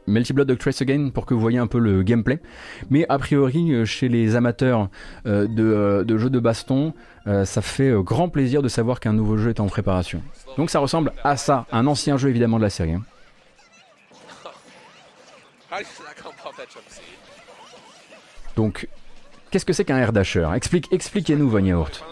[0.08, 2.40] Melty Blood Trace Again pour que vous voyez un peu le gameplay.
[2.90, 4.90] Mais a priori, euh, chez les amateurs
[5.26, 6.94] euh, euh, de, jeux de baston,
[7.26, 10.22] ça fait grand plaisir de savoir qu'un nouveau jeu est en préparation.
[10.58, 12.94] Donc ça ressemble à ça, un ancien jeu évidemment de la série.
[12.94, 13.04] Hein.
[18.56, 18.88] Donc,
[19.50, 20.48] qu'est-ce que c'est qu'un air dasher?
[20.54, 22.04] Explique, Expliquez-nous, Von Yaourt.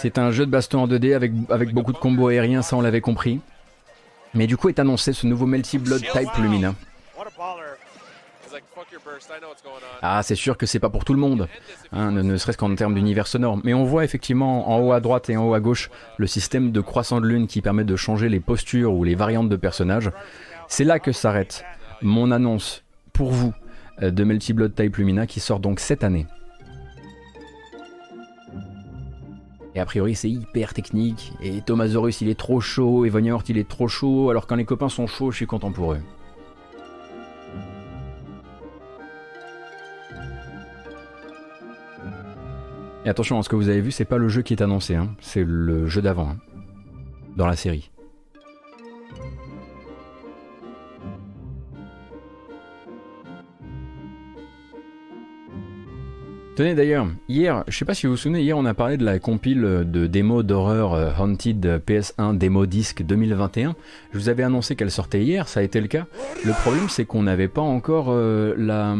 [0.00, 2.80] C'est un jeu de baston en 2D avec, avec beaucoup de combos aériens, ça on
[2.80, 3.40] l'avait compris.
[4.34, 6.74] Mais du coup est annoncé ce nouveau Melty Blood Type Lumina.
[10.02, 11.48] Ah, c'est sûr que c'est pas pour tout le monde,
[11.92, 13.58] hein, ne, serait-ce qu'en termes d'univers sonore.
[13.64, 16.72] Mais on voit effectivement en haut à droite et en haut à gauche le système
[16.72, 20.10] de croissant de lune qui permet de changer les postures ou les variantes de personnages.
[20.74, 21.66] C'est là que s'arrête
[22.00, 22.82] mon annonce
[23.12, 23.52] pour vous
[24.00, 26.26] euh, de Melty Blood Type Lumina qui sort donc cette année.
[29.74, 33.58] Et a priori c'est hyper technique, et Thomasaurus il est trop chaud, et Hort il
[33.58, 36.00] est trop chaud, alors quand les copains sont chauds, je suis content pour eux.
[43.04, 45.14] Et attention, ce que vous avez vu, c'est pas le jeu qui est annoncé, hein.
[45.20, 46.36] c'est le jeu d'avant, hein,
[47.36, 47.91] dans la série.
[56.54, 59.04] Tenez d'ailleurs, hier, je sais pas si vous vous souvenez, hier on a parlé de
[59.06, 63.74] la compile de démos d'horreur euh, Haunted PS1 démo disque 2021.
[64.12, 66.04] Je vous avais annoncé qu'elle sortait hier, ça a été le cas.
[66.44, 68.94] Le problème c'est qu'on n'avait pas encore euh, la,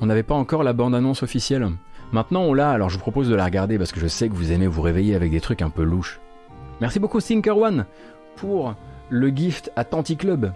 [0.00, 1.68] on n'avait pas encore la bande annonce officielle.
[2.10, 4.34] Maintenant on l'a, alors je vous propose de la regarder parce que je sais que
[4.34, 6.18] vous aimez vous réveiller avec des trucs un peu louches.
[6.80, 7.86] Merci beaucoup Thinker One
[8.34, 8.74] pour
[9.10, 10.52] le gift à Tanti Club.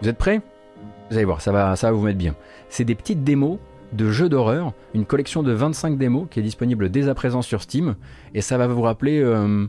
[0.00, 0.40] Vous êtes prêts?
[1.10, 2.34] Vous allez voir, ça va, ça va vous mettre bien.
[2.70, 3.58] C'est des petites démos
[3.92, 7.62] de jeux d'horreur, une collection de 25 démos qui est disponible dès à présent sur
[7.62, 7.96] Steam,
[8.34, 9.66] et ça va vous rappeler euh,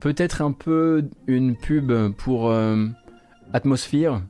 [0.00, 2.86] peut-être un peu une pub pour euh,
[3.52, 4.22] Atmosphere,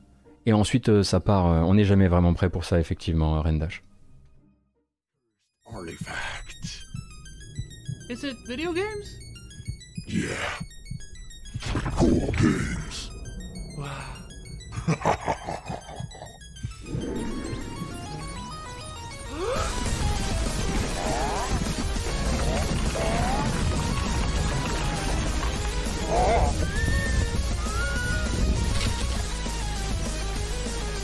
[0.45, 3.83] et ensuite euh, ça part, on n'est jamais vraiment prêt pour ça effectivement, Rendash.
[5.73, 6.83] Artifact.
[8.09, 9.05] Is it video games?
[10.07, 10.29] Yeah.
[11.97, 13.11] Cool games.
[13.77, 13.87] Wow.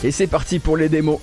[0.04, 1.20] Et c'est parti pour les démos.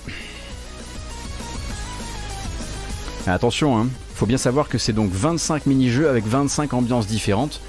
[3.27, 3.87] Attention, hein.
[4.15, 7.61] faut bien savoir que c'est donc 25 mini-jeux avec 25 ambiances différentes.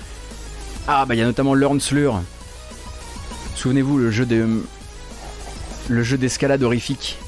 [0.89, 2.23] Ah bah il y a notamment Learnslur.
[3.55, 4.63] Souvenez-vous le jeu de
[5.89, 7.19] le jeu d'escalade horrifique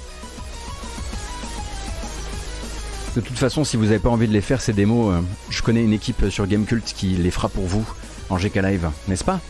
[3.15, 5.63] De toute façon, si vous n'avez pas envie de les faire ces démos, euh, je
[5.63, 7.87] connais une équipe sur Gamecult qui les fera pour vous
[8.29, 9.41] en GK Live, n'est-ce pas?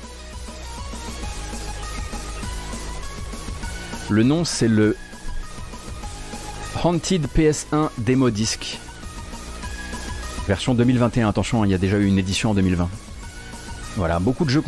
[4.11, 4.97] Le nom c'est le
[6.83, 8.79] Haunted PS1 Demo Disc.
[10.47, 12.91] Version 2021, attention, hein, il y a déjà eu une édition en 2020.
[13.97, 14.63] Voilà, beaucoup de jeux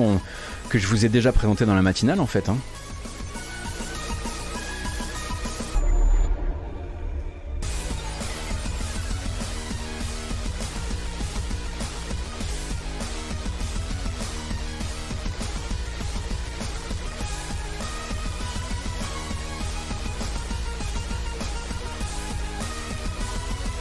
[0.70, 2.48] que je vous ai déjà présentés dans la matinale en fait.
[2.48, 2.56] Hein.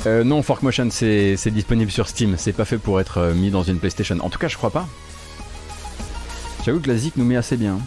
[0.05, 2.35] Euh, non, Fork Motion, c'est disponible sur Steam.
[2.37, 4.17] C'est pas fait pour être euh, mis dans une PlayStation.
[4.19, 4.87] En tout cas, je crois pas.
[6.63, 7.79] J'avoue que la ZIC nous met assez bien.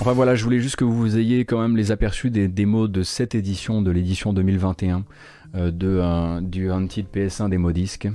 [0.00, 3.02] Enfin voilà, je voulais juste que vous ayez quand même les aperçus des démos de
[3.02, 5.04] cette édition, de l'édition 2021
[5.54, 8.08] euh, de, du Haunted PS1 démo disque.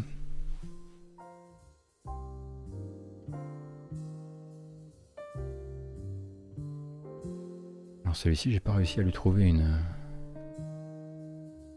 [8.04, 9.80] Alors celui-ci, j'ai pas réussi à lui trouver une.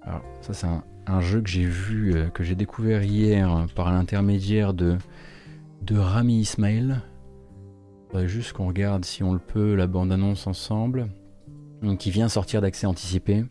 [0.05, 0.67] Alors ça c'est
[1.07, 4.97] un, jeu que j'ai vu, euh, que j'ai découvert hier par l'intermédiaire de,
[5.83, 7.01] de Rami Ismail.
[8.09, 11.09] Faudrait juste qu'on regarde si on le peut la bande-annonce ensemble.
[11.83, 13.45] Donc qui vient sortir d'accès anticipé.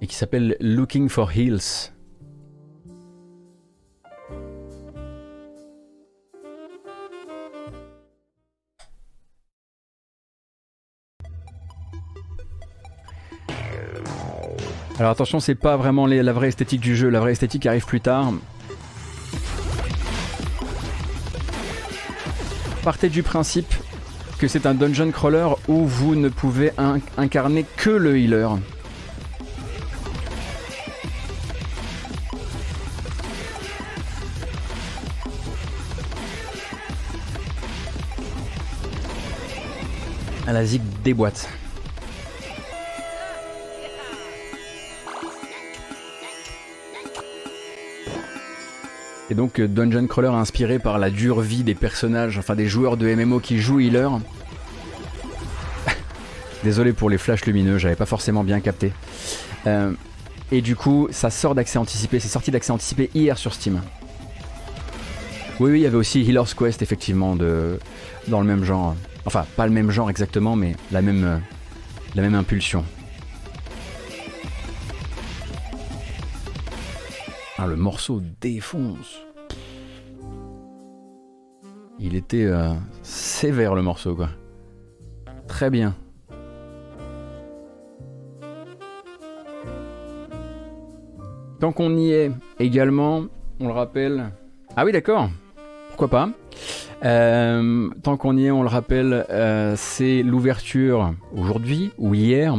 [0.00, 1.92] Et qui s'appelle Looking for Hills.
[15.02, 18.00] Alors attention, c'est pas vraiment la vraie esthétique du jeu, la vraie esthétique arrive plus
[18.00, 18.34] tard.
[22.84, 23.74] Partez du principe
[24.38, 26.70] que c'est un dungeon crawler où vous ne pouvez
[27.16, 28.46] incarner que le healer.
[40.46, 41.12] À la zig des.
[49.32, 52.98] Et donc euh, Dungeon Crawler inspiré par la dure vie des personnages, enfin des joueurs
[52.98, 54.10] de MMO qui jouent healer.
[56.64, 58.92] Désolé pour les flashs lumineux, j'avais pas forcément bien capté.
[59.66, 59.92] Euh,
[60.50, 63.80] et du coup, ça sort d'accès anticipé, c'est sorti d'accès anticipé hier sur Steam.
[65.60, 68.94] Oui, oui, il y avait aussi Healer's Quest, effectivement, dans le même genre.
[69.24, 71.38] Enfin, pas le même genre exactement, mais la même, euh,
[72.14, 72.84] la même impulsion.
[77.64, 79.20] Ah, le morceau défonce.
[82.00, 82.72] Il était euh,
[83.02, 84.30] sévère le morceau quoi.
[85.46, 85.94] Très bien.
[91.60, 93.26] Tant qu'on y est également,
[93.60, 94.32] on le rappelle.
[94.74, 95.30] Ah oui d'accord.
[95.90, 96.30] Pourquoi pas.
[97.04, 102.56] Euh, tant qu'on y est, on le rappelle, euh, c'est l'ouverture aujourd'hui ou hier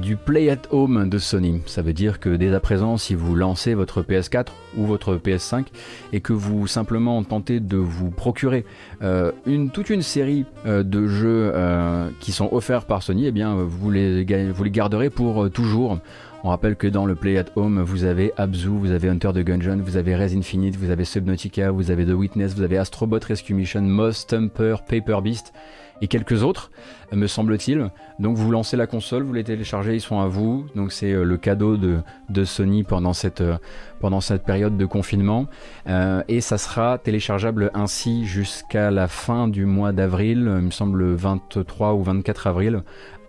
[0.00, 1.60] du Play at Home de Sony.
[1.66, 4.46] Ça veut dire que dès à présent, si vous lancez votre PS4
[4.76, 5.66] ou votre PS5
[6.12, 8.64] et que vous simplement tentez de vous procurer
[9.02, 13.32] euh, une, toute une série euh, de jeux euh, qui sont offerts par Sony, eh
[13.32, 15.98] bien vous les, garderez pour toujours.
[16.42, 19.44] On rappelle que dans le Play at Home, vous avez Abzu, vous avez Hunter the
[19.44, 23.20] Gungeon, vous avez Res Infinite, vous avez Subnautica, vous avez The Witness, vous avez Astrobot
[23.26, 25.52] Rescue Mission, Moss, Stumper, Paper Beast
[26.00, 26.70] et quelques autres,
[27.12, 27.90] me semble-t-il.
[28.18, 30.66] Donc vous lancez la console, vous les téléchargez, ils sont à vous.
[30.74, 33.56] Donc c'est euh, le cadeau de, Sony pendant cette, euh,
[34.00, 35.46] pendant cette période de confinement.
[35.88, 40.98] Euh, et ça sera téléchargeable ainsi jusqu'à la fin du mois d'avril, il me semble
[40.98, 42.82] le 23 ou 24 avril,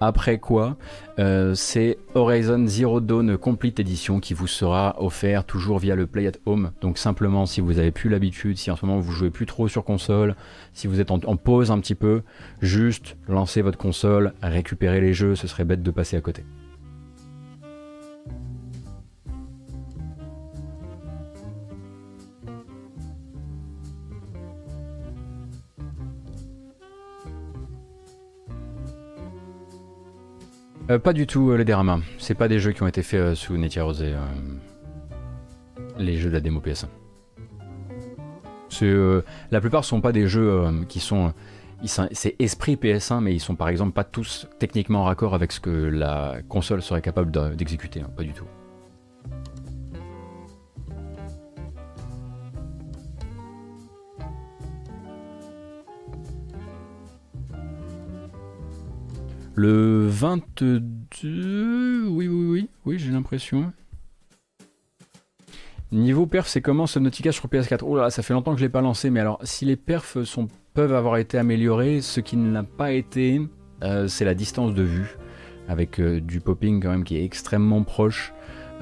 [0.03, 0.77] après quoi,
[1.53, 6.31] c'est Horizon Zero Dawn Complete Edition qui vous sera offert toujours via le Play at
[6.47, 6.71] Home.
[6.81, 9.67] Donc simplement, si vous avez plus l'habitude, si en ce moment vous jouez plus trop
[9.67, 10.35] sur console,
[10.73, 12.23] si vous êtes en pause un petit peu,
[12.61, 16.43] juste lancez votre console, récupérez les jeux, ce serait bête de passer à côté.
[30.91, 31.99] Euh, pas du tout euh, les Derama.
[32.17, 34.13] C'est pas des jeux qui ont été faits euh, sous Netia Rosé.
[35.97, 36.87] les jeux de la démo PS1.
[39.51, 41.33] la plupart sont pas des jeux qui sont
[41.87, 45.69] c'est esprit PS1, mais ils sont par exemple pas tous techniquement raccord avec ce que
[45.69, 48.45] la console serait capable d'exécuter, hein, pas du tout.
[59.55, 60.81] Le 22,
[62.07, 63.73] oui, oui, oui, oui, j'ai l'impression.
[65.91, 68.69] Niveau perf, c'est comment Subnautica sur PS4 Oh là, ça fait longtemps que je l'ai
[68.69, 72.01] pas lancé, mais alors si les perfs sont peuvent avoir été améliorés.
[72.01, 73.41] Ce qui ne l'a pas été,
[73.83, 75.17] euh, c'est la distance de vue,
[75.67, 78.33] avec euh, du popping quand même qui est extrêmement proche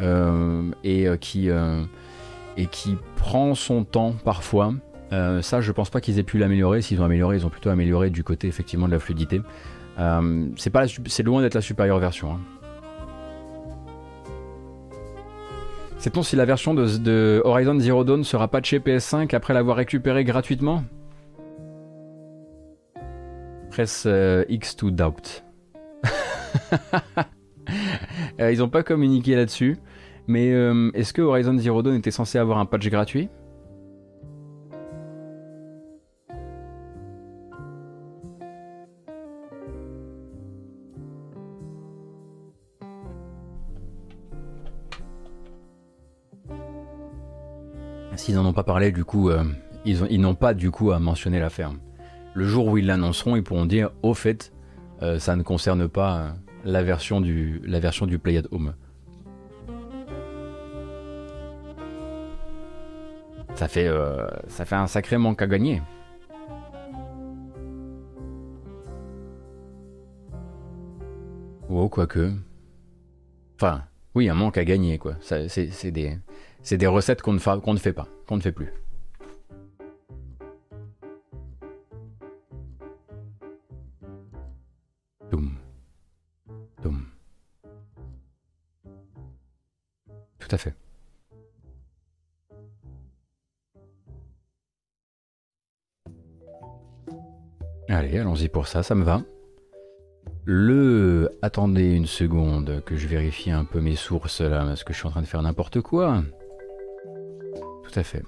[0.01, 1.49] euh, et, qui,
[2.57, 4.73] et qui prend son temps parfois.
[5.11, 6.81] ça, je pense pas qu'ils aient pu l'améliorer.
[6.81, 9.41] S'ils ont amélioré, ils ont plutôt amélioré du côté effectivement de la fluidité.
[10.55, 10.71] c'est
[11.07, 12.33] c'est loin d'être la supérieure version.
[12.33, 12.39] Hein.
[15.97, 20.23] Sait-on si la version de, de, Horizon Zero Dawn sera patchée PS5 après l'avoir récupérée
[20.23, 20.85] gratuitement?
[23.69, 25.43] Press euh, X to doubt.
[28.41, 29.77] Euh, ils n'ont pas communiqué là-dessus.
[30.25, 33.29] Mais euh, est-ce que Horizon Zero Dawn était censé avoir un patch gratuit?
[48.15, 49.29] S'ils n'en ont pas parlé, du coup,
[49.85, 51.77] ils, ils n'ont pas du coup à mentionner la ferme
[52.39, 54.53] le jour où ils l'annonceront, ils pourront dire au fait,
[55.01, 56.29] euh, ça ne concerne pas euh,
[56.63, 58.75] la, version du, la version du Play at Home.
[63.55, 65.81] Ça fait, euh, ça fait un sacré manque à gagner.
[71.69, 72.31] Oh, quoique.
[73.55, 73.83] Enfin,
[74.15, 75.15] oui, un manque à gagner, quoi.
[75.19, 76.17] C'est des,
[76.71, 78.71] des, recettes qu'on ne, qu'on ne fait pas, qu'on ne fait plus.
[90.39, 90.73] Tout à fait.
[97.89, 99.22] Allez, allons-y pour ça, ça me va.
[100.45, 101.30] Le...
[101.41, 105.07] Attendez une seconde que je vérifie un peu mes sources là, parce que je suis
[105.07, 106.23] en train de faire n'importe quoi.
[107.84, 108.23] Tout à fait.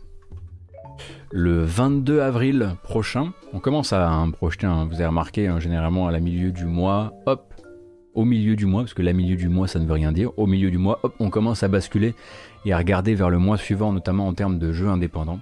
[1.32, 6.08] Le 22 avril prochain, on commence à hein, projeter, hein, vous avez remarqué, hein, généralement
[6.08, 7.51] à la milieu du mois, hop,
[8.14, 10.32] au milieu du mois, parce que la milieu du mois ça ne veut rien dire,
[10.38, 12.14] au milieu du mois, hop, on commence à basculer
[12.66, 15.40] et à regarder vers le mois suivant, notamment en termes de jeux indépendants.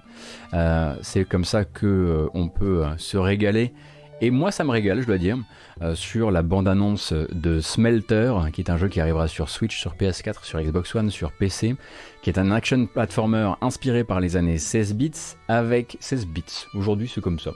[0.54, 3.72] Euh, c'est comme ça que euh, on peut euh, se régaler
[4.20, 5.38] et moi, ça me régale, je dois dire,
[5.82, 9.94] euh, sur la bande-annonce de Smelter, qui est un jeu qui arrivera sur Switch, sur
[9.94, 11.76] PS4, sur Xbox One, sur PC,
[12.22, 15.12] qui est un action platformer inspiré par les années 16 bits,
[15.48, 16.66] avec 16 bits.
[16.74, 17.52] Aujourd'hui, c'est comme ça,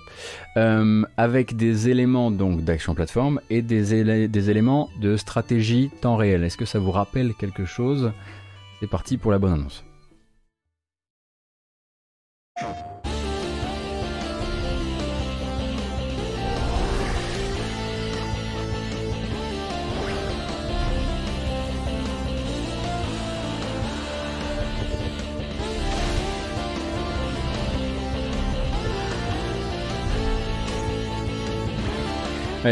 [0.56, 6.44] euh, avec des éléments donc d'action plateforme et des, des éléments de stratégie temps réel.
[6.44, 8.12] Est-ce que ça vous rappelle quelque chose?
[8.80, 9.84] C'est parti pour la bonne annonce.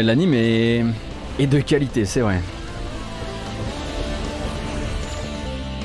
[0.01, 0.83] L'anime est...
[1.45, 2.41] de qualité, c'est vrai.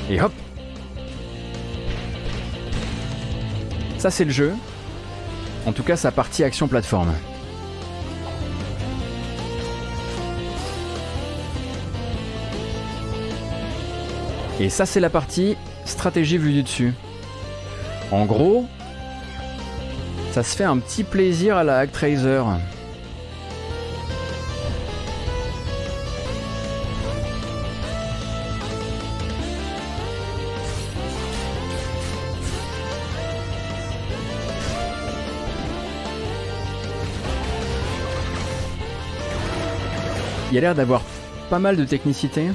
[0.09, 0.33] Et hop
[3.99, 4.53] Ça c'est le jeu.
[5.67, 7.13] En tout cas sa partie action plateforme.
[14.59, 15.55] Et ça c'est la partie
[15.85, 16.93] stratégie vue du dessus.
[18.11, 18.65] En gros,
[20.31, 22.41] ça se fait un petit plaisir à la Actraiser.
[40.51, 41.03] Il y a l'air d'avoir
[41.49, 42.47] pas mal de technicité.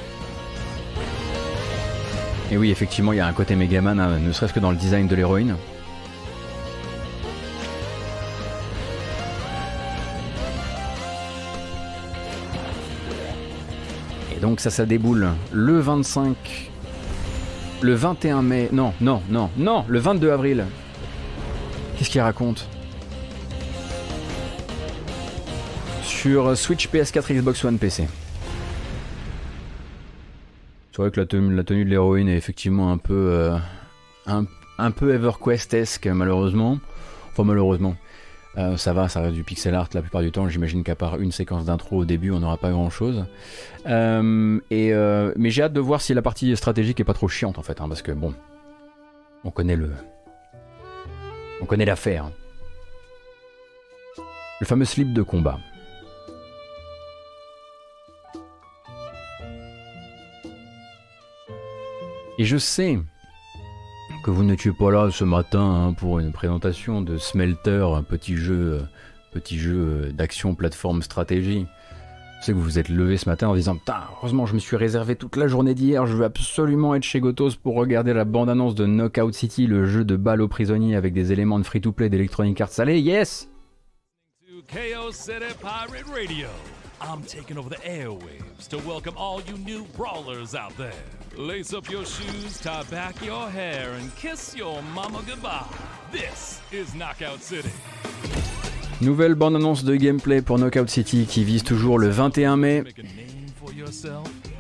[2.51, 4.77] Et oui, effectivement, il y a un côté Megaman, hein, ne serait-ce que dans le
[4.77, 5.57] design de l'héroïne.
[14.37, 16.71] Et donc ça, ça déboule le 25...
[17.81, 18.69] Le 21 mai...
[18.73, 20.65] Non, non, non, non, le 22 avril.
[21.97, 22.67] Qu'est-ce qu'il raconte?
[26.25, 28.09] Sur Switch, PS4, Xbox One, PC.
[30.91, 33.59] C'est vrai que la tenue, de l'héroïne est effectivement un peu, euh,
[34.27, 36.79] un, peu EverQuest-esque malheureusement.
[37.31, 37.95] Enfin, malheureusement.
[38.57, 40.49] Euh, ça va, ça reste du pixel art la plupart du temps.
[40.49, 43.27] J'imagine qu'à part une séquence d'intro au début, on n'aura pas grand chose.
[43.87, 44.95] Euh, et,
[45.37, 47.83] mais j'ai hâte de voir si la partie stratégique est pas trop chiante en fait,
[47.83, 48.33] hein, parce que bon,
[49.45, 49.91] on connaît le,
[51.61, 52.31] on connaît l'affaire.
[54.61, 55.59] Le fameux slip de combat.
[62.37, 62.99] Et je sais
[64.25, 68.37] que vous n'étiez pas là ce matin hein, pour une présentation de Smelter, un petit
[68.37, 68.81] jeu, euh,
[69.33, 71.67] petit jeu euh, d'action plateforme stratégie.
[72.41, 74.59] Je sais que vous vous êtes levé ce matin en disant Putain, heureusement, je me
[74.59, 78.25] suis réservé toute la journée d'hier, je veux absolument être chez Gotos pour regarder la
[78.25, 82.09] bande-annonce de Knockout City, le jeu de balle aux prisonniers avec des éléments de free-to-play
[82.09, 82.79] d'Electronic Arts.
[82.79, 83.49] Allez, yes!
[87.01, 90.93] I'm taking over the airwaves to welcome all you new brawlers out there.
[91.37, 95.67] Lace up your shoes, tie back your hair, and kiss your mama goodbye.
[96.13, 97.71] This is Knockout City.
[99.01, 102.85] Nouvelle bande-annonce de gameplay pour Knockout City qui vise toujours le 21 mai.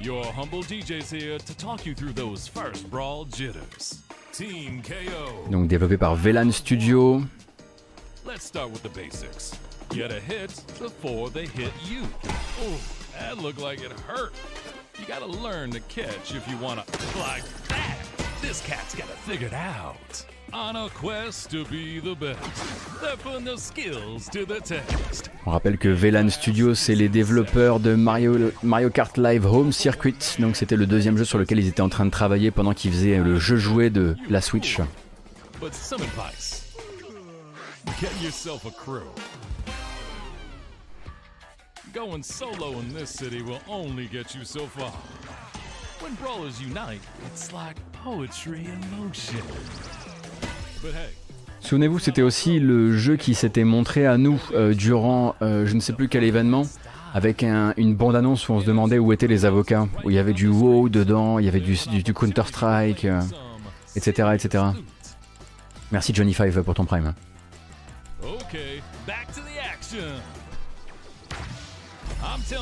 [0.01, 4.02] Your humble DJ's here to talk you through those first brawl jitters.
[4.32, 5.51] Team KO.
[5.51, 7.23] Donc développé par Velan Studio.
[8.27, 9.52] Let's start with the basics.
[9.90, 12.02] Get a hit before they hit you.
[13.19, 14.32] That looked like it hurt.
[14.98, 16.85] You gotta learn to catch if you wanna
[17.16, 17.98] like that.
[18.43, 20.24] This cat's got it figured out.
[20.52, 22.39] On a quest to be the best.
[23.01, 25.31] They're putting their skills to the test.
[25.47, 30.36] On rappelle que VLAN Studios, c'est les développeurs de Mario, Mario Kart Live Home Circuit.
[30.39, 32.93] Donc c'était le deuxième jeu sur lequel ils étaient en train de travailler pendant qu'ils
[32.93, 34.78] faisaient le jeu joué de la Switch.
[35.61, 36.62] But some advice.
[38.01, 39.02] Get yourself a crew.
[41.94, 44.90] Going solo in this city will only get you so far.
[46.00, 49.38] When brawlers unite, it's like poetry in motion.
[51.60, 55.80] Souvenez-vous, c'était aussi le jeu qui s'était montré à nous euh, durant euh, je ne
[55.80, 56.66] sais plus quel événement,
[57.14, 60.18] avec un, une bande-annonce où on se demandait où étaient les avocats, où il y
[60.18, 61.76] avait du WoW dedans, il y avait du,
[62.12, 63.20] Counter-Strike, euh,
[63.94, 64.64] etc., etc.
[65.92, 67.14] Merci Johnny Five pour ton prime.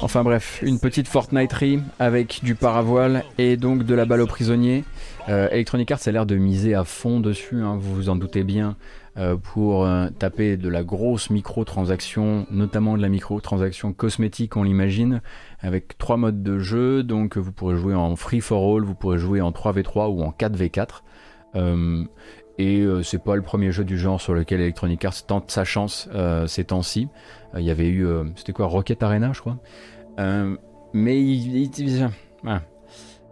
[0.01, 4.85] Enfin bref, une petite Fortniterie avec du paravoile et donc de la balle aux prisonniers.
[5.29, 8.45] Euh, Electronic Arts a l'air de miser à fond dessus, hein, vous vous en doutez
[8.45, 8.77] bien,
[9.17, 15.21] euh, pour euh, taper de la grosse micro-transaction, notamment de la micro-transaction cosmétique, on l'imagine,
[15.61, 17.03] avec trois modes de jeu.
[17.03, 20.31] Donc vous pourrez jouer en free for all, vous pourrez jouer en 3v3 ou en
[20.31, 21.03] 4v4.
[22.59, 26.09] Et c'est pas le premier jeu du genre sur lequel Electronic Arts tente sa chance
[26.47, 27.09] ces temps-ci.
[27.55, 29.59] Euh, il y avait eu, euh, c'était quoi, Rocket Arena, je crois.
[30.19, 30.57] Euh,
[30.93, 31.71] mais il,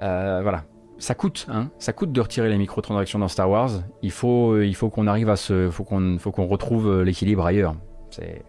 [0.00, 0.64] voilà,
[0.98, 3.70] ça coûte, hein, ça coûte de retirer les microtransactions dans Star Wars.
[4.02, 7.74] Il faut, il faut qu'on arrive à se, faut qu'on, faut qu'on retrouve l'équilibre ailleurs.
[8.10, 8.42] C'est,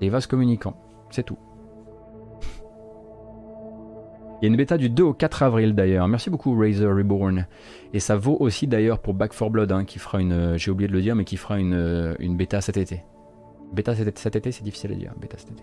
[0.00, 0.80] les vases communicants,
[1.10, 1.38] c'est tout.
[4.40, 6.06] Il y a une bêta du 2 au 4 avril d'ailleurs.
[6.06, 7.46] Merci beaucoup Razer Reborn.
[7.92, 10.88] Et ça vaut aussi d'ailleurs pour Back 4 Blood, hein, qui fera une, j'ai oublié
[10.88, 13.02] de le dire, mais qui fera une, une bêta cet été.
[13.72, 15.12] Bêta cet été, c'est difficile à dire.
[15.20, 15.62] Bêta cet été.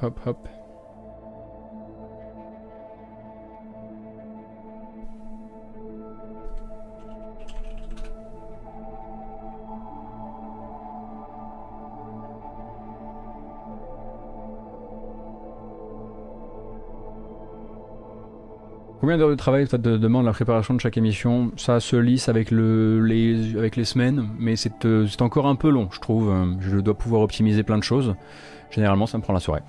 [0.00, 0.48] Hop, hop.
[19.00, 21.50] Combien d'heures de travail ça te demande la préparation de chaque émission?
[21.56, 24.54] Ça se lisse avec, le, les, avec les semaines, mais
[24.84, 26.32] euh, c'est encore un peu long, je trouve.
[26.60, 28.14] Je dois pouvoir optimiser plein de choses.
[28.70, 29.62] Généralement, ça me prend la soirée.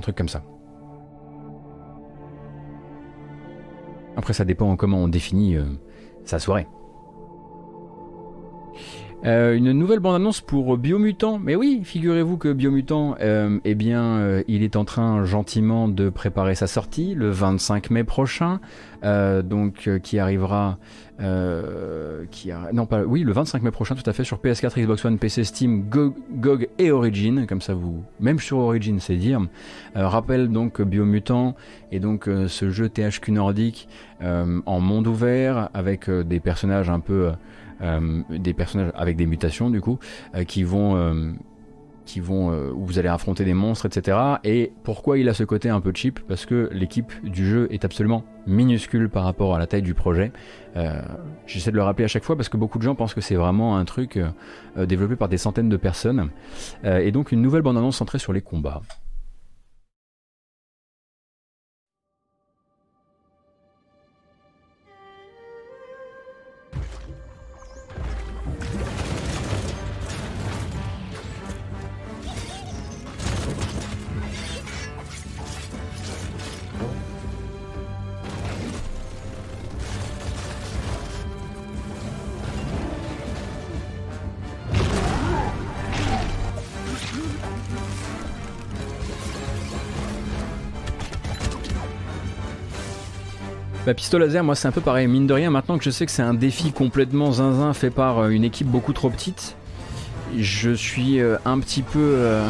[0.00, 0.42] Truc comme ça.
[4.16, 5.64] Après, ça dépend comment on définit euh,
[6.24, 6.66] sa soirée.
[9.24, 11.38] Euh, une nouvelle bande-annonce pour Biomutant.
[11.38, 16.54] Mais oui, figurez-vous que Biomutant, euh, eh bien, il est en train gentiment de préparer
[16.54, 18.60] sa sortie le 25 mai prochain,
[19.02, 20.78] donc qui arrivera,
[22.30, 25.18] qui non pas, oui, le 25 mai prochain, tout à fait sur PS4, Xbox One,
[25.18, 29.40] PC, Steam, GOG, et Origin, comme ça vous, même sur Origin, c'est dire.
[29.94, 31.54] rappelle donc Biomutant
[31.92, 33.88] et donc ce jeu THQ nordique
[34.20, 37.32] en monde ouvert avec des personnages un peu
[37.82, 39.98] euh, des personnages avec des mutations du coup,
[40.34, 41.32] euh, qui vont euh,
[42.18, 44.18] vont, où vous allez affronter des monstres, etc.
[44.42, 46.18] Et pourquoi il a ce côté un peu cheap?
[46.26, 50.32] Parce que l'équipe du jeu est absolument minuscule par rapport à la taille du projet.
[51.46, 53.36] J'essaie de le rappeler à chaque fois parce que beaucoup de gens pensent que c'est
[53.36, 54.18] vraiment un truc
[54.76, 56.30] développé par des centaines de personnes.
[56.84, 58.80] et donc une nouvelle bande-annonce centrée sur les combats.
[93.90, 95.08] La pistole laser, moi c'est un peu pareil.
[95.08, 98.20] Mine de rien, maintenant que je sais que c'est un défi complètement zinzin fait par
[98.20, 99.56] euh, une équipe beaucoup trop petite,
[100.38, 101.98] je suis euh, un petit peu.
[101.98, 102.48] Euh,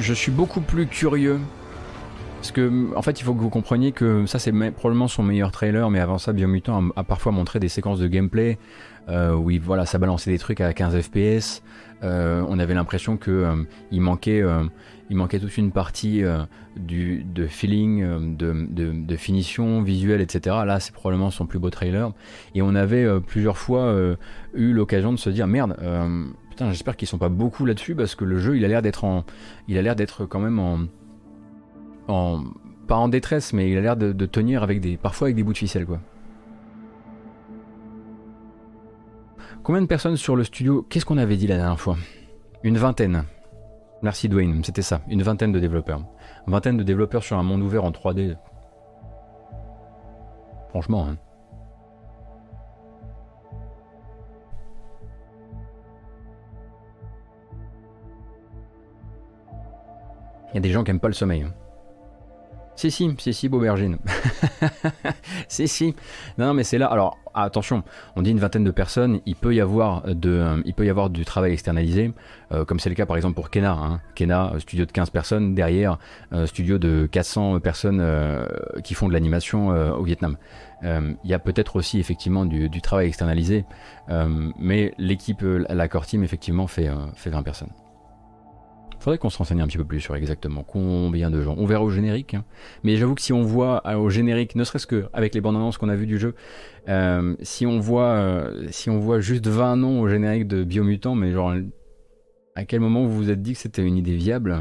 [0.00, 1.38] je suis beaucoup plus curieux.
[2.46, 5.50] Parce que, en fait, il faut que vous compreniez que ça, c'est probablement son meilleur
[5.50, 8.56] trailer, mais avant ça, Biomutant a, parfois montré des séquences de gameplay
[9.08, 11.62] où il, voilà, ça balançait des trucs à 15 FPS.
[12.02, 16.44] on avait l'impression que il manquait toute une partie euh,
[16.76, 18.18] du, de feeling, euh,
[18.70, 20.56] de, finition visuelle, etc.
[20.64, 22.12] Là, c'est probablement son plus beau trailer.
[22.54, 23.92] Et on avait euh, plusieurs fois
[24.54, 25.76] eu l'occasion de se dire merde,
[26.50, 29.24] putain, j'espère qu'ils sont pas beaucoup là-dessus parce que le jeu, a l'air d'être
[29.66, 30.86] il a l'air d'être quand même en,
[32.06, 35.52] pas en détresse, mais il a l'air de, tenir avec des, parfois avec des bouts
[35.52, 36.00] de ficelle, quoi.
[39.62, 41.96] Combien de personnes sur le studio Qu'est-ce qu'on avait dit la dernière fois?
[42.62, 43.24] Une vingtaine.
[44.02, 46.00] Merci Dwayne, c'était ça, une vingtaine de développeurs.
[46.46, 48.36] Une vingtaine de développeurs sur un monde ouvert en 3D.
[50.68, 51.16] Franchement, hein.
[60.52, 61.42] Il y a des gens qui aiment pas le sommeil.
[61.42, 61.52] Hein.
[62.76, 63.96] Si, si, si, si, Beaubergine.
[65.48, 65.94] si, si.
[66.36, 66.86] Non, mais c'est là.
[66.88, 67.82] Alors, attention,
[68.16, 72.12] on dit une vingtaine de personnes, il peut y avoir, euh, du travail externalisé,
[72.52, 73.72] euh, comme c'est le cas par exemple pour Kena.
[73.72, 74.00] Hein.
[74.14, 75.98] Kena, euh, studio de 15 personnes, derrière,
[76.44, 78.04] studio de 400 personnes
[78.84, 80.36] qui font de l'animation au Vietnam.
[80.82, 83.64] Il y a peut-être aussi effectivement du, travail externalisé,
[84.58, 87.70] mais l'équipe, la team, effectivement, fait, fait 20 personnes.
[89.06, 91.54] Faudrait qu'on se renseigne un petit peu plus sur exactement combien de gens.
[91.58, 92.34] On verra au générique.
[92.34, 92.44] Hein.
[92.82, 95.54] Mais j'avoue que si on voit euh, au générique, ne serait-ce que avec les bandes
[95.54, 96.34] annonces qu'on a vues du jeu,
[96.88, 101.14] euh, si on voit euh, si on voit juste 20 noms au générique de Biomutant,
[101.14, 101.54] mais genre
[102.56, 104.60] à quel moment vous vous êtes dit que c'était une idée viable?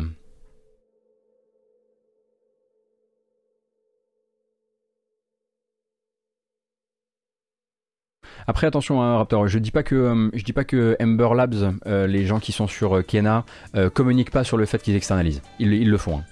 [8.48, 11.74] Après attention hein, Raptor, je dis pas que euh, je dis pas que Ember Labs,
[11.88, 13.44] euh, les gens qui sont sur euh, Kena,
[13.94, 15.42] communiquent pas sur le fait qu'ils externalisent.
[15.60, 16.20] Ils, le font.
[16.20, 16.24] Hein.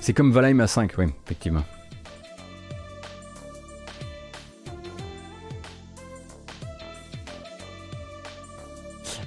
[0.00, 1.64] C'est comme Valheim à 5, oui, effectivement.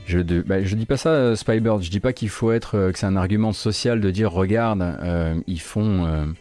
[0.09, 1.83] Je, ne bah, dis pas ça, euh, Spybird.
[1.83, 4.81] Je dis pas qu'il faut être, euh, que c'est un argument social de dire regarde,
[4.81, 6.33] euh, ils font,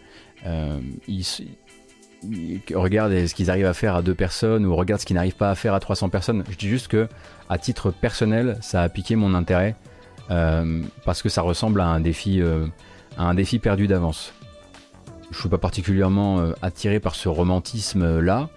[2.75, 5.51] regarde ce qu'ils arrivent à faire à deux personnes ou regarde ce qu'ils n'arrivent pas
[5.51, 6.45] à faire à 300 personnes.
[6.49, 7.09] Je dis juste que,
[7.51, 9.77] à titre personnel, ça a piqué mon intérêt
[10.29, 12.41] parce que ça ressemble à un défi,
[13.19, 14.33] à un défi perdu d'avance.
[15.31, 18.49] Je suis pas particulièrement attiré par ce romantisme là,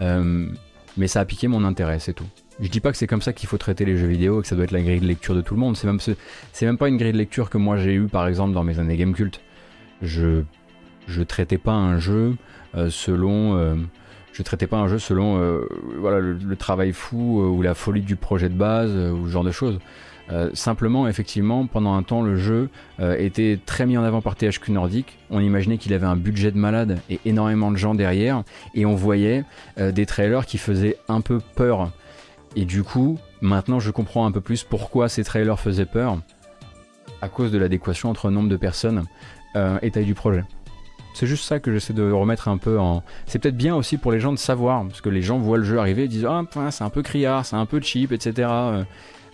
[0.00, 2.28] mais ça a piqué mon intérêt, c'est tout.
[2.62, 4.54] Je dis pas que c'est comme ça qu'il faut traiter les jeux vidéo, que ça
[4.54, 5.76] doit être la grille de lecture de tout le monde.
[5.76, 8.52] C'est même, c'est même pas une grille de lecture que moi j'ai eu par exemple
[8.52, 9.40] dans mes années Game Cult.
[10.02, 10.42] Je,
[11.06, 12.36] je traitais pas un jeu
[12.76, 13.76] euh, selon, euh,
[14.32, 15.66] je traitais un jeu selon, euh,
[15.98, 19.50] voilà, le, travail fou ou la folie du projet de base ou ce genre de
[19.50, 19.78] choses.
[20.52, 22.68] simplement, effectivement, pendant un temps, le jeu
[23.00, 25.18] était très mis en avant par THQ Nordic.
[25.30, 28.94] On imaginait qu'il avait un budget de malade et énormément de gens derrière, et on
[28.94, 29.44] voyait
[29.76, 31.90] des trailers qui faisaient un peu peur
[32.56, 36.18] et du coup, maintenant je comprends un peu plus pourquoi ces trailers faisaient peur,
[37.22, 39.04] à cause de l'adéquation entre nombre de personnes
[39.56, 40.44] euh, et taille du projet.
[41.14, 43.02] C'est juste ça que j'essaie de remettre un peu en.
[43.26, 45.64] C'est peut-être bien aussi pour les gens de savoir, parce que les gens voient le
[45.64, 48.48] jeu arriver et disent Ah, c'est un peu criard, c'est un peu cheap, etc.
[48.48, 48.84] Euh,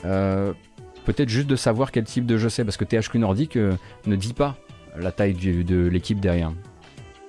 [0.06, 0.52] euh,
[1.04, 4.32] peut-être juste de savoir quel type de jeu c'est, parce que THQ Nordic ne dit
[4.32, 4.56] pas
[4.98, 6.52] la taille de l'équipe derrière.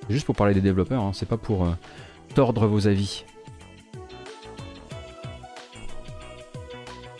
[0.08, 1.68] Juste pour parler des développeurs, hein, c'est pas pour
[2.34, 3.24] tordre vos avis.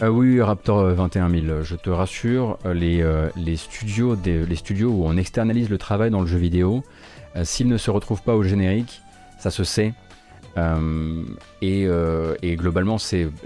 [0.01, 5.17] Euh, oui, Raptor 21000, euh, je te rassure, euh, les, studios les studios où on
[5.17, 6.85] externalise le travail dans le jeu vidéo,
[7.43, 9.03] s'ils ne se retrouvent pas au générique,
[9.39, 9.93] ça se sait,
[11.63, 11.87] et,
[12.57, 12.97] globalement,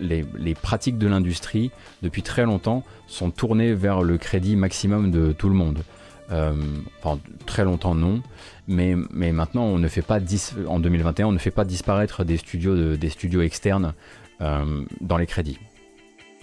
[0.00, 1.70] les, pratiques de l'industrie,
[2.02, 5.82] depuis très longtemps, sont tournées vers le crédit maximum de tout le monde.
[6.30, 8.22] enfin, très longtemps non,
[8.66, 10.20] mais, mais maintenant, on ne fait pas
[10.66, 13.92] en 2021, on ne fait pas disparaître des studios, des studios externes
[14.40, 15.58] dans les crédits.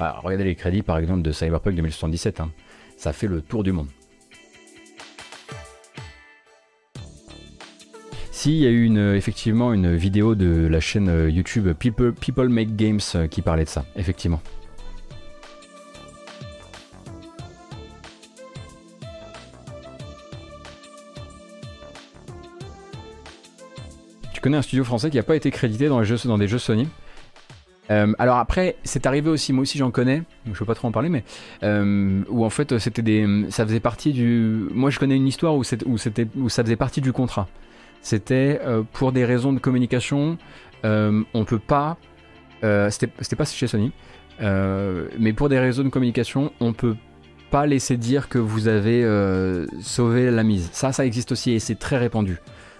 [0.01, 2.51] Ah, regardez les crédits par exemple de Cyberpunk 2077, hein.
[2.95, 3.87] ça fait le tour du monde.
[8.31, 12.47] Si, il y a eu effectivement une vidéo de la chaîne euh, YouTube People, People
[12.47, 14.41] Make Games euh, qui parlait de ça, effectivement.
[24.31, 26.47] Tu connais un studio français qui n'a pas été crédité dans, les jeux, dans des
[26.47, 26.87] jeux Sony?
[27.91, 30.87] Euh, alors après, c'est arrivé aussi, moi aussi j'en connais, je ne veux pas trop
[30.87, 31.23] en parler, mais
[31.63, 35.55] euh, où en fait c'était des, ça faisait partie du, moi je connais une histoire
[35.55, 37.47] où ça faisait partie du contrat.
[38.01, 40.37] C'était euh, pour des raisons de communication,
[40.83, 41.97] on peut pas,
[42.61, 43.91] c'était, pas chez Sony,
[44.39, 46.95] mais pour des raisons de communication, on peut
[47.49, 49.03] pas laisser dire que vous avez
[49.81, 50.69] sauvé la mise.
[50.71, 52.39] Ça, ça existe aussi et c'est très répandu.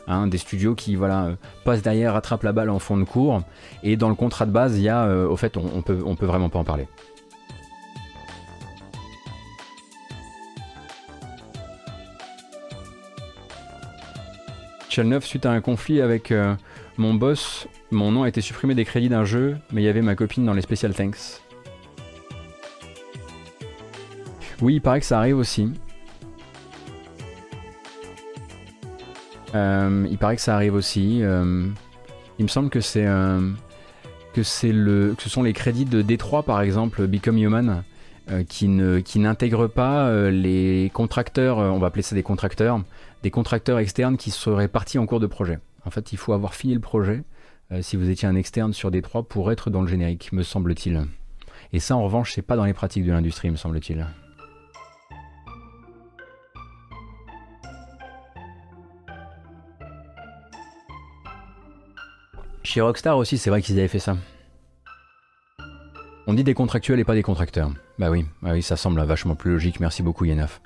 [0.09, 3.43] Hein, des studios qui voilà euh, passent derrière, attrapent la balle en fond de cours.
[3.83, 6.15] Et dans le contrat de base, il y a, euh, au fait, on, peut, on
[6.15, 6.87] peut vraiment pas en parler.
[14.89, 16.55] Shell 9, suite à un conflit avec euh,
[16.97, 20.01] mon boss, mon nom a été supprimé des crédits d'un jeu, mais il y avait
[20.01, 21.43] ma copine dans les Special Thanks.
[24.61, 25.71] Oui, il paraît que ça arrive aussi.
[29.53, 31.19] Il paraît que ça arrive aussi.
[31.23, 31.67] Euh,
[32.37, 33.51] il me semble que c'est euh,
[34.33, 37.83] que c'est le que ce sont les crédits de Détroit par exemple, Become Human,
[38.47, 41.57] qui ne qui n'intègrent pas les contracteurs.
[41.57, 42.81] on va appeler ça des contracteurs,
[43.23, 45.59] des contracteurs externes qui seraient partis en cours de projet.
[45.85, 47.23] En fait, il faut avoir fini le projet
[47.81, 51.03] si vous étiez un externe sur Détroit pour être dans le générique, me semble-t-il.
[51.71, 54.07] Et ça, en revanche, c'est pas dans les pratiques de l'industrie, me semble-t-il.
[62.69, 64.15] Chez Rockstar aussi, c'est vrai qu'ils avaient fait ça.
[66.27, 67.71] On dit des contractuels et pas des contracteurs.
[67.97, 69.79] Bah oui, bah oui, ça semble vachement plus logique.
[69.79, 70.61] Merci beaucoup, Yenaf.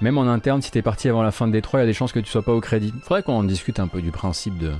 [0.00, 1.92] Même en interne, si t'es parti avant la fin de Détroit, il y a des
[1.92, 2.94] chances que tu sois pas au crédit.
[3.02, 4.72] Faudrait qu'on en discute un peu du principe de.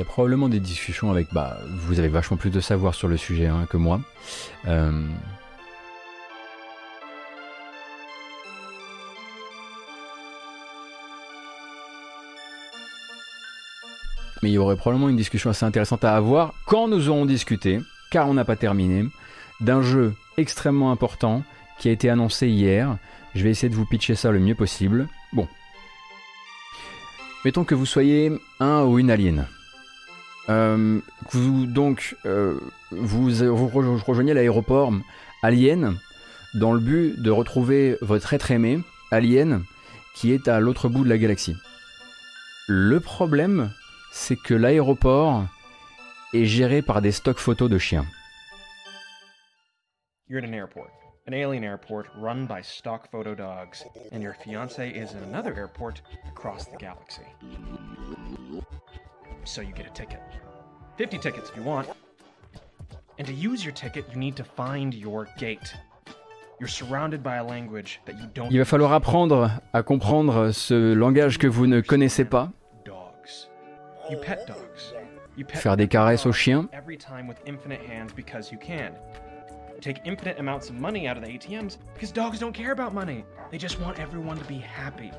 [0.00, 1.28] Il y a probablement des discussions avec.
[1.30, 4.00] Bah, vous avez vachement plus de savoir sur le sujet hein, que moi.
[4.66, 5.06] Euh,
[14.42, 17.78] mais il y aurait probablement une discussion assez intéressante à avoir quand nous aurons discuté,
[18.10, 19.04] car on n'a pas terminé,
[19.60, 21.42] d'un jeu extrêmement important
[21.78, 22.96] qui a été annoncé hier.
[23.34, 25.08] Je vais essayer de vous pitcher ça le mieux possible.
[25.34, 25.46] Bon.
[27.44, 29.46] Mettons que vous soyez un ou une alien.
[30.50, 31.00] Euh,
[31.30, 32.58] vous, donc, euh,
[32.90, 33.30] vous,
[33.68, 34.92] rejoignez l'aéroport
[35.42, 35.96] Alien
[36.54, 38.80] dans le but de retrouver votre être aimé,
[39.12, 39.62] Alien,
[40.14, 41.56] qui est à l'autre bout de la galaxie.
[42.66, 43.70] Le problème,
[44.12, 45.44] c'est que l'aéroport
[46.34, 48.06] est géré par des stocks photos de chiens.
[50.28, 50.90] You're at an airport,
[51.26, 56.02] an alien airport run by stock photo dogs, and your fiance is in another airport
[56.28, 57.22] across the galaxy.
[59.50, 60.20] So you get a ticket.
[60.96, 61.88] 50 tickets if you want.
[63.18, 65.74] And to use your ticket, you need to find your gate.
[66.60, 70.92] You're surrounded by a language that you don't Il va falloir apprendre à comprendre ce
[70.92, 72.50] langage que vous ne connaissez pas
[75.48, 76.68] Faire des caresses aux chiens.
[79.80, 83.24] Take infinite amounts of money out of the ATMs because dogs don't care about money.
[83.50, 85.10] They just want everyone to be happy.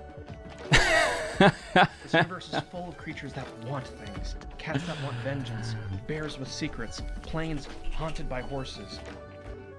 [1.42, 4.36] this universe is full of creatures that want things.
[4.58, 5.76] Cats that want vengeance,
[6.08, 9.00] bears with secrets, planes haunted by horses.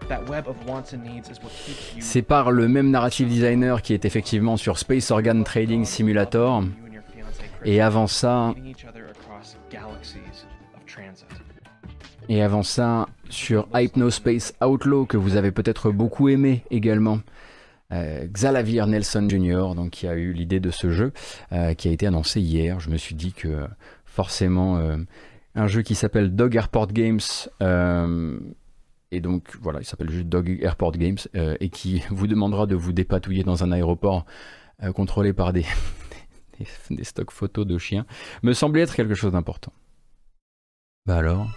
[0.08, 3.28] That web of wants and needs is what keeps you C'est par le même narrative
[3.28, 6.64] designer qui est effectivement sur Space Organ Trading Simulator.
[7.64, 8.54] Et avant ça,
[12.28, 17.20] et avant ça, sur Hypnospace Outlaw, que vous avez peut-être beaucoup aimé également,
[17.92, 21.12] euh, Xavier Nelson Jr., donc, qui a eu l'idée de ce jeu,
[21.52, 22.80] euh, qui a été annoncé hier.
[22.80, 23.66] Je me suis dit que
[24.04, 24.96] forcément, euh,
[25.54, 27.20] un jeu qui s'appelle Dog Airport Games,
[29.14, 32.92] et donc voilà, il s'appelle juste Dog Airport Games, et qui vous demandera de vous
[32.92, 34.24] dépatouiller dans un aéroport
[34.94, 35.66] contrôlé par des,
[36.90, 38.06] des stocks photos de chiens,
[38.42, 39.72] me semblait être quelque chose d'important.
[41.04, 41.48] Bah alors?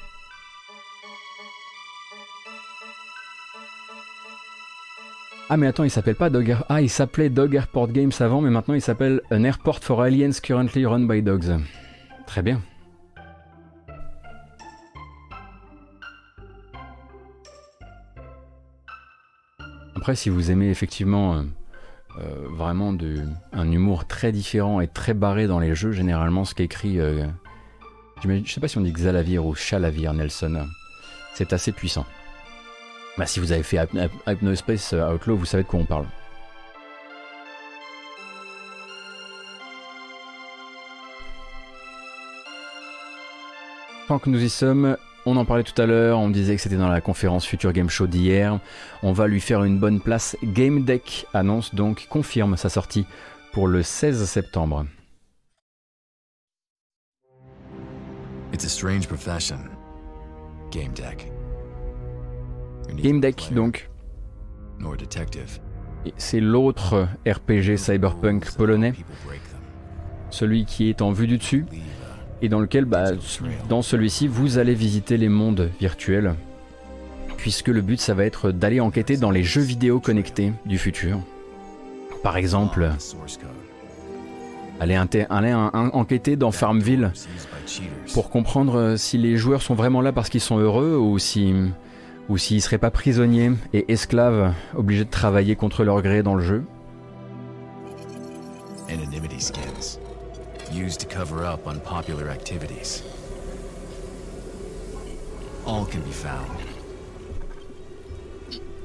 [5.48, 8.50] Ah mais attends, il s'appelle pas Dog Ah, il s'appelait Dog Airport Games avant, mais
[8.50, 11.60] maintenant il s'appelle An Airport for Aliens Currently Run by Dogs.
[12.26, 12.62] Très bien.
[19.96, 21.44] Après, si vous aimez effectivement euh,
[22.18, 22.96] euh, vraiment
[23.54, 27.28] un humour très différent et très barré dans les jeux, généralement ce qu'écrit, euh,
[28.24, 30.66] je sais pas si on dit Xalavir ou Chalavir Nelson,
[31.36, 32.08] c'est assez puissant.
[33.18, 33.80] Bah, si vous avez fait
[34.28, 36.06] Hypnospace euh, Outlaw, vous savez de quoi on parle.
[44.08, 46.76] Tant que nous y sommes, on en parlait tout à l'heure, on disait que c'était
[46.76, 48.60] dans la conférence Future Game Show d'hier.
[49.02, 50.38] On va lui faire une bonne place.
[50.44, 53.08] Game Deck annonce donc, confirme sa sortie
[53.52, 54.86] pour le 16 septembre.
[58.54, 59.58] It's a strange profession.
[60.72, 61.35] Game Deck.
[62.94, 63.90] Game Deck donc.
[66.18, 68.94] C'est l'autre RPG cyberpunk polonais,
[70.30, 71.66] celui qui est en vue du dessus,
[72.42, 73.12] et dans lequel, bah,
[73.70, 76.36] dans celui-ci, vous allez visiter les mondes virtuels,
[77.38, 81.20] puisque le but, ça va être d'aller enquêter dans les jeux vidéo connectés du futur.
[82.22, 82.90] Par exemple,
[84.80, 84.96] aller,
[85.30, 87.12] aller enquêter dans Farmville
[88.14, 91.54] pour comprendre si les joueurs sont vraiment là parce qu'ils sont heureux ou si
[92.30, 96.44] ou s'ils seraient pas prisonniers et esclaves obligés de travailler contre leur gré dans le
[96.44, 96.64] jeu.
[98.90, 100.00] Anonymity skins,
[100.72, 103.04] used to cover up unpopular activities.
[105.66, 106.60] All can be found.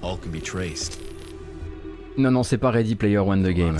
[0.02, 0.98] All can be traced.
[2.16, 3.76] Non, non, c'est pas Ready Player One the game.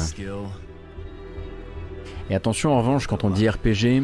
[2.28, 4.02] Et attention en revanche, quand on dit RPG,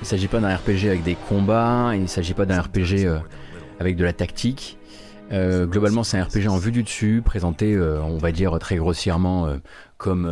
[0.00, 3.18] il s'agit pas d'un RPG avec des combats, il s'agit pas d'un RPG euh,
[3.78, 4.77] avec de la tactique.
[5.32, 8.76] Euh, globalement, c'est un RPG en vue du dessus, présenté, euh, on va dire très
[8.76, 9.56] grossièrement, euh,
[9.96, 10.30] comme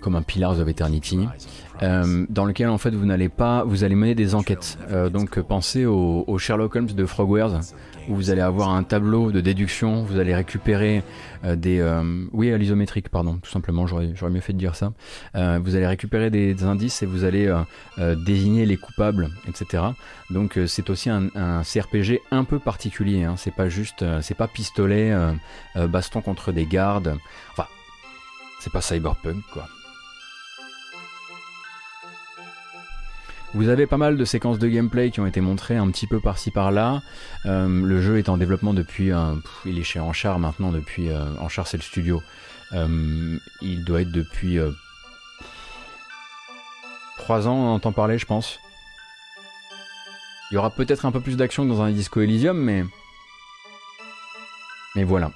[0.00, 1.26] comme un Pillars of Eternity,
[1.80, 4.76] dans lequel en fait vous n'allez pas, vous allez mener des enquêtes.
[5.10, 7.60] donc pensez au, au, Sherlock Holmes de Frogwares,
[8.08, 11.02] où vous allez avoir un tableau de déduction, vous allez récupérer
[11.44, 11.80] euh, des...
[11.80, 14.92] Euh, oui, à l'isométrique, pardon, tout simplement, j'aurais mieux fait de dire ça.
[15.34, 17.52] Euh, vous allez récupérer des, indices et vous allez
[18.24, 19.82] désigner les coupables, etc.
[20.30, 21.28] Donc c'est aussi un,
[21.62, 23.34] CRPG un peu particulier, hein.
[23.36, 25.12] c'est pas juste, c'est pas pistolet,
[25.74, 27.18] baston contre des gardes,
[27.52, 27.66] enfin,
[28.60, 29.68] c'est pas cyberpunk quoi.
[33.54, 36.18] Vous avez pas mal de séquences de gameplay qui ont été montrées un petit peu
[36.18, 37.02] par-ci par-là.
[37.46, 39.12] Euh, le jeu est en développement depuis,
[39.64, 41.24] il est chez Anchar maintenant depuis, euh,
[41.64, 42.20] c'est le studio.
[42.72, 44.58] Euh, il doit être depuis
[47.18, 48.58] 3 ans, on entend parler je pense.
[50.50, 52.84] Il y aura peut-être un peu plus d'action dans un Disco Elysium, mais...
[54.96, 55.30] Mais voilà.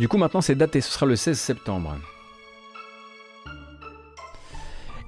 [0.00, 1.96] Du coup maintenant c'est daté, ce sera le 16 septembre.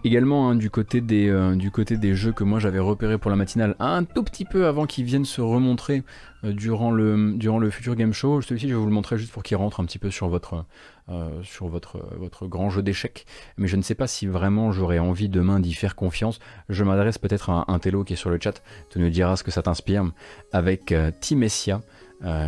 [0.04, 3.30] Également hein, du, côté des, euh, du côté des jeux que moi j'avais repéré pour
[3.30, 6.02] la matinale un tout petit peu avant qu'ils viennent se remontrer
[6.42, 8.40] euh, durant, le, durant le futur game show.
[8.40, 10.64] Celui-ci je vais vous le montrer juste pour qu'il rentre un petit peu sur votre,
[11.08, 13.26] euh, sur votre, votre grand jeu d'échecs.
[13.58, 16.40] Mais je ne sais pas si vraiment j'aurais envie demain d'y faire confiance.
[16.68, 18.60] Je m'adresse peut-être à un, télo qui est sur le chat,
[18.90, 20.10] tu nous diras ce que ça t'inspire,
[20.52, 21.80] avec Timessia,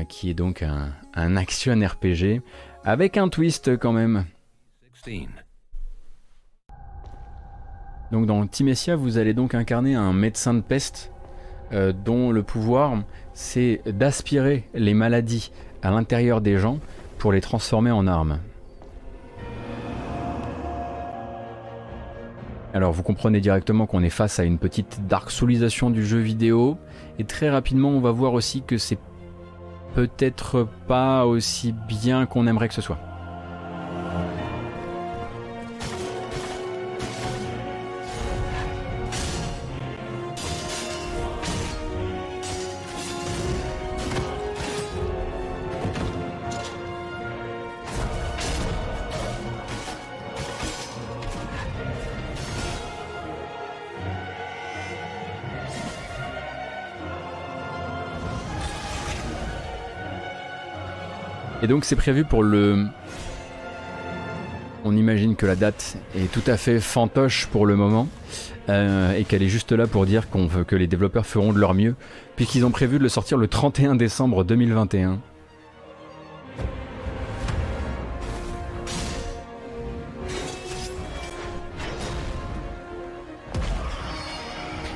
[0.08, 2.42] qui est donc un, un action RPG,
[2.84, 4.24] avec un twist quand même.
[8.14, 11.10] Donc dans Timessia, vous allez donc incarner un médecin de peste
[11.72, 15.50] euh, dont le pouvoir c'est d'aspirer les maladies
[15.82, 16.78] à l'intérieur des gens
[17.18, 18.38] pour les transformer en armes.
[22.72, 26.78] Alors vous comprenez directement qu'on est face à une petite dark soulisation du jeu vidéo
[27.18, 28.98] et très rapidement on va voir aussi que c'est
[29.96, 33.13] peut-être pas aussi bien qu'on aimerait que ce soit.
[61.64, 62.84] Et donc c'est prévu pour le...
[64.84, 68.06] On imagine que la date est tout à fait fantoche pour le moment
[68.68, 71.58] euh, et qu'elle est juste là pour dire qu'on veut que les développeurs feront de
[71.58, 71.94] leur mieux
[72.36, 75.20] puisqu'ils ont prévu de le sortir le 31 décembre 2021.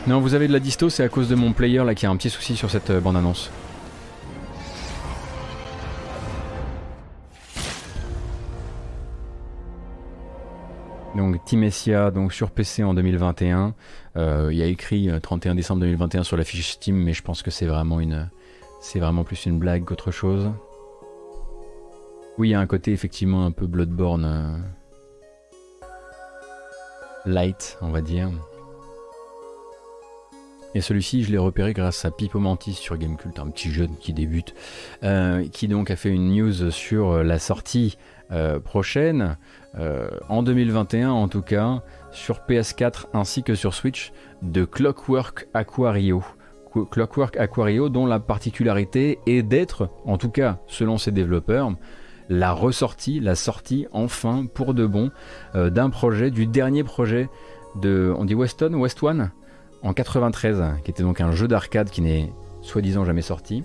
[0.07, 2.11] Non, vous avez de la disto, c'est à cause de mon player là qui a
[2.11, 3.51] un petit souci sur cette euh, bande-annonce.
[11.19, 13.74] Donc Timessia donc sur PC en 2021.
[14.16, 17.51] il y a écrit 31 décembre 2021 sur la fiche Steam, mais je pense que
[17.51, 18.31] c'est vraiment une,
[18.81, 20.51] c'est vraiment plus une blague qu'autre chose.
[22.39, 24.62] Oui, il y a un côté effectivement un peu Bloodborne
[27.27, 28.31] light, on va dire.
[30.74, 34.12] Et celui-ci, je l'ai repéré grâce à Pipo Mantis sur Gamecult, un petit jeune qui
[34.12, 34.55] débute,
[35.03, 37.97] euh, qui donc a fait une news sur euh, la sortie
[38.31, 39.37] euh, prochaine,
[40.29, 46.25] en 2021 en tout cas, sur PS4 ainsi que sur Switch, de Clockwork Aquario.
[46.91, 51.71] Clockwork Aquario dont la particularité est d'être, en tout cas selon ses développeurs,
[52.29, 55.13] la ressortie, la sortie enfin pour de bon
[55.55, 57.29] d'un projet, du dernier projet
[57.81, 59.31] de, on dit Weston, West One?
[59.83, 62.33] En 93, qui était donc un jeu d'arcade qui n'est
[62.63, 63.63] soi-disant jamais sorti,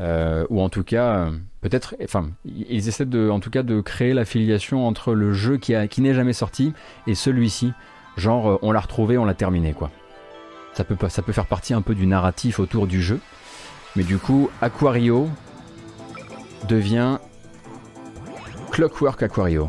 [0.00, 1.28] euh, ou en tout cas,
[1.60, 5.74] peut-être, enfin, ils essaient de, en tout cas de créer l'affiliation entre le jeu qui,
[5.88, 6.72] qui n'est jamais sorti
[7.06, 7.72] et celui-ci,
[8.16, 9.90] genre euh, on l'a retrouvé, on l'a terminé quoi.
[10.72, 13.20] Ça peut, ça peut faire partie un peu du narratif autour du jeu,
[13.96, 15.28] mais du coup, Aquario
[16.68, 17.18] devient
[18.70, 19.68] Clockwork Aquario.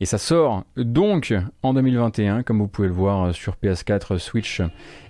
[0.00, 1.32] Et ça sort donc
[1.62, 4.60] en 2021, comme vous pouvez le voir sur PS4, Switch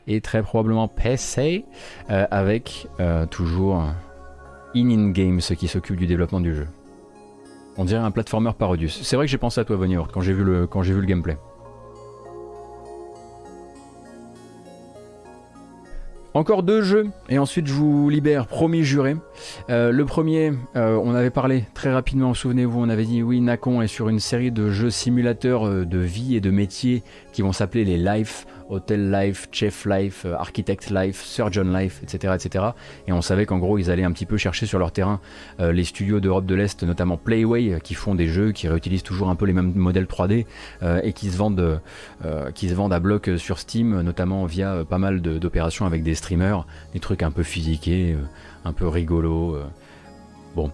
[0.07, 1.65] et très probablement PC,
[2.11, 3.83] euh, avec euh, toujours
[4.77, 6.69] In-In Games qui s'occupe du développement du jeu.
[7.77, 9.03] On dirait un platformer parodius.
[9.03, 11.01] C'est vrai que j'ai pensé à toi, Vonyor, quand j'ai vu, le, quand j'ai vu
[11.01, 11.37] le gameplay.
[16.37, 19.17] Encore deux jeux et ensuite je vous libère, promis juré.
[19.71, 23.81] Euh, le premier, euh, on avait parlé très rapidement, souvenez-vous, on avait dit oui, Nacon
[23.81, 27.03] est sur une série de jeux simulateurs euh, de vie et de métiers
[27.33, 28.47] qui vont s'appeler les Life.
[28.69, 32.35] Hotel Life, Chef Life, euh, Architect Life, Surgeon Life, etc.
[32.35, 32.65] etc.
[33.07, 35.21] Et on savait qu'en gros, ils allaient un petit peu chercher sur leur terrain
[35.61, 39.03] euh, les studios d'Europe de l'Est, notamment Playway, euh, qui font des jeux qui réutilisent
[39.03, 40.47] toujours un peu les mêmes modèles 3D
[41.03, 41.81] et qui se, vendent,
[42.55, 46.67] qui se vendent à bloc sur Steam, notamment via pas mal d'opérations avec des streamers,
[46.93, 48.17] des trucs un peu physiqués,
[48.65, 49.59] un peu rigolos.
[50.57, 50.73] Bon.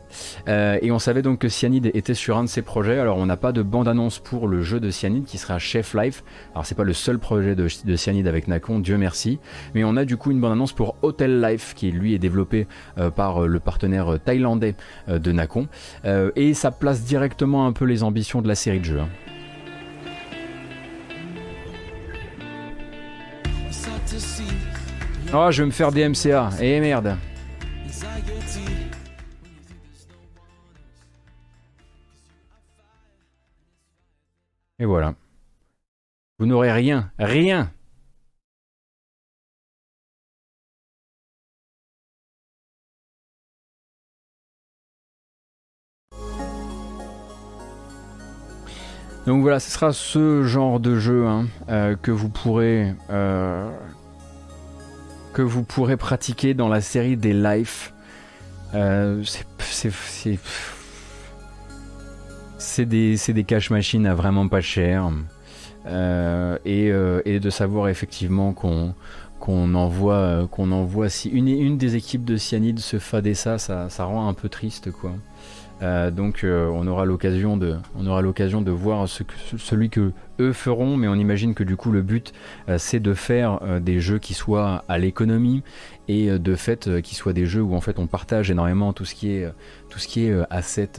[0.49, 3.01] Euh, et on savait donc que Cyanide était sur un de ses projets.
[3.01, 6.23] Alors on n'a pas de bande-annonce pour le jeu de Cyanide qui sera Chef Life.
[6.53, 9.41] Alors c'est pas le seul projet de, Cyanide avec Nacon, Dieu merci.
[9.75, 13.11] Mais on a du coup une bande-annonce pour Hotel Life qui lui est développé euh,
[13.11, 14.77] par euh, le partenaire thaïlandais
[15.09, 15.67] de Nacon.
[16.05, 19.01] et ça place directement un peu les ambitions de la série de jeux.
[25.35, 26.51] Oh, je vais me faire des MCA.
[26.61, 27.17] Eh merde.
[34.83, 35.15] Et voilà.
[36.41, 37.71] Vous n'aurez rien, rien.
[49.25, 53.71] Donc voilà, ce sera ce genre de jeu hein, euh, que vous pourrez euh,
[55.33, 57.95] que vous pourrez pratiquer dans la série des Life.
[58.75, 60.41] Euh, c'est
[62.63, 65.11] c'est des, des cash machines à vraiment pas cher.
[65.87, 68.95] Euh, euh, et, de savoir effectivement qu'on
[69.41, 73.91] qu'on envoie, qu'on envoie si une, une des équipes de Cyanide se fader ça, ça,
[73.91, 75.11] ça rend un peu triste quoi.
[75.83, 79.25] Euh, donc euh, on aura l'occasion de, voir ce
[79.57, 82.33] celui que eux feront, mais on imagine que du coup le but
[82.69, 85.63] euh, c'est de faire des jeux qui soient à l'économie
[86.09, 89.15] et de fait qui soient des jeux où en fait on partage énormément tout ce
[89.15, 89.49] qui est
[89.89, 90.91] tout ce qui est asset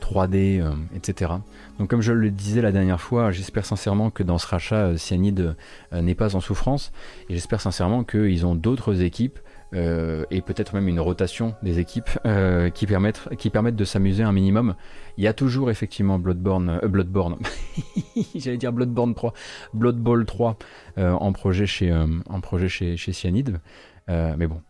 [0.00, 0.62] 3D,
[0.94, 1.32] etc.
[1.78, 5.56] Donc comme je le disais la dernière fois, j'espère sincèrement que dans ce rachat Cyanide
[5.92, 6.92] n'est pas en souffrance
[7.28, 9.38] et j'espère sincèrement qu'ils ont d'autres équipes
[9.74, 14.74] euh, et peut-être même une rotation des équipes euh, qui, permettent, de s'amuser un minimum.
[15.18, 17.36] Il y a toujours effectivement Bloodborne, euh, Bloodborne,
[18.34, 19.34] j'allais dire Bloodborne 3,
[19.74, 20.56] Blood Bowl 3
[20.96, 22.40] en projet chez, en
[23.12, 23.60] Cyanide,
[24.08, 24.62] mais bon.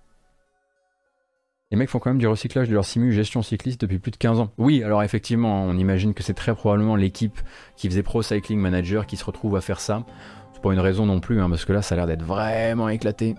[1.70, 4.16] Les mecs font quand même du recyclage de leur simu gestion cycliste depuis plus de
[4.16, 4.50] 15 ans.
[4.56, 7.38] Oui, alors effectivement, on imagine que c'est très probablement l'équipe
[7.76, 10.06] qui faisait Pro Cycling Manager qui se retrouve à faire ça.
[10.54, 12.88] C'est pas une raison non plus, hein, parce que là, ça a l'air d'être vraiment
[12.88, 13.34] éclaté.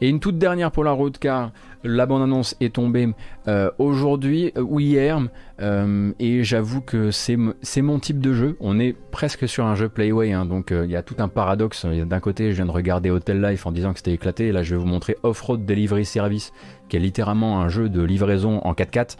[0.00, 1.52] Et une toute dernière pour la route car
[1.84, 3.12] la bande-annonce est tombée
[3.46, 5.20] euh, aujourd'hui euh, ou hier
[5.60, 8.56] euh, et j'avoue que c'est mon type de jeu.
[8.60, 11.84] On est presque sur un jeu Playway, hein, donc il y a tout un paradoxe.
[11.84, 14.62] D'un côté, je viens de regarder Hotel Life en disant que c'était éclaté, et là
[14.62, 16.52] je vais vous montrer Off-Road Delivery Service,
[16.88, 19.16] qui est littéralement un jeu de livraison en 4x4.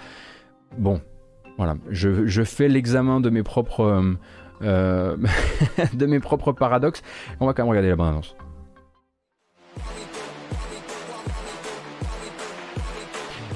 [0.79, 1.01] Bon,
[1.57, 4.03] voilà, je, je fais l'examen de mes propres
[4.61, 7.03] de mes propres paradoxes.
[7.41, 8.37] On va quand même regarder la bande-annonce.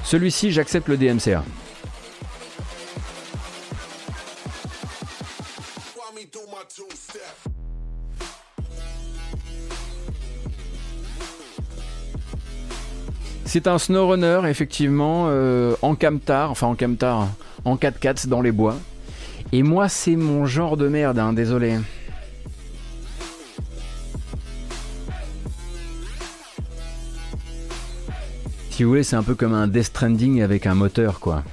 [0.03, 1.43] Celui-ci, j'accepte le DMCA.
[13.45, 17.27] C'est un SnowRunner, effectivement, euh, en camtar, enfin en camtar,
[17.65, 18.77] en 4x4 dans les bois.
[19.51, 21.77] Et moi, c'est mon genre de merde, hein, désolé.
[28.83, 31.43] Vous voulez, c'est un peu comme un Death Stranding avec un moteur, quoi.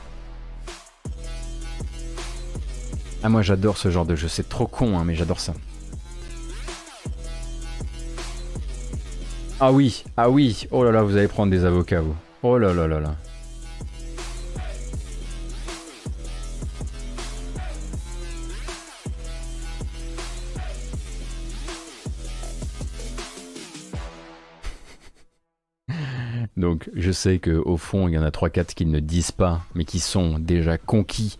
[3.22, 5.54] Ah, moi j'adore ce genre de jeu, c'est trop con, hein, mais j'adore ça.
[9.60, 12.16] Ah oui, ah oui, oh là là, vous allez prendre des avocats, vous.
[12.42, 13.14] Oh là là là là.
[26.70, 29.84] Donc je sais qu'au fond, il y en a 3-4 qui ne disent pas, mais
[29.84, 31.36] qui sont déjà conquis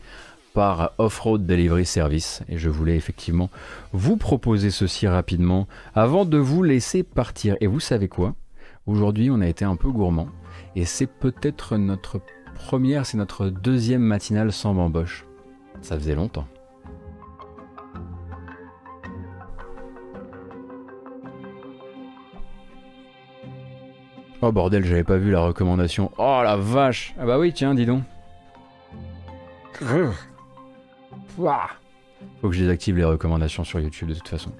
[0.54, 2.42] par Off-Road Delivery Service.
[2.48, 3.48] Et je voulais effectivement
[3.92, 7.56] vous proposer ceci rapidement avant de vous laisser partir.
[7.60, 8.34] Et vous savez quoi?
[8.86, 10.26] Aujourd'hui, on a été un peu gourmand.
[10.74, 12.20] Et c'est peut-être notre
[12.56, 15.26] première, c'est notre deuxième matinale sans bamboche.
[15.80, 16.48] Ça faisait longtemps.
[24.42, 26.10] Oh bordel, j'avais pas vu la recommandation.
[26.16, 28.02] Oh la vache Ah bah oui, tiens, dis donc.
[32.40, 34.50] Faut que je désactive les recommandations sur YouTube de toute façon.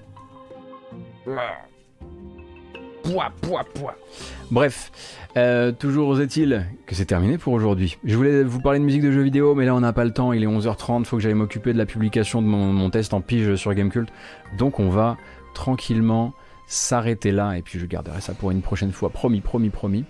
[4.51, 4.91] Bref,
[5.37, 7.97] euh, toujours est-il que c'est terminé pour aujourd'hui.
[8.03, 10.11] Je voulais vous parler de musique de jeux vidéo, mais là on n'a pas le
[10.11, 13.21] temps, il est 11h30, faut que j'aille m'occuper de la publication de mon, test en
[13.21, 14.09] pige sur Gamecult.
[14.57, 15.17] Donc on va
[15.53, 16.33] tranquillement
[16.71, 20.05] s'arrêter là, et puis je garderai ça pour une prochaine fois, promis, promis, promis.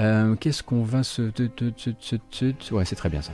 [0.00, 1.30] Euh, qu'est-ce qu'on va se...
[2.72, 3.30] Ouais, c'est très bien ça.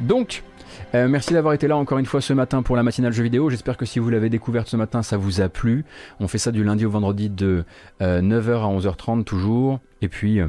[0.00, 0.44] Donc,
[0.94, 3.48] euh, merci d'avoir été là encore une fois ce matin pour la matinale jeu vidéo.
[3.48, 5.86] J'espère que si vous l'avez découverte ce matin, ça vous a plu.
[6.20, 7.64] On fait ça du lundi au vendredi de
[8.00, 9.80] 9h euh, à 11h30 toujours.
[10.02, 10.40] Et puis,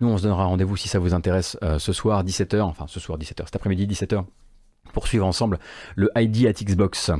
[0.00, 3.16] nous, on se donnera rendez-vous si ça vous intéresse ce soir 17h, enfin ce soir
[3.16, 4.24] 17h, cet après-midi 17h,
[4.92, 5.58] pour suivre ensemble
[5.96, 7.10] le ID at Xbox.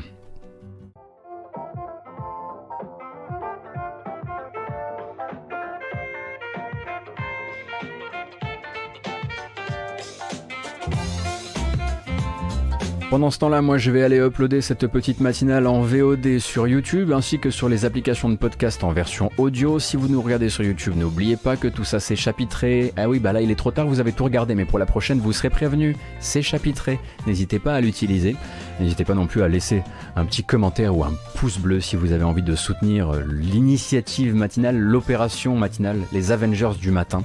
[13.10, 17.10] Pendant ce temps-là, moi je vais aller uploader cette petite matinale en VOD sur YouTube
[17.10, 19.80] ainsi que sur les applications de podcast en version audio.
[19.80, 22.92] Si vous nous regardez sur YouTube, n'oubliez pas que tout ça c'est chapitré.
[22.96, 24.86] Ah oui, bah là il est trop tard, vous avez tout regardé, mais pour la
[24.86, 27.00] prochaine vous serez prévenu, c'est chapitré.
[27.26, 28.36] N'hésitez pas à l'utiliser.
[28.78, 29.82] N'hésitez pas non plus à laisser
[30.14, 34.78] un petit commentaire ou un pouce bleu si vous avez envie de soutenir l'initiative matinale,
[34.78, 37.24] l'opération matinale, les Avengers du matin.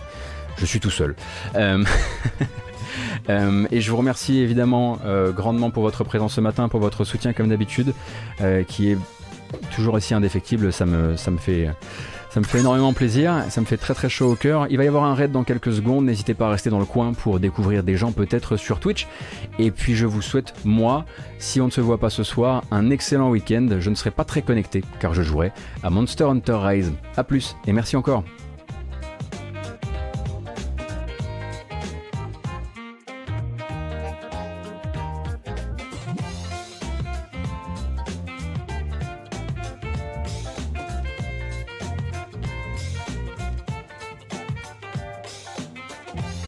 [0.57, 1.15] Je suis tout seul.
[1.53, 1.83] Euh...
[3.29, 7.03] Euh, et je vous remercie évidemment euh, grandement pour votre présence ce matin, pour votre
[7.03, 7.93] soutien comme d'habitude,
[8.41, 8.97] euh, qui est
[9.75, 10.71] toujours aussi indéfectible.
[10.71, 11.69] Ça me, fait.
[12.29, 14.67] Ça me fait énormément plaisir, ça me fait très très chaud au cœur.
[14.69, 16.85] Il va y avoir un raid dans quelques secondes, n'hésitez pas à rester dans le
[16.85, 19.07] coin pour découvrir des gens peut-être sur Twitch.
[19.57, 21.05] Et puis je vous souhaite, moi,
[21.39, 23.69] si on ne se voit pas ce soir, un excellent week-end.
[23.79, 26.91] Je ne serai pas très connecté car je jouerai à Monster Hunter Rise.
[27.15, 28.25] A plus et merci encore.